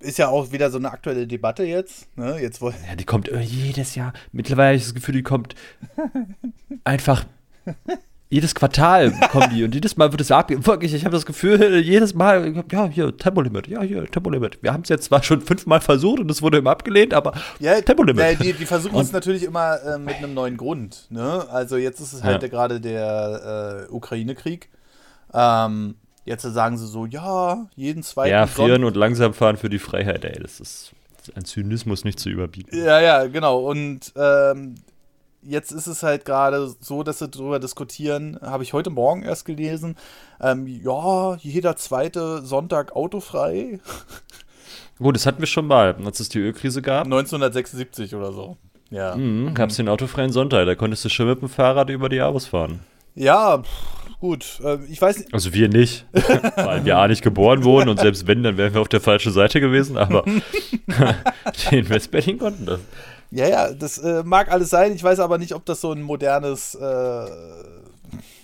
[0.00, 2.08] ist ja auch wieder so eine aktuelle Debatte jetzt.
[2.16, 2.40] Ne?
[2.40, 4.12] Jetzt wollen Ja, die kommt äh, jedes Jahr.
[4.32, 5.54] Mittlerweile habe ich das Gefühl, die kommt
[6.84, 7.24] einfach
[8.32, 10.66] jedes Quartal kommen die und jedes Mal wird es abgegeben.
[10.66, 14.58] Wirklich, ich habe das Gefühl, jedes Mal, ja, hier, Tempolimit, ja, hier, Tempolimit.
[14.62, 17.78] Wir haben es jetzt zwar schon fünfmal versucht und es wurde immer abgelehnt, aber Ja,
[17.82, 18.24] Tempolimit.
[18.24, 21.06] ja, die, die versuchen es natürlich immer äh, mit einem neuen Grund.
[21.10, 21.44] Ne?
[21.50, 22.48] Also jetzt ist es halt Ja.
[22.48, 24.70] gerade der äh, Ukraine-Krieg.
[25.34, 29.78] Ähm, jetzt sagen sie so, ja, jeden zweiten ja, frieren und langsam fahren für die
[29.78, 30.92] Freiheit, ey, das ist
[31.34, 32.76] ein Zynismus nicht zu überbieten.
[32.82, 33.58] Ja, ja, genau.
[33.60, 34.76] Und ähm,
[35.42, 39.44] jetzt ist es halt gerade so, dass sie darüber diskutieren, habe ich heute Morgen erst
[39.44, 39.96] gelesen,
[40.40, 43.80] ähm, ja, jeder zweite Sonntag autofrei.
[44.98, 47.04] Gut, das hatten wir schon mal, als es die Ölkrise gab.
[47.04, 48.56] 1976 oder so.
[48.90, 49.16] Ja.
[49.16, 52.20] Mhm, gab es den autofreien Sonntag, da konntest du schon mit dem Fahrrad über die
[52.20, 52.80] Abos fahren.
[53.14, 54.60] Ja, pff, gut.
[54.64, 55.34] Äh, ich weiß nicht.
[55.34, 56.06] Also wir nicht,
[56.56, 59.32] weil wir A nicht geboren wurden und selbst wenn, dann wären wir auf der falschen
[59.32, 60.24] Seite gewesen, aber
[61.70, 62.80] die in West-Berlin konnten das.
[63.32, 64.94] Ja, ja, das äh, mag alles sein.
[64.94, 67.26] Ich weiß aber nicht, ob das so ein modernes äh,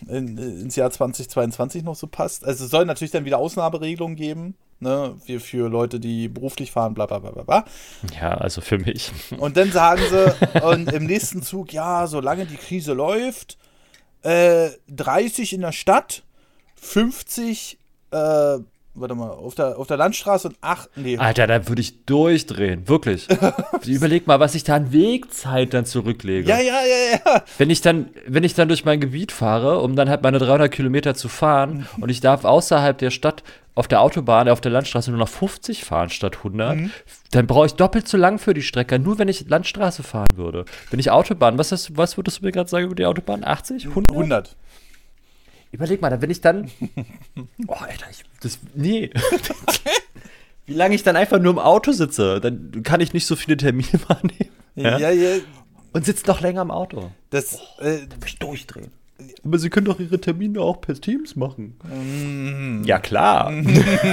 [0.08, 2.44] in, ins Jahr 2022 noch so passt.
[2.44, 6.94] Also es soll natürlich dann wieder Ausnahmeregelungen geben, ne, für, für Leute, die beruflich fahren,
[6.94, 7.64] bla bla bla bla bla.
[8.18, 9.12] Ja, also für mich.
[9.36, 13.58] Und dann sagen sie und im nächsten Zug, ja, solange die Krise läuft,
[14.22, 16.22] äh, 30 in der Stadt,
[16.76, 17.78] 50,
[18.10, 18.58] äh,
[19.00, 22.88] warte mal, auf der, auf der Landstraße und 8, nee, Alter, da würde ich durchdrehen,
[22.88, 23.28] wirklich.
[23.86, 26.48] Überleg mal, was ich da an Wegzeit dann zurücklege.
[26.48, 27.42] ja, ja, ja, ja.
[27.58, 30.70] Wenn ich dann, wenn ich dann durch mein Gebiet fahre, um dann halt meine 300
[30.70, 33.42] Kilometer zu fahren und ich darf außerhalb der Stadt
[33.78, 36.78] auf der Autobahn, auf der Landstraße nur noch 50 fahren statt 100,
[37.30, 40.64] dann brauche ich doppelt so lang für die Strecke, nur wenn ich Landstraße fahren würde.
[40.90, 43.44] Wenn ich Autobahn, was, ist, was würdest du mir gerade sagen über die Autobahn?
[43.44, 43.86] 80?
[43.86, 44.10] 100?
[44.10, 44.56] 100.
[45.72, 46.70] Überleg mal, wenn ich dann.
[47.66, 48.24] Oh, Alter, ich.
[48.40, 48.58] Das.
[48.74, 49.10] Nee.
[50.66, 53.56] Wie lange ich dann einfach nur im Auto sitze, dann kann ich nicht so viele
[53.56, 54.50] Termine wahrnehmen.
[54.74, 55.36] Ja, ja,
[55.92, 57.10] Und sitze noch länger im Auto.
[57.30, 58.90] das, äh, Will ich durchdrehen.
[59.44, 62.84] Aber sie können doch ihre Termine auch per Teams machen.
[62.84, 63.48] Ja, klar.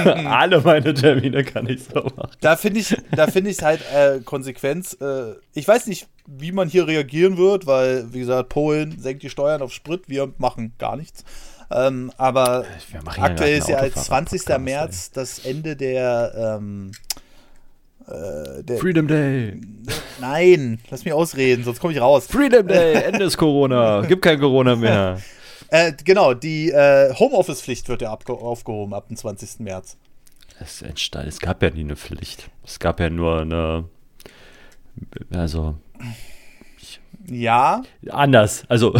[0.04, 2.30] Alle meine Termine kann ich so machen.
[2.40, 4.94] da finde ich, da finde ich halt äh, Konsequenz.
[5.00, 9.30] Äh, ich weiß nicht, wie man hier reagieren wird, weil, wie gesagt, Polen senkt die
[9.30, 11.24] Steuern auf Sprit, wir machen gar nichts.
[11.70, 14.58] Ähm, aber ja aktuell ist ja als Autofahrer-Podcast, 20.
[14.58, 16.92] März das Ende der, ähm,
[18.08, 19.60] äh, der Freedom Day.
[20.20, 22.26] Nein, lass mich ausreden, sonst komme ich raus.
[22.26, 22.94] Freedom Day.
[23.02, 24.02] Ende ist Corona.
[24.02, 25.20] Gibt kein Corona mehr.
[25.68, 29.60] Äh, genau, die äh, Homeoffice-Pflicht wird ja aufgehoben ab dem 20.
[29.60, 29.96] März.
[30.60, 32.48] Es, entstand, es gab ja nie eine Pflicht.
[32.64, 33.84] Es gab ja nur eine.
[35.30, 35.76] Also,
[37.28, 38.64] Ja, anders.
[38.68, 38.98] Also,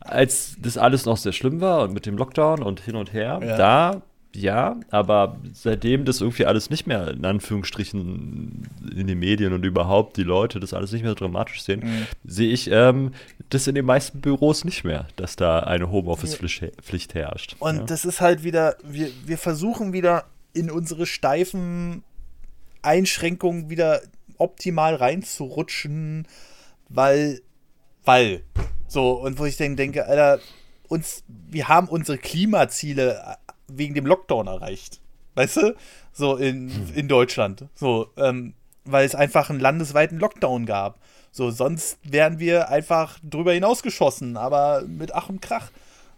[0.00, 3.40] als das alles noch sehr schlimm war und mit dem Lockdown und hin und her,
[3.42, 3.56] ja.
[3.56, 4.02] da
[4.34, 10.16] ja, aber seitdem das irgendwie alles nicht mehr in Anführungsstrichen in den Medien und überhaupt
[10.16, 12.06] die Leute das alles nicht mehr so dramatisch sehen, mhm.
[12.24, 13.12] sehe ich ähm,
[13.48, 17.56] das in den meisten Büros nicht mehr, dass da eine Homeoffice-Pflicht herrscht.
[17.58, 17.84] Und ja.
[17.84, 22.02] das ist halt wieder, wir, wir versuchen wieder in unsere steifen
[22.82, 24.02] Einschränkungen wieder
[24.36, 26.28] optimal reinzurutschen,
[26.88, 27.40] weil,
[28.04, 28.42] weil,
[28.86, 30.38] so, und wo ich dann denke, Alter,
[30.88, 33.36] uns, wir haben unsere Klimaziele
[33.68, 35.00] wegen dem Lockdown erreicht.
[35.34, 35.76] Weißt du?
[36.12, 36.94] So in, hm.
[36.94, 37.66] in Deutschland.
[37.74, 38.54] So, ähm,
[38.84, 40.98] weil es einfach einen landesweiten Lockdown gab.
[41.30, 45.70] So, sonst wären wir einfach drüber hinausgeschossen, aber mit Ach und Krach.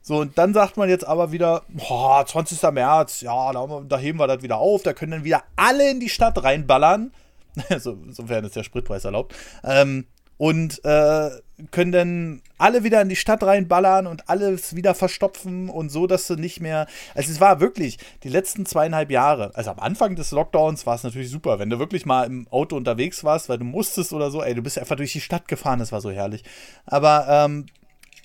[0.02, 2.62] So, und dann sagt man jetzt aber wieder, boah, 20.
[2.72, 6.00] März, ja, da, da heben wir das wieder auf, da können dann wieder alle in
[6.00, 7.12] die Stadt reinballern.
[7.78, 9.34] so, sofern es der Spritpreis erlaubt.
[9.62, 10.06] Ähm,
[10.40, 11.30] und äh,
[11.70, 16.26] können dann alle wieder in die Stadt reinballern und alles wieder verstopfen und so, dass
[16.26, 16.86] du nicht mehr.
[17.14, 19.54] Also es war wirklich die letzten zweieinhalb Jahre.
[19.54, 22.74] Also am Anfang des Lockdowns war es natürlich super, wenn du wirklich mal im Auto
[22.74, 24.42] unterwegs warst, weil du musstest oder so.
[24.42, 26.42] Ey, du bist einfach durch die Stadt gefahren, das war so herrlich.
[26.86, 27.66] Aber ähm,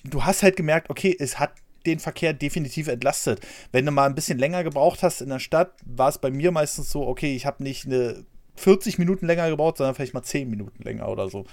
[0.04, 1.50] du hast halt gemerkt, okay, es hat
[1.84, 3.40] den Verkehr definitiv entlastet.
[3.72, 6.50] Wenn du mal ein bisschen länger gebraucht hast in der Stadt, war es bei mir
[6.50, 10.48] meistens so, okay, ich habe nicht eine 40 Minuten länger gebraucht, sondern vielleicht mal 10
[10.48, 11.44] Minuten länger oder so.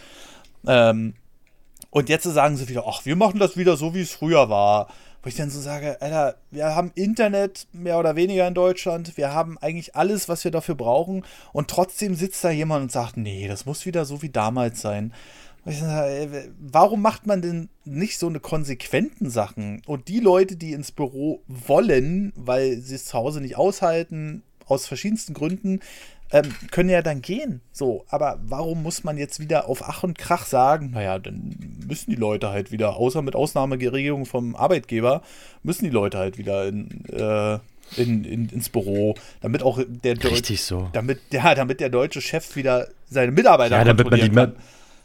[0.68, 1.14] Ähm,
[1.90, 4.88] und jetzt sagen sie wieder, ach, wir machen das wieder so, wie es früher war.
[5.22, 9.34] Wo ich dann so sage, Alter, wir haben Internet mehr oder weniger in Deutschland, wir
[9.34, 13.48] haben eigentlich alles, was wir dafür brauchen und trotzdem sitzt da jemand und sagt, nee,
[13.48, 15.14] das muss wieder so wie damals sein.
[15.66, 19.82] Sage, warum macht man denn nicht so eine konsequenten Sachen?
[19.86, 24.88] Und die Leute, die ins Büro wollen, weil sie es zu Hause nicht aushalten, aus
[24.88, 25.80] verschiedensten Gründen,
[26.34, 27.62] ähm, können ja dann gehen.
[27.72, 31.56] So, aber warum muss man jetzt wieder auf Ach und Krach sagen, naja, dann
[31.88, 35.22] müssen die Leute halt wieder, außer mit Ausnahmegeregelung vom Arbeitgeber,
[35.62, 37.60] müssen die Leute halt wieder in, äh,
[37.98, 40.90] in, in, ins Büro, damit auch der Richtig so.
[40.92, 44.56] Damit, ja, damit der deutsche Chef wieder seine Mitarbeiter ja, damit man die kann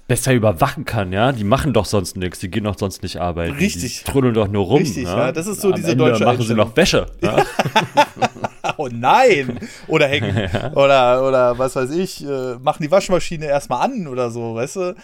[0.07, 1.33] besser überwachen kann, ja?
[1.33, 3.57] Die machen doch sonst nichts, die gehen doch sonst nicht arbeiten.
[3.57, 4.05] Richtig.
[4.05, 4.79] Die truddeln doch nur rum.
[4.79, 5.27] Richtig, ja.
[5.27, 5.33] ja.
[5.33, 7.07] Das ist so Am diese Ende deutsche machen sie noch Wäsche.
[7.21, 7.45] Ja?
[8.77, 9.59] oh nein!
[9.87, 10.37] Oder hängen.
[10.37, 10.73] Ja.
[10.73, 14.95] Oder, oder was weiß ich, äh, machen die Waschmaschine erstmal an oder so, weißt du?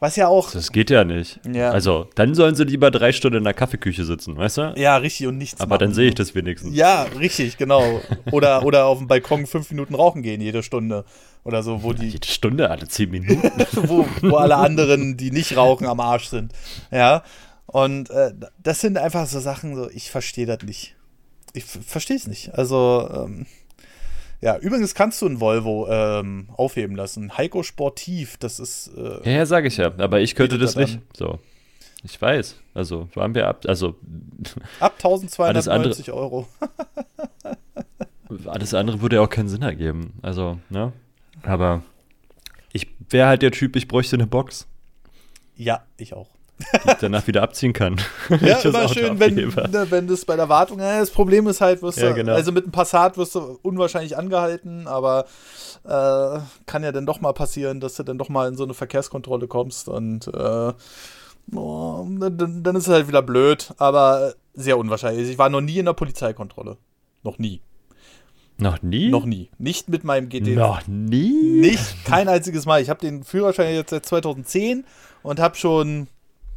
[0.00, 0.50] Was ja auch.
[0.50, 1.40] Das geht ja nicht.
[1.52, 1.72] Ja.
[1.72, 4.74] Also, dann sollen sie lieber drei Stunden in der Kaffeeküche sitzen, weißt du?
[4.76, 5.80] Ja, richtig und nichts Aber machen.
[5.80, 6.74] dann sehe ich das wenigstens.
[6.74, 8.00] Ja, richtig, genau.
[8.30, 11.04] Oder, oder auf dem Balkon fünf Minuten rauchen gehen, jede Stunde.
[11.44, 12.08] Oder so, wo die.
[12.08, 13.42] Jede Stunde, alle zehn Minuten.
[13.74, 16.52] wo, wo alle anderen, die nicht rauchen, am Arsch sind.
[16.90, 17.22] Ja.
[17.66, 20.96] Und äh, das sind einfach so Sachen, so, ich verstehe das nicht.
[21.52, 22.54] Ich verstehe es nicht.
[22.54, 23.46] Also, ähm,
[24.40, 27.36] ja, übrigens kannst du ein Volvo ähm, aufheben lassen.
[27.36, 28.90] Heiko Sportiv, das ist.
[28.96, 29.92] Äh, ja, ja, sage ich ja.
[29.98, 30.96] Aber ich könnte das nicht.
[30.96, 31.02] An.
[31.16, 31.38] So.
[32.02, 32.56] Ich weiß.
[32.72, 33.64] Also, waren wir ab.
[33.66, 33.96] Also.
[34.80, 36.48] Ab 1290 Euro.
[38.46, 40.14] alles andere würde ja auch keinen Sinn ergeben.
[40.22, 40.92] Also, ne?
[41.42, 41.82] Aber
[42.72, 44.66] ich wäre halt der Typ, ich bräuchte eine Box.
[45.56, 46.28] Ja, ich auch
[46.60, 47.96] die ich danach wieder abziehen kann.
[48.40, 51.82] Ja, immer schön, wenn, ne, wenn das bei der Wartung, ja, das Problem ist halt,
[51.82, 52.32] wirst ja, genau.
[52.32, 55.26] also mit einem Passat wirst du unwahrscheinlich angehalten, aber
[55.84, 58.74] äh, kann ja dann doch mal passieren, dass du dann doch mal in so eine
[58.74, 60.72] Verkehrskontrolle kommst und äh,
[61.54, 65.28] oh, dann, dann ist es halt wieder blöd, aber sehr unwahrscheinlich.
[65.28, 66.76] Ich war noch nie in der Polizeikontrolle.
[67.22, 67.60] Noch nie.
[68.60, 69.08] Noch nie?
[69.08, 69.50] Noch nie.
[69.58, 70.54] Nicht mit meinem GT.
[70.54, 71.60] Noch nie?
[71.60, 72.82] Nicht, kein einziges Mal.
[72.82, 74.84] Ich habe den Führerschein jetzt seit 2010
[75.22, 76.08] und habe schon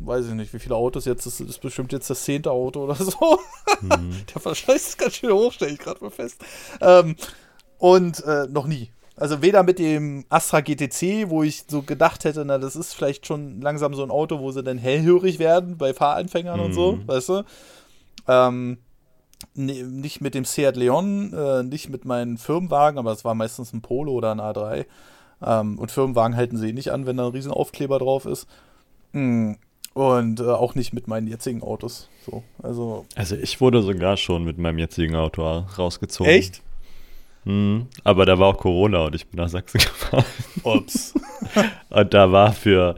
[0.05, 2.95] weiß ich nicht, wie viele Autos jetzt, das ist bestimmt jetzt das zehnte Auto oder
[2.95, 3.39] so.
[3.81, 4.23] Mhm.
[4.33, 6.43] Der Verschleiß ist ganz schön hoch, stelle ich gerade mal fest.
[6.81, 7.15] Ähm,
[7.77, 8.89] und äh, noch nie.
[9.15, 13.27] Also weder mit dem Astra GTC, wo ich so gedacht hätte, na, das ist vielleicht
[13.27, 16.65] schon langsam so ein Auto, wo sie dann hellhörig werden bei Fahranfängern mhm.
[16.65, 17.07] und so, mhm.
[17.07, 17.43] weißt du?
[18.27, 18.77] Ähm,
[19.53, 23.71] ne, nicht mit dem Seat Leon, äh, nicht mit meinen Firmenwagen, aber es war meistens
[23.73, 24.85] ein Polo oder ein A3.
[25.45, 28.47] Ähm, und Firmenwagen halten sie eh nicht an, wenn da ein riesen Aufkleber drauf ist.
[29.11, 29.57] Mhm.
[29.93, 32.09] Und äh, auch nicht mit meinen jetzigen Autos.
[32.25, 36.31] So, also, also ich wurde sogar schon mit meinem jetzigen Auto rausgezogen.
[36.31, 36.61] Echt?
[37.45, 40.25] Mhm, aber da war auch Corona und ich bin nach Sachsen gefahren.
[40.63, 41.13] Ups.
[41.89, 42.95] und da war für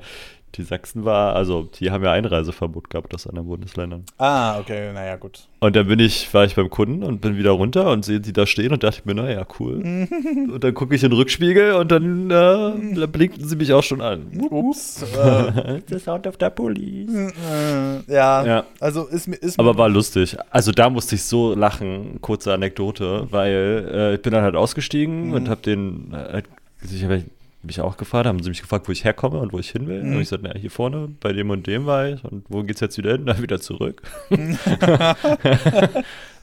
[0.58, 4.04] die Sachsen war, also die haben ja Einreiseverbot gehabt aus anderen Bundesländern.
[4.18, 5.48] Ah, okay, naja, gut.
[5.60, 8.34] Und dann bin ich, war ich beim Kunden und bin wieder runter und sehe die
[8.34, 9.76] da stehen und dachte mir, naja, cool.
[10.52, 14.02] und dann gucke ich in den Rückspiegel und dann äh, blinkten sie mich auch schon
[14.02, 14.28] an.
[14.50, 15.04] Ups.
[15.04, 17.10] Äh, The sound of the police.
[17.10, 19.36] Äh, ja, ja, also ist mir.
[19.36, 20.38] Ist Aber war lustig.
[20.50, 25.28] Also da musste ich so lachen, kurze Anekdote, weil äh, ich bin dann halt ausgestiegen
[25.28, 25.34] mhm.
[25.34, 26.44] und habe den, äh,
[26.84, 27.24] ich habe
[27.66, 30.04] mich auch gefragt, haben sie mich gefragt, wo ich herkomme und wo ich hin will.
[30.04, 30.16] Mhm.
[30.16, 32.24] Und ich sagte, na, hier vorne, bei dem und dem war ich.
[32.24, 33.24] Und wo geht's jetzt wieder hin?
[33.26, 34.02] Na, wieder zurück.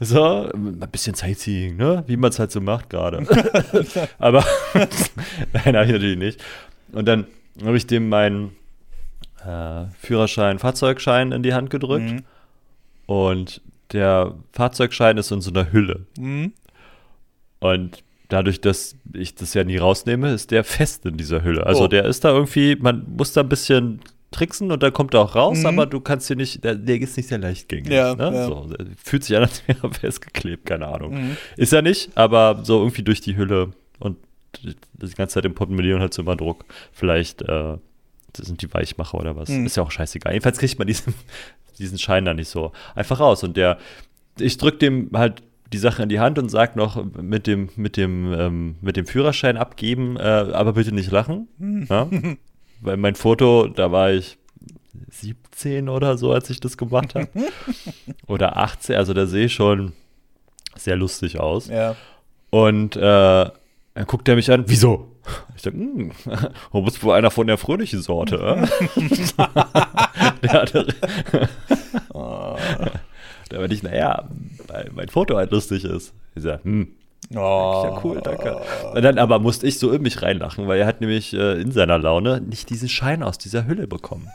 [0.01, 2.05] so, ein bisschen Sightseeing, ne?
[2.07, 3.27] Wie man es halt so macht gerade.
[4.19, 4.45] Aber,
[4.75, 6.45] nein, habe ich natürlich nicht.
[6.93, 7.27] Und dann
[7.65, 8.51] habe ich dem meinen
[9.45, 12.11] äh, Führerschein, Fahrzeugschein in die Hand gedrückt.
[12.11, 12.23] Mhm.
[13.07, 13.61] Und
[13.93, 16.07] der Fahrzeugschein ist in so einer Hülle.
[16.19, 16.53] Mhm.
[17.61, 21.67] Und dadurch, dass ich das ja nie rausnehme, ist der fest in dieser Hülle.
[21.67, 21.89] Also oh.
[21.89, 24.01] der ist da irgendwie, man muss da ein bisschen
[24.31, 25.67] tricksen und dann kommt er auch raus, mhm.
[25.67, 27.93] aber du kannst hier nicht, der, der ist nicht sehr leichtgängig.
[27.93, 28.33] Ja, ne?
[28.35, 28.47] ja.
[28.47, 28.69] So,
[29.05, 31.15] fühlt sich an, als wäre er festgeklebt, keine Ahnung.
[31.15, 31.37] Mhm.
[31.57, 34.17] Ist er nicht, aber so irgendwie durch die Hülle und
[34.63, 34.75] die
[35.15, 36.65] ganze Zeit im Portemonnaie und halt so immer Druck.
[36.93, 37.77] Vielleicht äh,
[38.37, 39.51] sind die Weichmacher oder was.
[39.51, 39.67] Mhm.
[39.67, 40.33] Ist ja auch scheißegal.
[40.33, 41.15] Jedenfalls kriegt man diesen,
[41.79, 43.45] diesen Schein da nicht so einfach raus.
[43.45, 43.79] Und der,
[44.39, 45.43] ich drück dem halt
[45.73, 49.07] die Sache in die Hand und sage noch mit dem, mit dem, ähm, mit dem
[49.07, 51.49] Führerschein abgeben, äh, aber bitte nicht lachen.
[51.89, 52.09] Ja?
[52.81, 54.39] Weil mein Foto, da war ich
[55.11, 57.29] 17 oder so, als ich das gemacht habe.
[58.27, 59.93] oder 18, also da sehe ich schon
[60.77, 61.69] sehr lustig aus.
[61.69, 61.97] Ja.
[62.51, 65.13] Und äh, dann guckt er mich an, wieso?
[65.55, 66.11] Ich dachte, hm,
[66.73, 68.37] du bist wohl einer von der fröhlichen Sorte.
[70.43, 70.87] der hatte,
[72.13, 72.57] oh.
[73.53, 74.29] Da meinte ich, naja,
[74.73, 76.15] weil mein Foto halt lustig ist.
[76.35, 76.89] Ich sag, hm,
[77.35, 77.83] Oh.
[77.85, 78.61] Ja, cool, danke.
[78.93, 81.71] Und dann aber musste ich so in mich reinlachen, weil er hat nämlich äh, in
[81.71, 84.29] seiner Laune nicht diesen Schein aus dieser Hülle bekommen.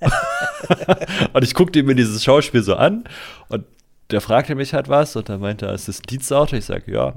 [1.32, 3.04] und ich guckte mir dieses Schauspiel so an
[3.48, 3.64] und
[4.10, 6.56] der fragte mich halt was und dann meinte er, ist das ein Dienstauto?
[6.56, 7.14] Ich sage, ja.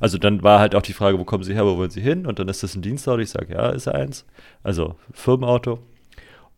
[0.00, 2.26] Also dann war halt auch die Frage, wo kommen Sie her, wo wollen Sie hin?
[2.26, 3.20] Und dann ist das ein Dienstauto?
[3.20, 4.24] Ich sage, ja, ist er eins.
[4.62, 5.78] Also Firmenauto.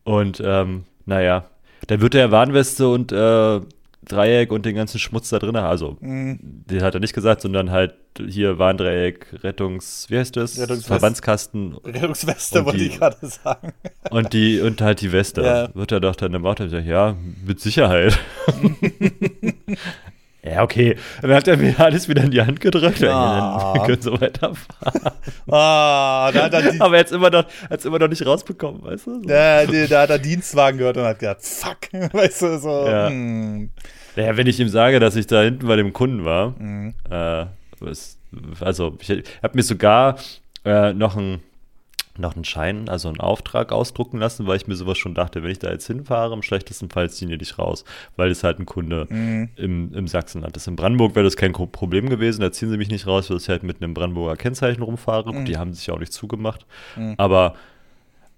[0.05, 1.45] Und ähm, naja,
[1.87, 3.61] dann wird der Warnweste und äh,
[4.09, 5.57] Dreieck und den ganzen Schmutz da drin.
[5.57, 6.39] Also, mhm.
[6.43, 10.59] den hat er nicht gesagt, sondern halt hier Warndreieck, Rettungs, wie heißt das?
[10.59, 11.77] Rettungswest Verbandskasten.
[11.85, 13.73] Rettungsweste wollte ich gerade sagen.
[14.11, 15.43] Und die, und halt die Weste.
[15.43, 15.75] Ja.
[15.75, 17.15] Wird er doch dann im Auto gesagt, ja,
[17.45, 18.19] mit Sicherheit.
[20.45, 20.97] Ja, okay.
[21.21, 23.03] Dann hat er mir alles wieder in die Hand gedrückt.
[23.05, 23.75] Ah.
[23.75, 25.13] Wir können so weiterfahren.
[25.51, 27.45] Ah, da hat er Aber er hat es immer, noch,
[27.85, 29.15] immer noch nicht rausbekommen, weißt du?
[29.15, 29.21] So.
[29.23, 31.79] Da, da, hat er Dienstwagen gehört und hat gedacht, fuck,
[32.13, 32.87] weißt du, so.
[32.87, 33.09] Ja.
[33.09, 33.71] Hm.
[34.19, 36.93] Naja, wenn ich ihm sage, dass ich da hinten bei dem Kunden war, mhm.
[37.09, 37.47] äh,
[37.79, 38.19] was,
[38.59, 40.19] also ich habe mir sogar
[40.65, 41.41] äh, noch ein
[42.17, 45.53] noch einen Schein, also einen Auftrag ausdrucken lassen, weil ich mir sowas schon dachte, wenn
[45.53, 47.85] ich da jetzt hinfahre, im schlechtesten Fall ziehen die dich raus,
[48.17, 49.51] weil es halt ein Kunde mhm.
[49.55, 50.67] im, im Sachsenland ist.
[50.67, 53.49] In Brandenburg wäre das kein Problem gewesen, da ziehen sie mich nicht raus, weil ich
[53.49, 55.33] halt mit einem Brandenburger Kennzeichen rumfahre.
[55.33, 55.45] Mhm.
[55.45, 56.67] Die haben sich ja auch nicht zugemacht.
[56.97, 57.15] Mhm.
[57.19, 57.55] Aber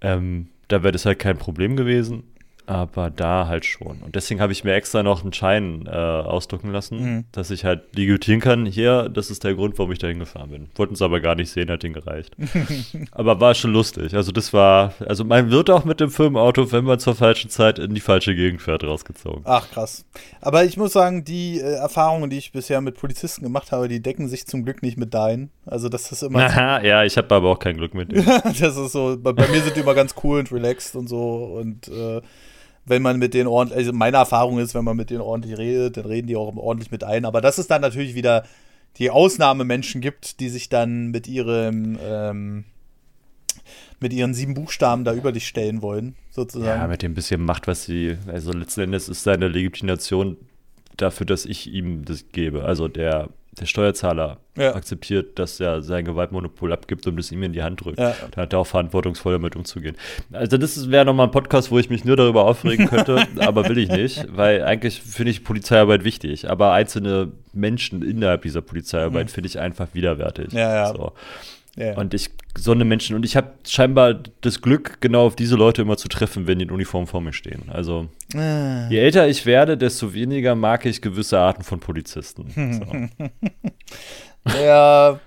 [0.03, 2.25] ähm, da wäre das halt kein Problem gewesen
[2.71, 3.99] aber da halt schon.
[4.01, 7.25] Und deswegen habe ich mir extra noch einen Schein äh, ausdrucken lassen, mhm.
[7.33, 8.65] dass ich halt legitimieren kann.
[8.65, 10.69] Hier, das ist der Grund, warum ich da hingefahren bin.
[10.77, 12.37] Wollten es aber gar nicht sehen, hat den gereicht.
[13.11, 14.15] aber war schon lustig.
[14.15, 17.81] Also das war, also man wird auch mit dem Firmenauto, wenn man zur falschen Zeit
[17.81, 19.43] in die falsche Gegend fährt, rausgezogen.
[19.47, 20.05] Ach krass.
[20.41, 24.01] Aber ich muss sagen, die äh, Erfahrungen, die ich bisher mit Polizisten gemacht habe, die
[24.01, 25.51] decken sich zum Glück nicht mit deinen.
[25.67, 26.45] Also das ist immer.
[26.45, 28.27] Aha, ja, ich habe aber auch kein Glück mit denen.
[28.61, 29.19] das ist so.
[29.21, 32.21] Bei, bei, mir sind die immer ganz cool und relaxed und so und äh,
[32.85, 35.97] wenn man mit denen ordentlich, also meine Erfahrung ist, wenn man mit denen ordentlich redet,
[35.97, 37.25] dann reden die auch ordentlich mit ein.
[37.25, 38.45] Aber dass es dann natürlich wieder
[38.99, 42.65] die Ausnahmemenschen gibt, die sich dann mit ihrem, ähm,
[44.01, 46.81] mit ihren sieben Buchstaben da über dich stellen wollen, sozusagen.
[46.81, 50.37] Ja, mit dem bisschen Macht, was sie, also letzten Endes ist seine Legitimation
[50.97, 52.65] dafür, dass ich ihm das gebe.
[52.65, 53.29] Also der
[53.59, 54.75] der Steuerzahler ja.
[54.75, 57.99] akzeptiert, dass er sein Gewaltmonopol abgibt und es ihm in die Hand drückt.
[57.99, 58.15] Ja.
[58.31, 59.97] Dann hat er auch verantwortungsvoll damit umzugehen.
[60.33, 63.79] Also das wäre nochmal ein Podcast, wo ich mich nur darüber aufregen könnte, aber will
[63.79, 69.31] ich nicht, weil eigentlich finde ich Polizeiarbeit wichtig, aber einzelne Menschen innerhalb dieser Polizeiarbeit mhm.
[69.31, 70.53] finde ich einfach widerwärtig.
[70.53, 70.95] Ja, ja.
[70.95, 71.13] So.
[71.77, 71.97] Ja.
[71.97, 72.31] Und ich,
[72.67, 76.47] eine Menschen, und ich habe scheinbar das Glück, genau auf diese Leute immer zu treffen,
[76.47, 77.65] wenn die in Uniform vor mir stehen.
[77.69, 78.89] Also, ah.
[78.89, 83.11] je älter ich werde, desto weniger mag ich gewisse Arten von Polizisten.
[84.43, 84.59] So.
[84.59, 85.21] ja,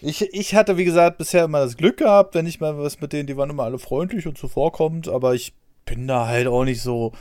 [0.00, 3.12] ich, ich hatte, wie gesagt, bisher immer das Glück gehabt, wenn ich mal was mit
[3.12, 5.52] denen, die waren immer alle freundlich und zuvorkommend, aber ich
[5.84, 7.12] bin da halt auch nicht so.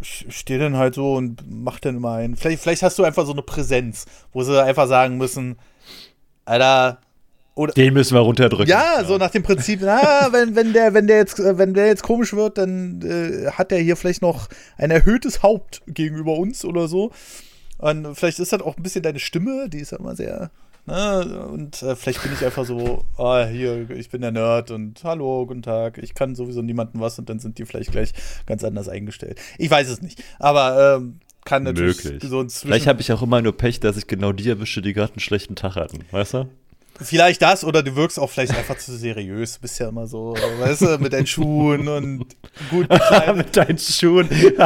[0.00, 2.36] Ich stehe dann halt so und mach dann immer ein.
[2.36, 5.58] Vielleicht, vielleicht hast du einfach so eine Präsenz, wo sie einfach sagen müssen:
[6.46, 7.00] Alter,
[7.54, 8.68] oder, Den müssen wir runterdrücken.
[8.68, 12.02] Ja, so nach dem Prinzip, na, wenn, wenn, der, wenn, der jetzt, wenn der jetzt
[12.02, 16.88] komisch wird, dann äh, hat der hier vielleicht noch ein erhöhtes Haupt gegenüber uns oder
[16.88, 17.10] so.
[17.78, 20.50] Und vielleicht ist das auch ein bisschen deine Stimme, die ist ja immer sehr.
[20.86, 21.48] Ne?
[21.50, 25.46] Und äh, vielleicht bin ich einfach so, ah, hier, ich bin der Nerd und hallo,
[25.46, 28.12] guten Tag, ich kann sowieso niemandem was und dann sind die vielleicht gleich
[28.46, 29.40] ganz anders eingestellt.
[29.58, 30.22] Ich weiß es nicht.
[30.38, 32.30] Aber ähm, kann natürlich Möglich.
[32.30, 34.92] so ein Vielleicht habe ich auch immer nur Pech, dass ich genau die erwische, die
[34.92, 36.48] gerade einen schlechten Tag hatten, weißt du?
[37.02, 39.54] Vielleicht das oder du wirkst auch vielleicht einfach zu seriös.
[39.54, 42.26] Du bist ja immer so, weißt du, mit deinen Schuhen und
[42.70, 42.88] gut
[43.34, 44.28] mit deinen Schuhen.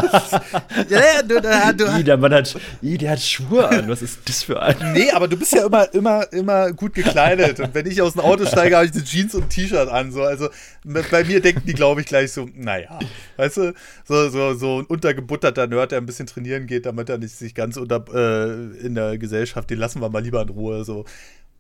[0.89, 3.89] ja, du, du, I, der Mann hat, I, der hat Schuhe an.
[3.89, 4.77] Was ist das für ein?
[4.93, 7.61] Nee, aber du bist ja immer, immer, immer gut gekleidet.
[7.61, 10.11] Und wenn ich aus dem Auto steige, habe ich eine Jeans und ein T-Shirt an.
[10.11, 10.23] So.
[10.23, 10.49] Also
[10.85, 12.99] bei mir denken die, glaube ich, gleich so, naja,
[13.37, 13.75] weißt du,
[14.05, 17.55] so, so, so ein untergebutterter Nerd, der ein bisschen trainieren geht, damit er nicht sich
[17.55, 20.85] ganz unter, äh, in der Gesellschaft, den lassen wir mal lieber in Ruhe.
[20.85, 21.05] So.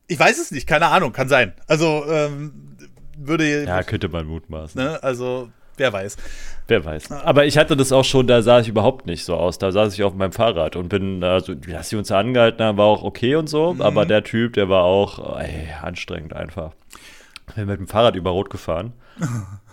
[0.06, 1.54] Ich weiß es nicht, keine Ahnung, kann sein.
[1.66, 2.76] Also ähm,
[3.16, 3.64] würde.
[3.64, 4.80] Ja, könnte man mutmaßen.
[4.80, 6.16] Ne, also, wer weiß.
[6.66, 7.10] Wer weiß.
[7.12, 9.58] Aber ich hatte das auch schon, da sah ich überhaupt nicht so aus.
[9.58, 12.86] Da saß ich auf meinem Fahrrad und bin, also, dass sie uns angehalten haben, war
[12.86, 13.74] auch okay und so.
[13.74, 13.82] Mhm.
[13.82, 16.72] Aber der Typ, der war auch ey, anstrengend einfach.
[17.48, 18.92] Ich bin mit dem Fahrrad über Rot gefahren.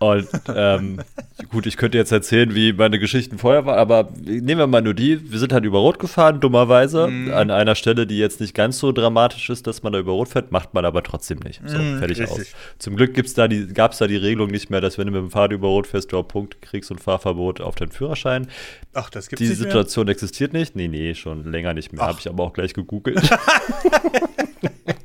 [0.00, 1.02] Und ähm,
[1.50, 4.94] gut, ich könnte jetzt erzählen, wie meine Geschichten vorher waren, aber nehmen wir mal nur
[4.94, 5.30] die.
[5.30, 7.30] Wir sind halt über Rot gefahren, dummerweise, mm.
[7.34, 10.30] an einer Stelle, die jetzt nicht ganz so dramatisch ist, dass man da über Rot
[10.30, 11.60] fährt, macht man aber trotzdem nicht.
[11.66, 12.40] So, mm, fertig richtig.
[12.40, 12.54] aus.
[12.78, 15.12] Zum Glück gibt's da die, gab es da die Regelung nicht mehr, dass wenn du
[15.12, 18.46] mit dem Fahrrad über Rot fährst, du auch Punkte kriegst und Fahrverbot auf deinen Führerschein.
[18.94, 20.12] Ach, das gibt's Die Situation mehr?
[20.12, 20.76] existiert nicht.
[20.76, 22.06] Nee, nee, schon länger nicht mehr.
[22.06, 23.20] Habe ich aber auch gleich gegoogelt.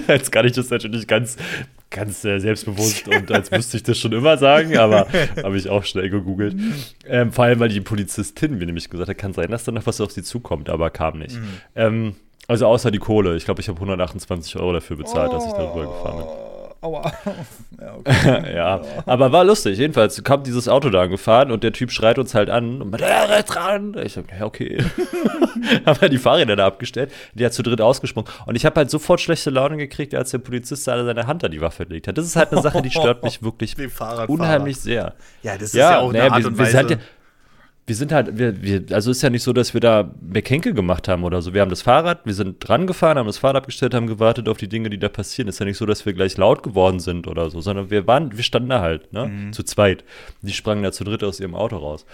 [0.08, 1.36] Jetzt kann ich das natürlich ganz,
[1.90, 5.06] ganz äh, selbstbewusst und als müsste ich das schon immer sagen, aber
[5.42, 6.56] habe ich auch schnell gegoogelt.
[7.06, 9.86] Ähm, vor allem, weil die Polizistin mir nämlich gesagt hat, kann sein, dass da noch
[9.86, 11.36] was auf sie zukommt, aber kam nicht.
[11.36, 11.48] Mhm.
[11.74, 12.16] Ähm,
[12.46, 13.36] also außer die Kohle.
[13.36, 15.34] Ich glaube, ich habe 128 Euro dafür bezahlt, oh.
[15.34, 16.53] dass ich darüber gefahren bin.
[16.84, 17.12] Aua.
[17.80, 18.54] Ja, okay.
[18.54, 19.78] ja, aber war lustig.
[19.78, 23.04] Jedenfalls kam dieses Auto da angefahren und der Typ schreit uns halt an und meinte,
[23.04, 23.96] ja, dran.
[24.02, 24.78] Ich sag, ja, okay.
[25.86, 27.12] haben wir die Fahrräder da abgestellt.
[27.34, 28.30] Die hat zu dritt ausgesprungen.
[28.46, 31.50] Und ich habe halt sofort schlechte Laune gekriegt, als der Polizist da seine Hand an
[31.50, 32.16] die Waffe legt hat.
[32.16, 33.74] Das ist halt eine Sache, die stört mich wirklich
[34.28, 35.14] unheimlich sehr.
[35.42, 36.72] Ja, das ist ja, ja auch eine nee, Art wir, und Weise.
[36.72, 37.00] Wir sind,
[37.86, 41.06] wir sind halt, wir, wir, also ist ja nicht so, dass wir da Mekenke gemacht
[41.06, 41.52] haben oder so.
[41.52, 44.56] Wir haben das Fahrrad, wir sind dran gefahren, haben das Fahrrad abgestellt, haben gewartet auf
[44.56, 45.48] die Dinge, die da passieren.
[45.48, 48.34] Ist ja nicht so, dass wir gleich laut geworden sind oder so, sondern wir waren,
[48.34, 49.52] wir standen da halt, ne, mhm.
[49.52, 50.02] zu zweit.
[50.40, 52.06] Die sprangen da zu dritt aus ihrem Auto raus.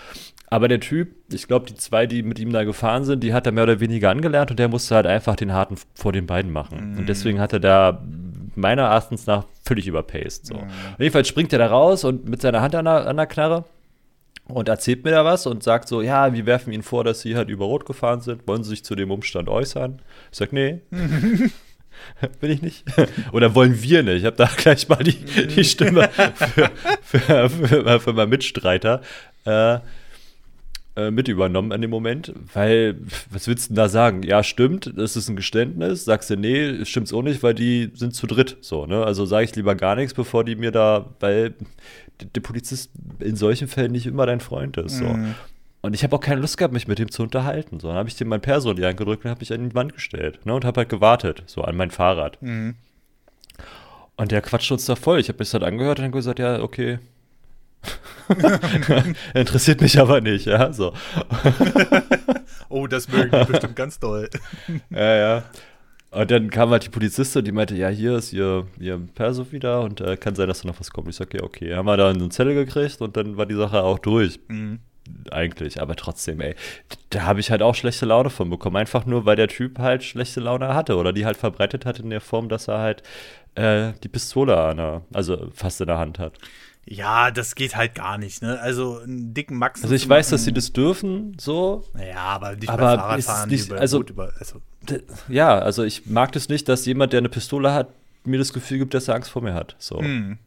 [0.48, 3.46] Aber der Typ, ich glaube, die zwei, die mit ihm da gefahren sind, die hat
[3.46, 6.50] er mehr oder weniger angelernt und der musste halt einfach den harten vor den beiden
[6.50, 6.94] machen.
[6.94, 6.98] Mhm.
[6.98, 8.02] Und deswegen hat er da
[8.56, 10.46] meiner Erachtens nach völlig überpaced.
[10.46, 10.54] So.
[10.54, 10.68] Mhm.
[10.98, 13.64] Jedenfalls springt er da raus und mit seiner Hand an der, an der Knarre
[14.50, 17.36] und erzählt mir da was und sagt so, ja, wir werfen Ihnen vor, dass Sie
[17.36, 18.46] halt über Rot gefahren sind.
[18.46, 20.00] Wollen Sie sich zu dem Umstand äußern?
[20.30, 20.80] Ich sag, nee.
[22.40, 22.84] Will ich nicht.
[23.32, 24.18] Oder wollen wir nicht?
[24.18, 26.70] Ich habe da gleich mal die, die Stimme für,
[27.02, 29.02] für, für, für meinen Mitstreiter
[29.44, 29.78] äh,
[31.00, 32.96] äh, mit übernommen in dem Moment, weil,
[33.30, 34.22] was willst du denn da sagen?
[34.22, 36.04] Ja, stimmt, das ist ein Geständnis.
[36.04, 38.58] Sagst du, nee, stimmt's auch nicht, weil die sind zu dritt.
[38.60, 39.04] So, ne?
[39.04, 41.54] Also sage ich lieber gar nichts, bevor die mir da, weil
[42.34, 44.98] der Polizist in solchen Fällen nicht immer dein Freund ist.
[44.98, 45.04] So.
[45.04, 45.34] Mhm.
[45.82, 47.80] Und ich habe auch keine Lust gehabt, mich mit ihm zu unterhalten.
[47.80, 49.68] So, dann habe ich dem mein Perso in die Hand gedrückt und habe mich an
[49.68, 50.44] die Wand gestellt.
[50.44, 52.40] Ne, und habe halt gewartet, so an mein Fahrrad.
[52.42, 52.74] Mhm.
[54.16, 55.18] Und der quatscht uns da voll.
[55.18, 56.98] Ich habe mir das halt angehört und dann gesagt, ja, okay.
[59.34, 60.92] Interessiert mich aber nicht, ja, so.
[62.68, 64.28] oh, das mögen die bestimmt ganz doll.
[64.90, 65.42] ja, ja.
[66.12, 69.82] Und dann kam halt die Polizistin, die meinte, ja, hier ist ihr, ihr Perso wieder
[69.82, 71.08] und äh, kann sein, dass da noch was kommt.
[71.08, 71.74] Ich sag, ja, okay.
[71.74, 74.40] Haben wir da eine Zelle gekriegt und dann war die Sache auch durch.
[74.48, 74.80] Mhm.
[75.30, 76.54] Eigentlich, aber trotzdem, ey,
[77.10, 78.76] da habe ich halt auch schlechte Laune von bekommen.
[78.76, 82.10] Einfach nur, weil der Typ halt schlechte Laune hatte oder die halt verbreitet hat in
[82.10, 83.02] der Form, dass er halt
[83.54, 86.34] äh, die Pistole an der, also fast in der Hand hat.
[86.92, 88.58] Ja, das geht halt gar nicht, ne?
[88.60, 89.84] Also einen dicken Max.
[89.84, 91.84] Also ich weiß, dass sie das dürfen, so.
[91.96, 94.60] Ja, aber nicht aber bei Fahrradfahren, nicht, über, also, über, also
[95.28, 97.90] ja, also ich mag das nicht, dass jemand, der eine Pistole hat,
[98.24, 99.76] mir das Gefühl gibt, dass er Angst vor mir hat.
[99.78, 100.00] So.
[100.00, 100.38] Hm.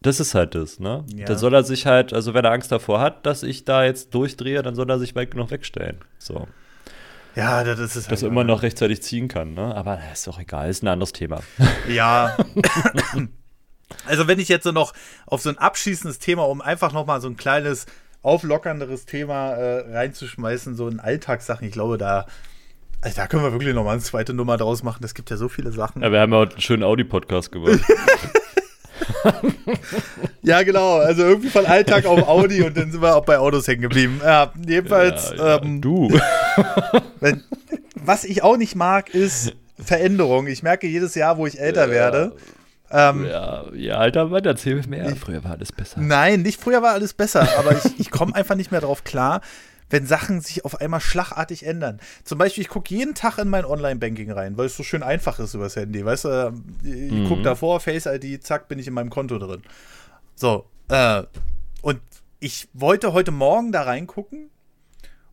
[0.00, 1.04] Das ist halt das, ne?
[1.12, 1.26] Ja.
[1.26, 4.14] Dann soll er sich halt, also wenn er Angst davor hat, dass ich da jetzt
[4.14, 5.96] durchdrehe, dann soll er sich weit genug wegstellen.
[6.18, 6.46] So.
[7.34, 8.04] Ja, das ist es.
[8.04, 9.74] Dass halt er immer noch rechtzeitig ziehen kann, ne?
[9.74, 11.40] Aber ist doch egal, ist ein anderes Thema.
[11.88, 12.36] Ja.
[14.06, 14.92] also wenn ich jetzt so noch
[15.26, 17.86] auf so ein abschließendes Thema, um einfach noch mal so ein kleines
[18.22, 22.26] auflockernderes Thema äh, reinzuschmeißen, so in Alltagssachen, ich glaube, da
[23.00, 25.04] also da können wir wirklich nochmal eine zweite Nummer draus machen.
[25.04, 26.02] Es gibt ja so viele Sachen.
[26.02, 27.78] Ja, wir haben ja heute einen schönen Audi-Podcast gemacht.
[30.42, 30.96] ja, genau.
[30.96, 34.20] Also irgendwie von Alltag auf Audi und dann sind wir auch bei Autos hängen geblieben.
[34.22, 35.30] Ja, jedenfalls.
[35.30, 36.10] Ja, ja, ähm, du.
[37.20, 37.44] wenn,
[37.94, 40.48] was ich auch nicht mag, ist Veränderung.
[40.48, 41.90] Ich merke jedes Jahr, wo ich älter ja.
[41.90, 42.32] werde.
[42.90, 45.16] Ähm, ja, ja, alter Mann, erzähl mir mehr.
[45.16, 46.00] Früher war alles besser.
[46.00, 49.42] Nein, nicht früher war alles besser, aber ich, ich komme einfach nicht mehr drauf klar,
[49.90, 52.00] wenn Sachen sich auf einmal schlagartig ändern.
[52.24, 55.38] Zum Beispiel, ich gucke jeden Tag in mein Online-Banking rein, weil es so schön einfach
[55.38, 56.04] ist übers Handy.
[56.04, 56.52] Weißt du,
[56.82, 57.28] ich mhm.
[57.28, 59.62] gucke davor, Face-ID, zack, bin ich in meinem Konto drin.
[60.34, 61.22] So, äh,
[61.82, 62.00] und
[62.40, 64.50] ich wollte heute Morgen da reingucken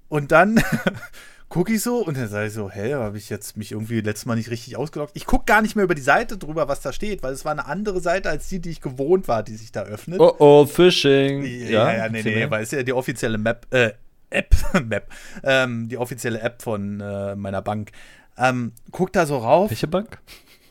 [0.09, 0.61] und dann
[1.49, 4.25] gucke ich so und dann sage ich so, hä, habe ich jetzt mich irgendwie letztes
[4.25, 5.11] Mal nicht richtig ausgeloggt?
[5.15, 7.51] Ich gucke gar nicht mehr über die Seite drüber, was da steht, weil es war
[7.51, 10.19] eine andere Seite als die, die ich gewohnt war, die sich da öffnet.
[10.19, 11.43] Oh oh, Phishing.
[11.43, 13.91] Ja, ja, ja nee, nee, weil es ist ja die offizielle Map, äh,
[14.29, 14.55] App,
[14.85, 15.07] Map,
[15.43, 17.91] ähm, die offizielle App von äh, meiner Bank.
[18.37, 19.69] Ähm, guck da so rauf.
[19.69, 20.19] Welche Bank?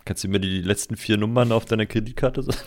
[0.04, 2.58] Kannst du mir die letzten vier Nummern auf deiner Kreditkarte sagen?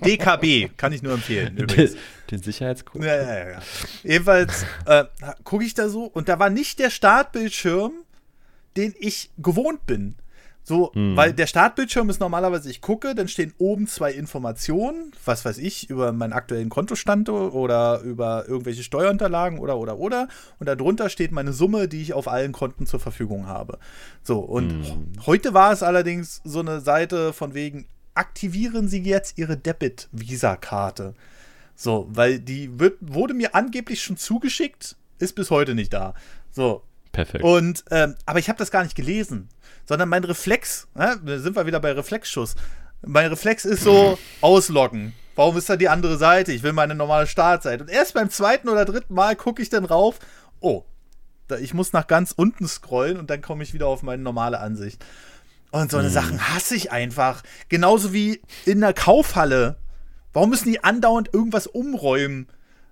[0.04, 1.56] DKB, kann ich nur empfehlen.
[1.58, 1.92] Übrigens.
[1.92, 2.00] Den,
[2.30, 3.04] den Sicherheitscode?
[3.04, 3.62] Ja, ja, ja.
[4.02, 5.04] Jedenfalls äh,
[5.44, 7.92] gucke ich da so und da war nicht der Startbildschirm,
[8.78, 10.14] den ich gewohnt bin.
[10.68, 11.16] So, hm.
[11.16, 15.88] weil der Startbildschirm ist normalerweise, ich gucke, dann stehen oben zwei Informationen, was weiß ich,
[15.90, 20.26] über meinen aktuellen Kontostand oder über irgendwelche Steuerunterlagen oder oder oder.
[20.58, 23.78] Und darunter steht meine Summe, die ich auf allen Konten zur Verfügung habe.
[24.24, 25.12] So, und hm.
[25.24, 31.14] heute war es allerdings so eine Seite von wegen, aktivieren Sie jetzt Ihre Debit-Visa-Karte.
[31.76, 36.14] So, weil die wird, wurde mir angeblich schon zugeschickt, ist bis heute nicht da.
[36.50, 36.82] So.
[37.16, 37.42] Perfekt.
[37.42, 39.48] Und, ähm, aber ich habe das gar nicht gelesen
[39.86, 42.56] sondern mein Reflex, ne, da sind wir wieder bei Reflexschuss.
[43.02, 45.14] Mein Reflex ist so ausloggen.
[45.36, 46.52] Warum ist da die andere Seite?
[46.52, 47.84] Ich will meine normale Startseite.
[47.84, 50.18] Und erst beim zweiten oder dritten Mal gucke ich dann rauf.
[50.60, 50.84] Oh,
[51.46, 54.58] da, ich muss nach ganz unten scrollen und dann komme ich wieder auf meine normale
[54.58, 55.04] Ansicht.
[55.70, 56.14] Und so eine hm.
[56.14, 57.42] Sachen hasse ich einfach.
[57.68, 59.76] Genauso wie in der Kaufhalle.
[60.32, 62.48] Warum müssen die andauernd irgendwas umräumen?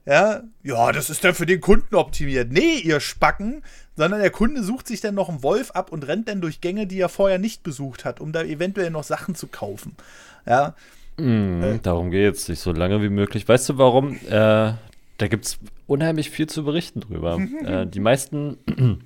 [0.07, 2.53] Ja, ja, das ist dann für den Kunden optimiert.
[2.53, 3.63] Nee, ihr Spacken,
[3.97, 6.87] sondern der Kunde sucht sich dann noch einen Wolf ab und rennt dann durch Gänge,
[6.87, 9.97] die er vorher nicht besucht hat, um da eventuell noch Sachen zu kaufen.
[10.47, 10.75] Ja.
[11.17, 13.49] Mm, äh, darum geht es, sich so lange wie möglich.
[13.49, 14.17] Weißt du warum?
[14.27, 14.75] Äh,
[15.17, 17.41] da gibt es unheimlich viel zu berichten drüber.
[17.65, 18.59] äh, die meisten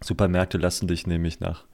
[0.00, 1.64] Supermärkte lassen dich nämlich nach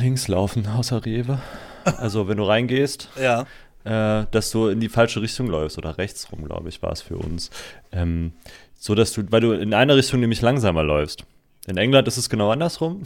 [0.00, 1.40] links laufen, außer Rewe.
[1.84, 3.46] Also wenn du reingehst, ja
[3.84, 7.02] äh, dass du in die falsche Richtung läufst oder rechts rum, glaube ich, war es
[7.02, 7.50] für uns.
[7.92, 8.32] Ähm,
[8.74, 11.24] so dass du, weil du in eine Richtung nämlich langsamer läufst.
[11.66, 13.02] In England ist es genau andersrum.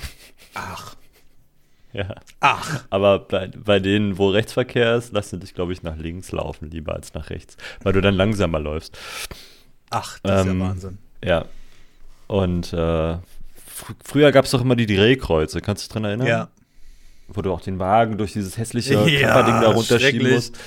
[0.55, 0.95] Ach.
[1.95, 2.17] Ja.
[2.41, 2.85] Ach.
[2.91, 6.71] Aber bei, bei denen, wo Rechtsverkehr ist, lassen sie dich, glaube ich, nach links laufen,
[6.71, 8.97] lieber als nach rechts, weil du dann langsamer läufst.
[9.89, 10.99] Ach, das ähm, ist ja ähm, Wahnsinn.
[11.25, 11.45] Ja.
[12.27, 16.27] Und äh, fr früher gab es doch immer die Drehkreuze, kannst du dich dran erinnern?
[16.27, 16.49] Ja
[17.29, 20.59] wo du auch den Wagen durch dieses hässliche ja, Kapperding da runterschieben musst.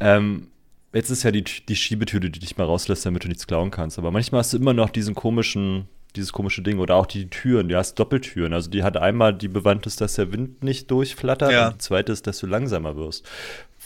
[0.00, 0.48] Ähm,
[0.92, 3.98] jetzt ist ja die, die Schiebetüte, die dich mal rauslässt, damit du nichts klauen kannst.
[3.98, 6.78] Aber manchmal hast du immer noch diesen komischen, dieses komische Ding.
[6.78, 8.52] Oder auch die Türen, die hast Doppeltüren.
[8.52, 11.68] Also die hat einmal die Bewandtnis, dass der Wind nicht durchflattert ja.
[11.68, 13.28] und die zweite ist, dass du langsamer wirst.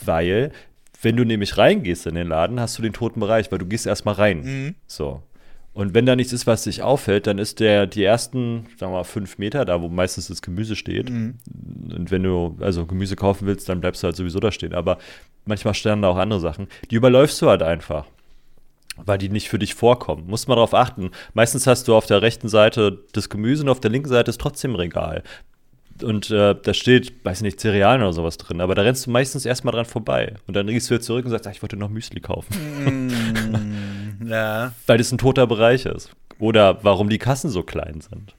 [0.01, 0.53] Weil,
[1.03, 3.87] wenn du nämlich reingehst in den Laden, hast du den toten Bereich, weil du gehst
[3.87, 4.43] erstmal rein.
[4.43, 4.75] Mhm.
[4.87, 5.23] So.
[5.75, 8.99] Und wenn da nichts ist, was sich auffällt, dann ist der die ersten, sagen wir
[8.99, 11.11] mal, fünf Meter, da wo meistens das Gemüse steht.
[11.11, 11.35] Mhm.
[11.93, 14.73] Und wenn du also Gemüse kaufen willst, dann bleibst du halt sowieso da stehen.
[14.73, 14.99] Aber
[15.45, 16.69] manchmal stehen da auch andere Sachen.
[16.91, 18.07] Die überläufst du halt einfach.
[18.97, 20.29] Weil die nicht für dich vorkommen.
[20.29, 21.11] Muss man darauf achten.
[21.33, 24.41] Meistens hast du auf der rechten Seite das Gemüse und auf der linken Seite ist
[24.41, 25.25] trotzdem Regal
[26.03, 29.47] und äh, da steht, weiß nicht, Cerealien oder sowas drin, aber da rennst du meistens
[29.47, 30.35] erstmal dran vorbei.
[30.47, 32.55] Und dann gehst du wieder zurück und sagst, ach, ich wollte noch Müsli kaufen.
[32.85, 33.64] Mm,
[34.29, 34.73] ja.
[34.87, 36.11] Weil das ein toter Bereich ist.
[36.39, 38.35] Oder warum die Kassen so klein sind.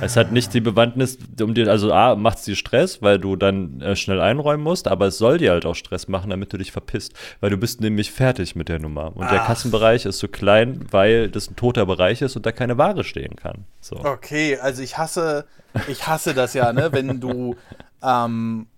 [0.00, 3.36] Es hat nicht die Bewandtnis, um dir, also A, macht es dir Stress, weil du
[3.36, 6.56] dann äh, schnell einräumen musst, aber es soll dir halt auch Stress machen, damit du
[6.56, 7.12] dich verpisst.
[7.40, 9.14] Weil du bist nämlich fertig mit der Nummer.
[9.14, 9.30] Und Ach.
[9.30, 13.04] der Kassenbereich ist so klein, weil das ein toter Bereich ist und da keine Ware
[13.04, 13.66] stehen kann.
[13.82, 13.96] So.
[13.96, 15.44] Okay, also ich hasse,
[15.86, 17.56] ich hasse das ja, ne, wenn du,
[18.02, 18.68] ähm,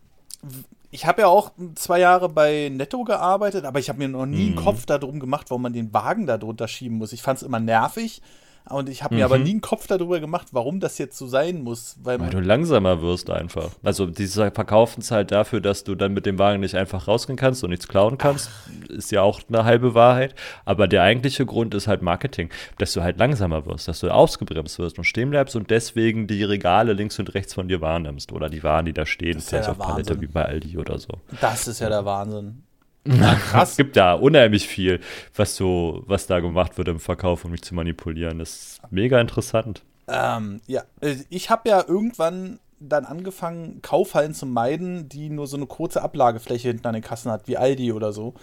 [0.91, 4.49] ich habe ja auch zwei Jahre bei Netto gearbeitet, aber ich habe mir noch nie
[4.49, 4.65] einen mhm.
[4.65, 7.13] Kopf darum gemacht, warum man den Wagen da drunter schieben muss.
[7.13, 8.23] Ich fand es immer nervig
[8.71, 9.33] und ich habe mir mhm.
[9.33, 11.97] aber nie einen Kopf darüber gemacht, warum das jetzt so sein muss.
[12.03, 13.71] Weil, weil du langsamer wirst einfach.
[13.83, 17.37] Also die verkaufen es halt dafür, dass du dann mit dem Wagen nicht einfach rausgehen
[17.37, 18.51] kannst und nichts klauen kannst.
[18.51, 18.91] Ach.
[18.91, 20.35] Ist ja auch eine halbe Wahrheit.
[20.65, 22.51] Aber der eigentliche Grund ist halt Marketing.
[22.79, 26.45] Dass du halt langsamer wirst, dass du ausgebremst wirst und stehen bleibst und deswegen die
[26.45, 28.33] Regale links und rechts von dir wahrnimmst.
[28.33, 31.15] Oder die Waren, die da stehen, vielleicht ja auf Palette wie bei Aldi oder so.
[31.41, 32.63] Das ist ja der Wahnsinn.
[33.05, 33.71] Na, krass.
[33.71, 35.01] es gibt da unheimlich viel,
[35.35, 38.39] was so, was da gemacht wird im Verkauf, um mich zu manipulieren.
[38.39, 39.83] Das ist mega interessant.
[40.07, 45.57] Ähm, ja, äh, ich habe ja irgendwann dann angefangen, Kaufhallen zu meiden, die nur so
[45.57, 48.35] eine kurze Ablagefläche hinten an den Kassen hat, wie Aldi oder so.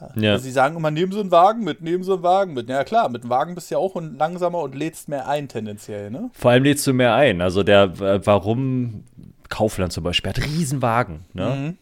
[0.00, 0.32] Äh, ja.
[0.32, 2.68] Also sie sagen immer, nehmen Sie einen Wagen mit, nehmen Sie einen Wagen mit.
[2.68, 6.10] Ja klar, mit einem Wagen bist du ja auch langsamer und lädst mehr ein tendenziell,
[6.10, 6.30] ne?
[6.34, 7.40] Vor allem lädst du mehr ein.
[7.40, 9.04] Also der, warum
[9.48, 11.46] Kaufland zum Beispiel hat Riesenwagen, ne?
[11.46, 11.78] Mhm.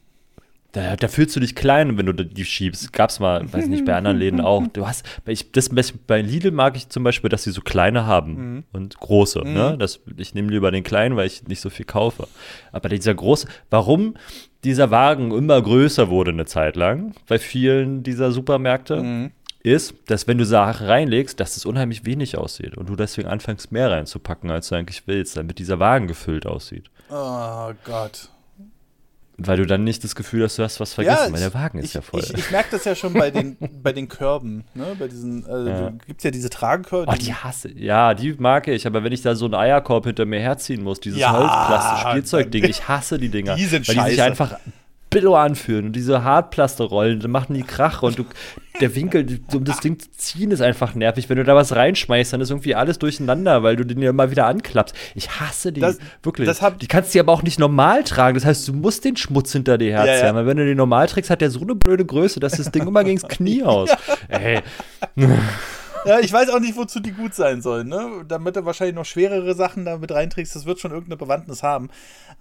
[0.76, 2.92] Da, da, fühlst du dich klein, wenn du die schiebst.
[2.92, 4.62] Gab's mal, weiß nicht, bei anderen Läden auch.
[4.74, 5.70] Du hast, ich, das,
[6.06, 8.64] bei Lidl mag ich zum Beispiel, dass sie so kleine haben mhm.
[8.74, 9.40] und große.
[9.42, 9.54] Mhm.
[9.54, 9.76] Ne?
[9.78, 12.28] Das, ich nehme lieber den kleinen, weil ich nicht so viel kaufe.
[12.72, 14.16] Aber dieser große, warum
[14.64, 19.30] dieser Wagen immer größer wurde eine Zeit lang bei vielen dieser Supermärkte, mhm.
[19.62, 23.72] ist, dass wenn du Sachen reinlegst, dass es unheimlich wenig aussieht und du deswegen anfängst
[23.72, 26.90] mehr reinzupacken, als du eigentlich willst, damit dieser Wagen gefüllt aussieht.
[27.08, 28.28] Oh Gott.
[29.38, 31.54] Weil du dann nicht das Gefühl hast, du hast was vergessen, Ja, weil der ich-
[31.54, 32.20] Wagen ist Ich, ja voll.
[32.20, 34.96] ich, ich merke das ja schon bei den, bei den Körben, ne?
[34.98, 35.90] Bei diesen, äh, Ja.
[36.06, 37.12] gibt es ja diese Tragekörbe.
[37.12, 40.24] Oh, die hasse Ja, die mag ich, aber wenn ich da so einen Eierkorb hinter
[40.24, 41.32] mir herziehen muss, dieses Ja.
[41.34, 43.56] Holzplastik-Spielzeugding, ich hasse die Dinger.
[43.56, 44.24] Die sind weil die sich scheiße.
[44.24, 44.58] einfach
[45.16, 48.24] billo anfühlen und diese Hartplasterrollen, dann machen die Krach und du,
[48.82, 51.30] der Winkel, um das Ding zu ziehen, ist einfach nervig.
[51.30, 54.30] Wenn du da was reinschmeißt, dann ist irgendwie alles durcheinander, weil du den ja immer
[54.30, 54.94] wieder anklappst.
[55.14, 56.47] Ich hasse die, Das- wirklich.
[56.47, 58.34] das hab- die kannst du aber auch nicht normal tragen.
[58.34, 60.34] Das heißt, du musst den Schmutz hinter dir herziehen, Ja, ja.
[60.34, 62.86] weil wenn du den normal trägst, hat der so eine blöde Größe, dass das Ding
[62.86, 63.88] immer gegens Knie aus.
[64.28, 64.60] Ey,
[66.06, 68.24] Ja, ich weiß auch nicht, wozu die gut sein sollen, ne?
[68.28, 71.90] Damit du wahrscheinlich noch schwerere Sachen damit reinträgst, das wird schon irgendeine Bewandtnis haben.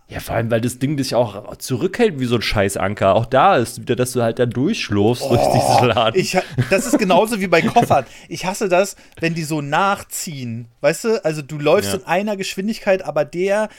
[0.07, 3.15] Ja, vor allem, weil das Ding dich auch zurückhält wie so ein Scheißanker.
[3.15, 6.15] Auch da ist wieder, dass du halt dann durchschlurfst durch diesen Laden.
[6.15, 6.37] Oh, Ich,
[6.69, 8.05] das ist genauso wie bei Koffern.
[8.29, 10.67] Ich hasse das, wenn die so nachziehen.
[10.81, 11.97] Weißt du, also du läufst Ja.
[11.99, 13.69] in einer Geschwindigkeit, aber der,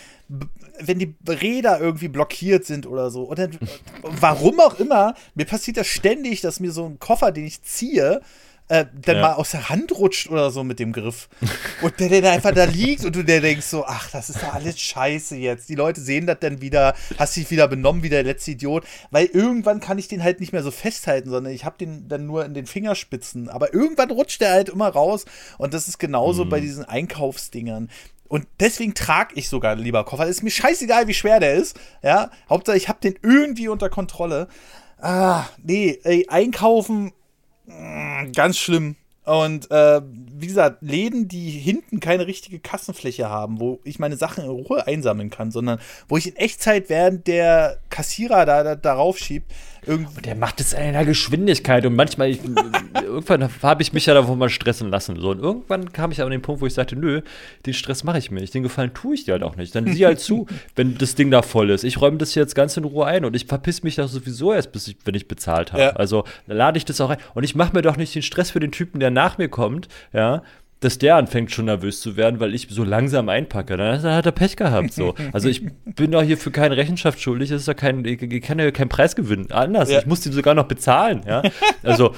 [0.80, 3.48] wenn die Räder irgendwie blockiert sind oder so, oder
[4.02, 8.20] warum auch immer, mir passiert das ständig, dass mir so ein Koffer, den ich ziehe,
[8.68, 9.22] äh, dann Ja.
[9.22, 11.28] mal aus der Hand rutscht oder so mit dem Griff.
[11.82, 14.43] Und der, der da einfach da liegt und du der denkst so, ach, das ist
[14.43, 15.68] doch alles scheiße jetzt.
[15.68, 18.84] Die Leute sehen das dann wieder, hast dich wieder benommen wie der letzte Idiot.
[19.10, 22.26] Weil irgendwann kann ich den halt nicht mehr so festhalten, sondern ich habe den dann
[22.26, 23.48] nur in den Fingerspitzen.
[23.48, 25.24] Aber irgendwann rutscht der halt immer raus.
[25.59, 27.88] Und das ist genauso bei diesen Einkaufsdingern.
[28.28, 30.26] Und deswegen trage ich sogar lieber Koffer.
[30.26, 31.78] Ist mir scheißegal, wie schwer der ist.
[32.02, 34.48] Ja, Hauptsache ich habe den irgendwie unter Kontrolle.
[34.98, 37.12] Ah, nee, ey, einkaufen
[38.34, 38.97] Ganz schlimm.
[39.24, 44.44] Und äh, wie gesagt, Läden, die hinten keine richtige Kassenfläche haben, wo ich meine Sachen
[44.44, 49.18] in Ruhe einsammeln kann, sondern wo ich in Echtzeit, während der Kassierer da, da darauf
[49.18, 49.52] schiebt,
[49.86, 50.22] irgendwie.
[50.22, 52.40] Der macht es in einer Geschwindigkeit und manchmal, ich,
[53.02, 55.20] irgendwann habe ich mich ja davon mal stressen lassen.
[55.20, 55.30] So.
[55.30, 57.22] Und irgendwann kam ich aber an den Punkt, wo ich sagte, nö,
[57.66, 59.74] den Stress mache ich mir nicht, den Gefallen tue ich dir halt auch nicht.
[59.74, 60.46] Dann sieh halt zu,
[60.76, 61.84] wenn das Ding da voll ist.
[61.84, 64.72] Ich räume das jetzt ganz in Ruhe ein und ich verpiss mich da sowieso erst,
[64.72, 65.82] bis ich, wenn ich bezahlt habe.
[65.82, 65.90] Ja.
[65.90, 67.18] Also dann lade ich das auch ein.
[67.34, 69.88] Und ich mache mir doch nicht den Stress für den Typen, der nach mir kommt,
[70.12, 70.42] ja,
[70.81, 73.77] dass der anfängt schon nervös zu werden, weil ich so langsam einpacke.
[73.77, 74.93] Dann hat er Pech gehabt.
[74.93, 75.15] So.
[75.32, 77.51] Also ich bin doch hier für keine Rechenschaft schuldig.
[77.51, 79.51] Ist ja kein, ich, kann ja keinen Preis gewinnen.
[79.51, 79.90] Anders.
[79.90, 79.98] Ja.
[79.98, 81.23] Ich muss die sogar noch bezahlen.
[81.27, 81.43] Ja?
[81.82, 82.15] Also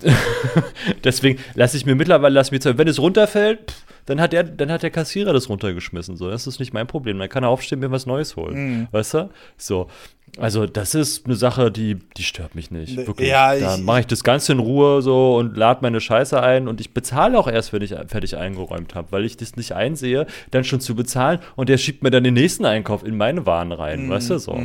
[1.04, 2.60] deswegen lasse ich mir mittlerweile, lass mir.
[2.62, 6.16] Wenn es runterfällt, pff, dann hat der, dann hat der Kassierer das runtergeschmissen.
[6.16, 7.18] So, das ist nicht mein Problem.
[7.18, 8.54] Dann kann er aufstehen, mir was Neues holen.
[8.54, 8.88] Mhm.
[8.90, 9.30] Weißt du?
[9.56, 9.88] So.
[10.38, 12.96] Also, das ist eine Sache, die, die stört mich nicht.
[12.96, 13.28] Ne, Wirklich.
[13.28, 16.68] ja, da ich- mache ich das Ganze in Ruhe so und lade meine Scheiße ein
[16.68, 20.26] und ich bezahle auch erst, wenn ich fertig eingeräumt habe, weil ich das nicht einsehe,
[20.50, 23.72] dann schon zu bezahlen und der schiebt mir dann den nächsten Einkauf in meine Waren
[23.72, 24.58] rein, weißt du so.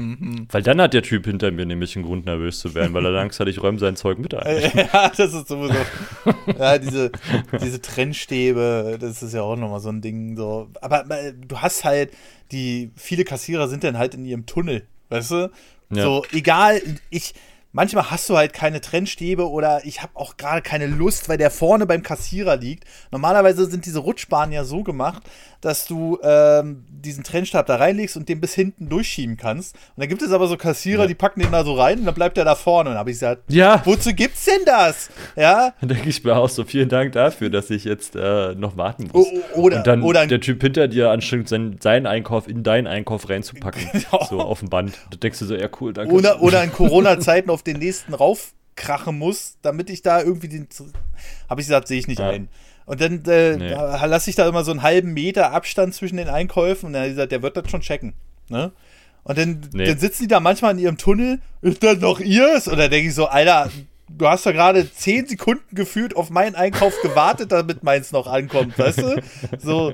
[0.52, 3.20] Weil dann hat der Typ hinter mir nämlich einen Grund, nervös zu werden, weil er
[3.20, 4.72] Angst hat, ich räume sein Zeug mit ein.
[4.94, 5.76] Ja, das ist sowieso.
[6.58, 7.12] ja, diese,
[7.62, 10.36] diese Trennstäbe, das ist ja auch nochmal so ein Ding.
[10.38, 10.70] So.
[10.82, 12.12] Aber äh, du hast halt,
[12.52, 15.52] die, viele Kassierer sind dann halt in ihrem Tunnel, weißt du?
[15.92, 16.04] Ja.
[16.04, 17.34] So, egal, ich.
[17.78, 21.52] Manchmal hast du halt keine Trennstäbe oder ich habe auch gerade keine Lust, weil der
[21.52, 22.86] vorne beim Kassierer liegt.
[23.12, 25.22] Normalerweise sind diese Rutschbahnen ja so gemacht,
[25.62, 29.76] dass du ähm, diesen Trennstab da reinlegst und den bis hinten durchschieben kannst.
[29.76, 31.08] Und dann gibt es aber so Kassierer, Ja.
[31.08, 32.90] die packen den da so rein und dann bleibt er da vorne.
[32.90, 33.82] Und dann habe ich gesagt, Ja.
[33.86, 35.10] wozu gibt's denn das?
[35.36, 38.76] Ja, Dann denke ich mir auch so, vielen Dank dafür, dass ich jetzt äh, noch
[38.78, 39.28] warten muss.
[39.28, 42.88] O- oder- und dann oder- der Typ hinter dir anstrengt, seinen, seinen Einkauf in deinen
[42.88, 43.82] Einkauf reinzupacken.
[43.92, 44.26] Genau.
[44.30, 44.94] So auf dem Band.
[45.12, 46.12] Da denkst du so, ja cool, danke.
[46.14, 50.68] oder, oder in Corona-Zeiten auf den nächsten raufkrachen muss, damit ich da irgendwie den.
[51.50, 52.30] Habe ich gesagt, sehe ich nicht Ja.
[52.30, 52.50] ein.
[52.86, 53.70] Und dann äh, Nee.
[53.70, 57.02] da lasse ich da immer so einen halben Meter Abstand zwischen den Einkäufen und dann
[57.02, 58.14] hat er gesagt, der wird das schon checken.
[58.50, 58.72] Ne?
[59.24, 59.86] Und dann, Nee.
[59.88, 62.68] dann sitzen die da manchmal in ihrem Tunnel, ist das noch ihrs?
[62.70, 63.70] Und dann denke ich so, Alter,
[64.10, 68.80] du hast doch gerade zehn Sekunden gefühlt auf meinen Einkauf gewartet, damit meins noch ankommt,
[68.80, 69.22] weißt du?
[69.62, 69.92] So.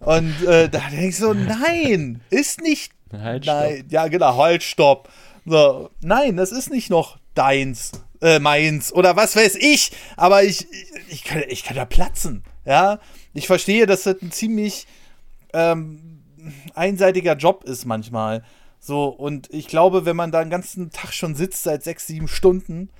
[0.00, 3.54] Und äh, da denke ich so, nein, ist nicht Halt, stopp.
[3.54, 5.08] Nein, ja, genau, halt, stopp.
[5.44, 10.66] So, nein, das ist nicht noch deins, äh, meins oder was weiß ich, aber ich,
[10.70, 13.00] ich, ich, kann, ich kann da platzen, ja.
[13.34, 14.86] Ich verstehe, dass das ein ziemlich
[15.52, 16.22] ähm,
[16.74, 18.44] einseitiger Job ist manchmal.
[18.78, 22.28] So, und ich glaube, wenn man da den ganzen Tag schon sitzt, seit sechs, sieben
[22.28, 22.90] Stunden,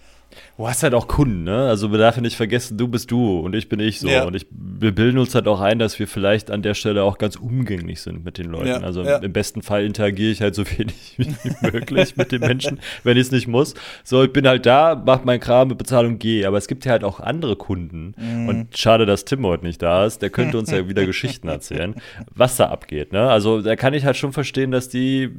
[0.56, 1.68] Du hast halt auch Kunden, ne?
[1.68, 4.08] Also man darf ja nicht vergessen, du bist du und ich bin ich so.
[4.08, 4.24] Ja.
[4.24, 7.18] Und ich, wir bilden uns halt auch ein, dass wir vielleicht an der Stelle auch
[7.18, 8.68] ganz umgänglich sind mit den Leuten.
[8.68, 9.18] Ja, also ja.
[9.18, 13.22] im besten Fall interagiere ich halt so wenig wie möglich mit den Menschen, wenn ich
[13.22, 13.74] es nicht muss.
[14.04, 16.46] So, ich bin halt da, mach meinen Kram mit Bezahlung, gehe.
[16.46, 18.14] Aber es gibt ja halt auch andere Kunden.
[18.16, 18.48] Mhm.
[18.48, 20.22] Und schade, dass Tim heute nicht da ist.
[20.22, 21.94] Der könnte uns ja wieder Geschichten erzählen,
[22.34, 23.12] was da abgeht.
[23.12, 23.28] Ne?
[23.28, 25.30] Also da kann ich halt schon verstehen, dass die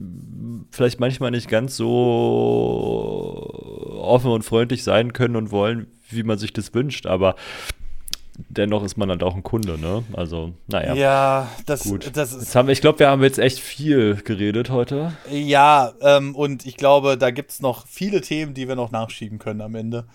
[0.72, 1.94] vielleicht manchmal nicht ganz so
[4.02, 7.36] offen und freundlich sein können und wollen, wie man sich das wünscht, aber
[8.50, 10.04] dennoch ist man halt auch ein Kunde, ne?
[10.14, 10.94] Also, naja.
[10.96, 12.12] Ja, das, Gut.
[12.16, 12.42] das ist.
[12.42, 15.14] Jetzt haben wir, ich glaube, wir haben jetzt echt viel geredet heute.
[15.32, 19.38] Ja, ähm, und ich glaube, da gibt es noch viele Themen, die wir noch nachschieben
[19.40, 20.06] können am Ende.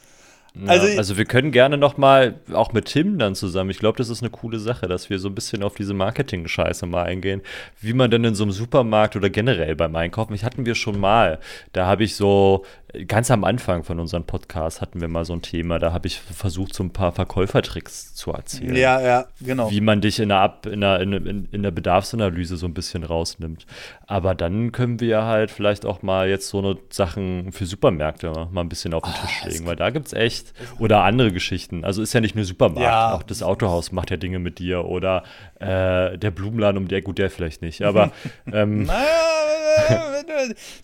[0.55, 3.71] Ja, Also- also, wir können gerne noch mal auch mit Tim dann zusammen.
[3.71, 6.87] Ich glaube, das ist eine coole Sache, dass wir so ein bisschen auf diese Marketing-Scheiße
[6.87, 7.43] mal eingehen,
[7.81, 10.35] wie man denn in so einem Supermarkt oder generell beim Einkaufen.
[10.35, 11.39] Ich hatten wir schon mal.
[11.73, 12.65] Da habe ich so
[13.07, 15.79] ganz am Anfang von unserem Podcast hatten wir mal so ein Thema.
[15.79, 18.75] Da habe ich versucht, so ein paar Verkäufertricks zu erzählen.
[18.77, 19.71] Ja, ja, genau.
[19.71, 22.73] Wie man dich in der, Ab in, der, in, in, in der Bedarfsanalyse so ein
[22.75, 23.67] bisschen rausnimmt.
[24.07, 28.63] Aber dann können wir halt vielleicht auch mal jetzt so eine Sachen für Supermärkte mal
[28.63, 31.85] ein bisschen auf den Tisch legen, weil da gibt es echt oder andere Geschichten.
[31.85, 33.13] Also ist ja nicht nur Supermarkt, Ja.
[33.15, 35.25] auch das Autohaus macht ja Dinge mit dir oder
[35.61, 37.83] äh, der Blumenladen um der, gut, der vielleicht nicht.
[37.83, 38.13] Aber
[38.53, 40.03] ähm, Naja,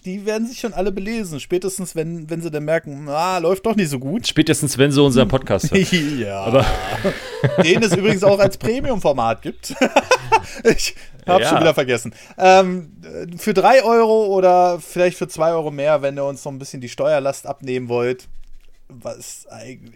[0.05, 1.41] die werden sich schon alle belesen.
[1.41, 4.27] Spätestens, wenn, wenn sie dann merken, ah, läuft doch nicht so gut.
[4.27, 6.19] spätestens, wenn sie unseren Podcast hören.
[6.21, 6.41] ja.
[6.41, 6.65] Aber-
[7.63, 9.75] Den es übrigens auch als Premium-Format gibt.
[10.65, 10.95] ich
[11.27, 11.49] habe Ja.
[11.51, 12.15] schon wieder vergessen.
[12.39, 12.93] Ähm,
[13.37, 16.81] für 3 Euro oder vielleicht für 2 Euro mehr, wenn ihr uns noch ein bisschen
[16.81, 18.29] die Steuerlast abnehmen wollt.
[18.89, 19.47] Was,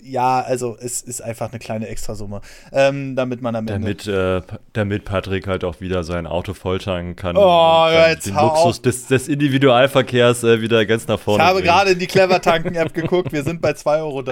[0.03, 2.41] ja, also es ist einfach eine kleine Extrasumme,
[2.73, 3.95] ähm, damit man am Ende.
[3.95, 4.41] Damit, äh,
[4.73, 7.37] damit Patrick halt auch wieder sein Auto volltanken kann.
[7.37, 11.67] Oh, jetzt den Luxus des, des Individualverkehrs äh, wieder ganz nach Ich vorne habe bringt.
[11.69, 13.31] gerade in die Clever Tanken App geguckt.
[13.31, 14.23] Wir sind bei 2,30 Euro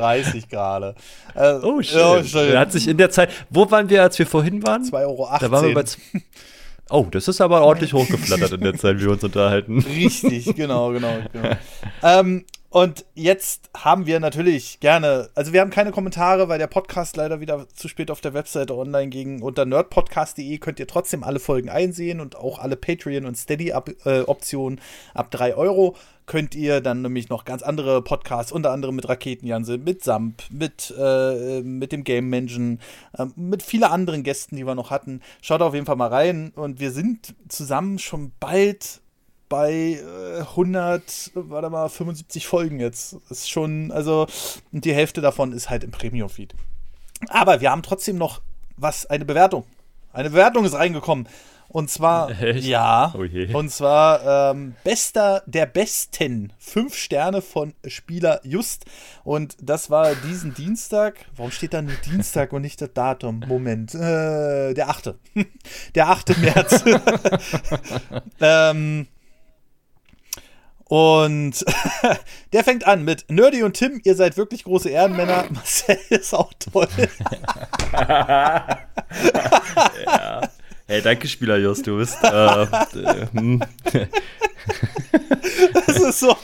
[0.50, 0.94] gerade.
[1.34, 2.24] Äh, Oh, schön.
[2.34, 3.30] Er hat sich in der Zeit.
[3.50, 4.82] Wo waren wir, als wir vorhin waren?
[4.82, 5.28] 2,18 Euro.
[5.38, 5.84] Da waren wir bei.
[6.88, 9.80] Oh, das ist aber ordentlich hochgeflattert in der Zeit, wie wir uns unterhalten.
[9.96, 11.56] Richtig, genau, genau, genau.
[12.02, 17.16] ähm, und jetzt haben wir natürlich gerne, also wir haben keine Kommentare, weil der Podcast
[17.16, 19.40] leider wieder zu spät auf der Webseite online ging.
[19.40, 24.80] Unter nerdpodcast.de könnt ihr trotzdem alle Folgen einsehen und auch alle Patreon- und Steady-Optionen
[25.14, 25.96] ab 3 Euro
[26.26, 30.92] könnt ihr dann nämlich noch ganz andere Podcasts, unter anderem mit Raketenjanse, mit Samp, mit,
[30.98, 32.80] äh, mit dem Game Menschen,
[33.16, 35.22] äh, mit vielen anderen Gästen, die wir noch hatten.
[35.40, 39.00] Schaut auf jeden Fall mal rein und wir sind zusammen schon bald
[39.48, 43.16] bei äh, 100, warte mal, 75 Folgen jetzt.
[43.28, 44.26] Das ist schon, also,
[44.72, 46.54] die Hälfte davon ist halt im Premium-Feed.
[47.28, 48.42] Aber wir haben trotzdem noch
[48.76, 49.64] was, eine Bewertung.
[50.12, 51.28] Eine Bewertung ist reingekommen.
[51.68, 52.66] Und zwar, Echt?
[52.66, 53.24] ja, Oh
[53.56, 56.52] und zwar ähm, bester der Besten.
[56.58, 58.84] Fünf Sterne von Spieler Just.
[59.24, 61.26] Und das war diesen Dienstag.
[61.34, 63.44] Warum steht da nur Dienstag und nicht das Datum?
[63.46, 63.94] Moment.
[63.94, 65.14] Äh, der 8.
[65.94, 66.38] Der 8.
[66.38, 66.84] März.
[68.40, 69.08] ähm,
[70.88, 71.64] und
[72.52, 75.46] der fängt an mit Nerdy und Tim, ihr seid wirklich große Ehrenmänner.
[75.50, 76.86] Marcel ist auch toll.
[80.88, 82.16] Hey, danke, Spieler Just, du bist.
[82.22, 83.60] Äh, äh, hm.
[85.86, 86.36] Das ist so.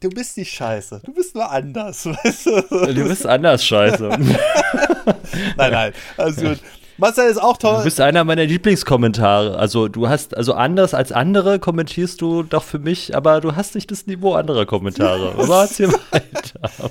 [0.00, 1.00] Du bist nicht scheiße.
[1.04, 2.04] Du bist nur anders.
[2.24, 2.60] Weißt du?
[2.92, 4.08] Du bist anders, scheiße.
[5.56, 5.92] Nein, nein.
[6.16, 6.60] Also gut.
[6.96, 7.84] Marcel ist auch Du toll.
[7.84, 9.58] bist einer meiner Lieblingskommentare.
[9.58, 13.74] Also du hast, also anders als andere kommentierst du doch für mich, aber du hast
[13.74, 15.34] nicht das Niveau anderer Kommentare.
[15.38, 16.90] Aber erzähl weiter.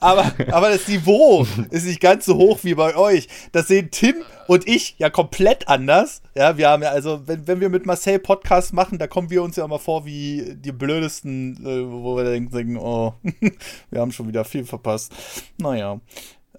[0.00, 3.28] Aber, aber das Niveau ist nicht ganz so hoch wie bei euch.
[3.52, 4.14] Das sehen Tim
[4.46, 6.22] und ich ja komplett anders.
[6.36, 9.42] Ja, wir haben ja, also, wenn, wenn wir mit Marcel Podcast machen, da kommen wir
[9.42, 13.14] uns ja immer vor wie die blödesten, äh, wo wir denken, oh,
[13.90, 15.12] wir haben schon wieder viel verpasst.
[15.58, 16.00] Naja.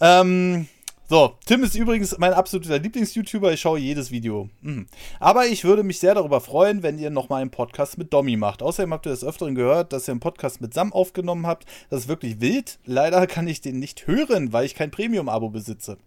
[0.01, 0.67] Ähm.
[1.11, 3.51] So, Tim ist übrigens mein absoluter Lieblings-YouTuber.
[3.53, 4.47] Ich schaue jedes Video.
[4.61, 4.85] Mhm.
[5.19, 8.61] Aber ich würde mich sehr darüber freuen, wenn ihr nochmal einen Podcast mit Domi macht.
[8.61, 11.65] Außerdem habt ihr des Öfteren gehört, dass ihr einen Podcast mit Sam aufgenommen habt.
[11.89, 12.77] Das ist wirklich wild.
[12.85, 15.97] Leider kann ich den nicht hören, weil ich kein Premium-Abo besitze.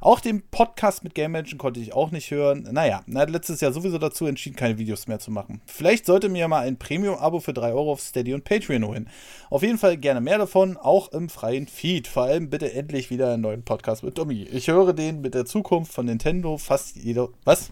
[0.00, 2.68] Auch den Podcast mit Game Menschen konnte ich auch nicht hören.
[2.70, 5.60] Naja, hat letztes Jahr sowieso dazu entschieden, keine Videos mehr zu machen.
[5.66, 9.10] Vielleicht sollte mir mal ein Premium-Abo für 3 Euro auf Steady und Patreon holen.
[9.50, 12.06] Auf jeden Fall gerne mehr davon, auch im freien Feed.
[12.06, 14.42] Vor allem bitte endlich wieder einen neuen Podcast mit Domi.
[14.42, 17.28] Ich höre den mit der Zukunft von Nintendo fast jede.
[17.44, 17.70] Was?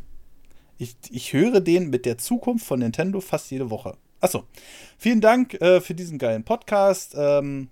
[0.78, 3.96] Ich, ich höre den mit der Zukunft von Nintendo fast jede Woche.
[4.20, 4.44] Achso.
[4.98, 7.14] Vielen Dank äh, für diesen geilen Podcast.
[7.16, 7.68] Ähm,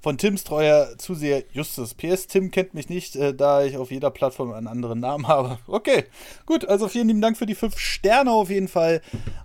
[0.00, 1.94] von Tims treuer Zuseher Justus.
[1.94, 5.58] PS, Tim kennt mich nicht, äh, da ich auf jeder Plattform einen anderen Namen habe.
[5.66, 6.04] Okay,
[6.46, 9.02] gut, also vielen lieben Dank für die fünf Sterne auf jeden Fall.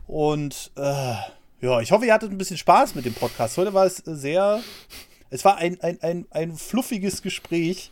[0.08, 1.16] Und äh,
[1.62, 3.58] ja, ich hoffe, ihr hattet ein bisschen Spaß mit dem Podcast.
[3.58, 4.62] Heute war es sehr.
[5.30, 7.92] Es war ein, ein, ein, ein fluffiges Gespräch.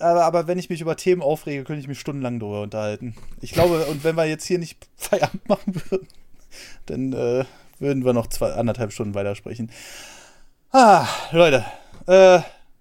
[0.00, 3.14] Aber, aber wenn ich mich über Themen aufrege, könnte ich mich stundenlang darüber unterhalten.
[3.40, 6.08] Ich glaube, und wenn wir jetzt hier nicht Feierabend machen würden,
[6.86, 7.44] dann äh,
[7.78, 9.70] würden wir noch zwei, anderthalb Stunden weitersprechen.
[10.70, 11.64] Ah, Leute.
[12.06, 12.40] Äh,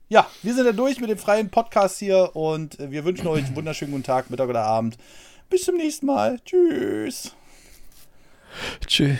[0.10, 3.56] ja, wir sind ja durch mit dem freien Podcast hier und wir wünschen euch einen
[3.56, 4.98] wunderschönen guten Tag, Mittag oder Abend.
[5.50, 6.38] Bis zum nächsten Mal.
[6.44, 7.34] Tschüss.
[8.86, 9.18] Tschüss.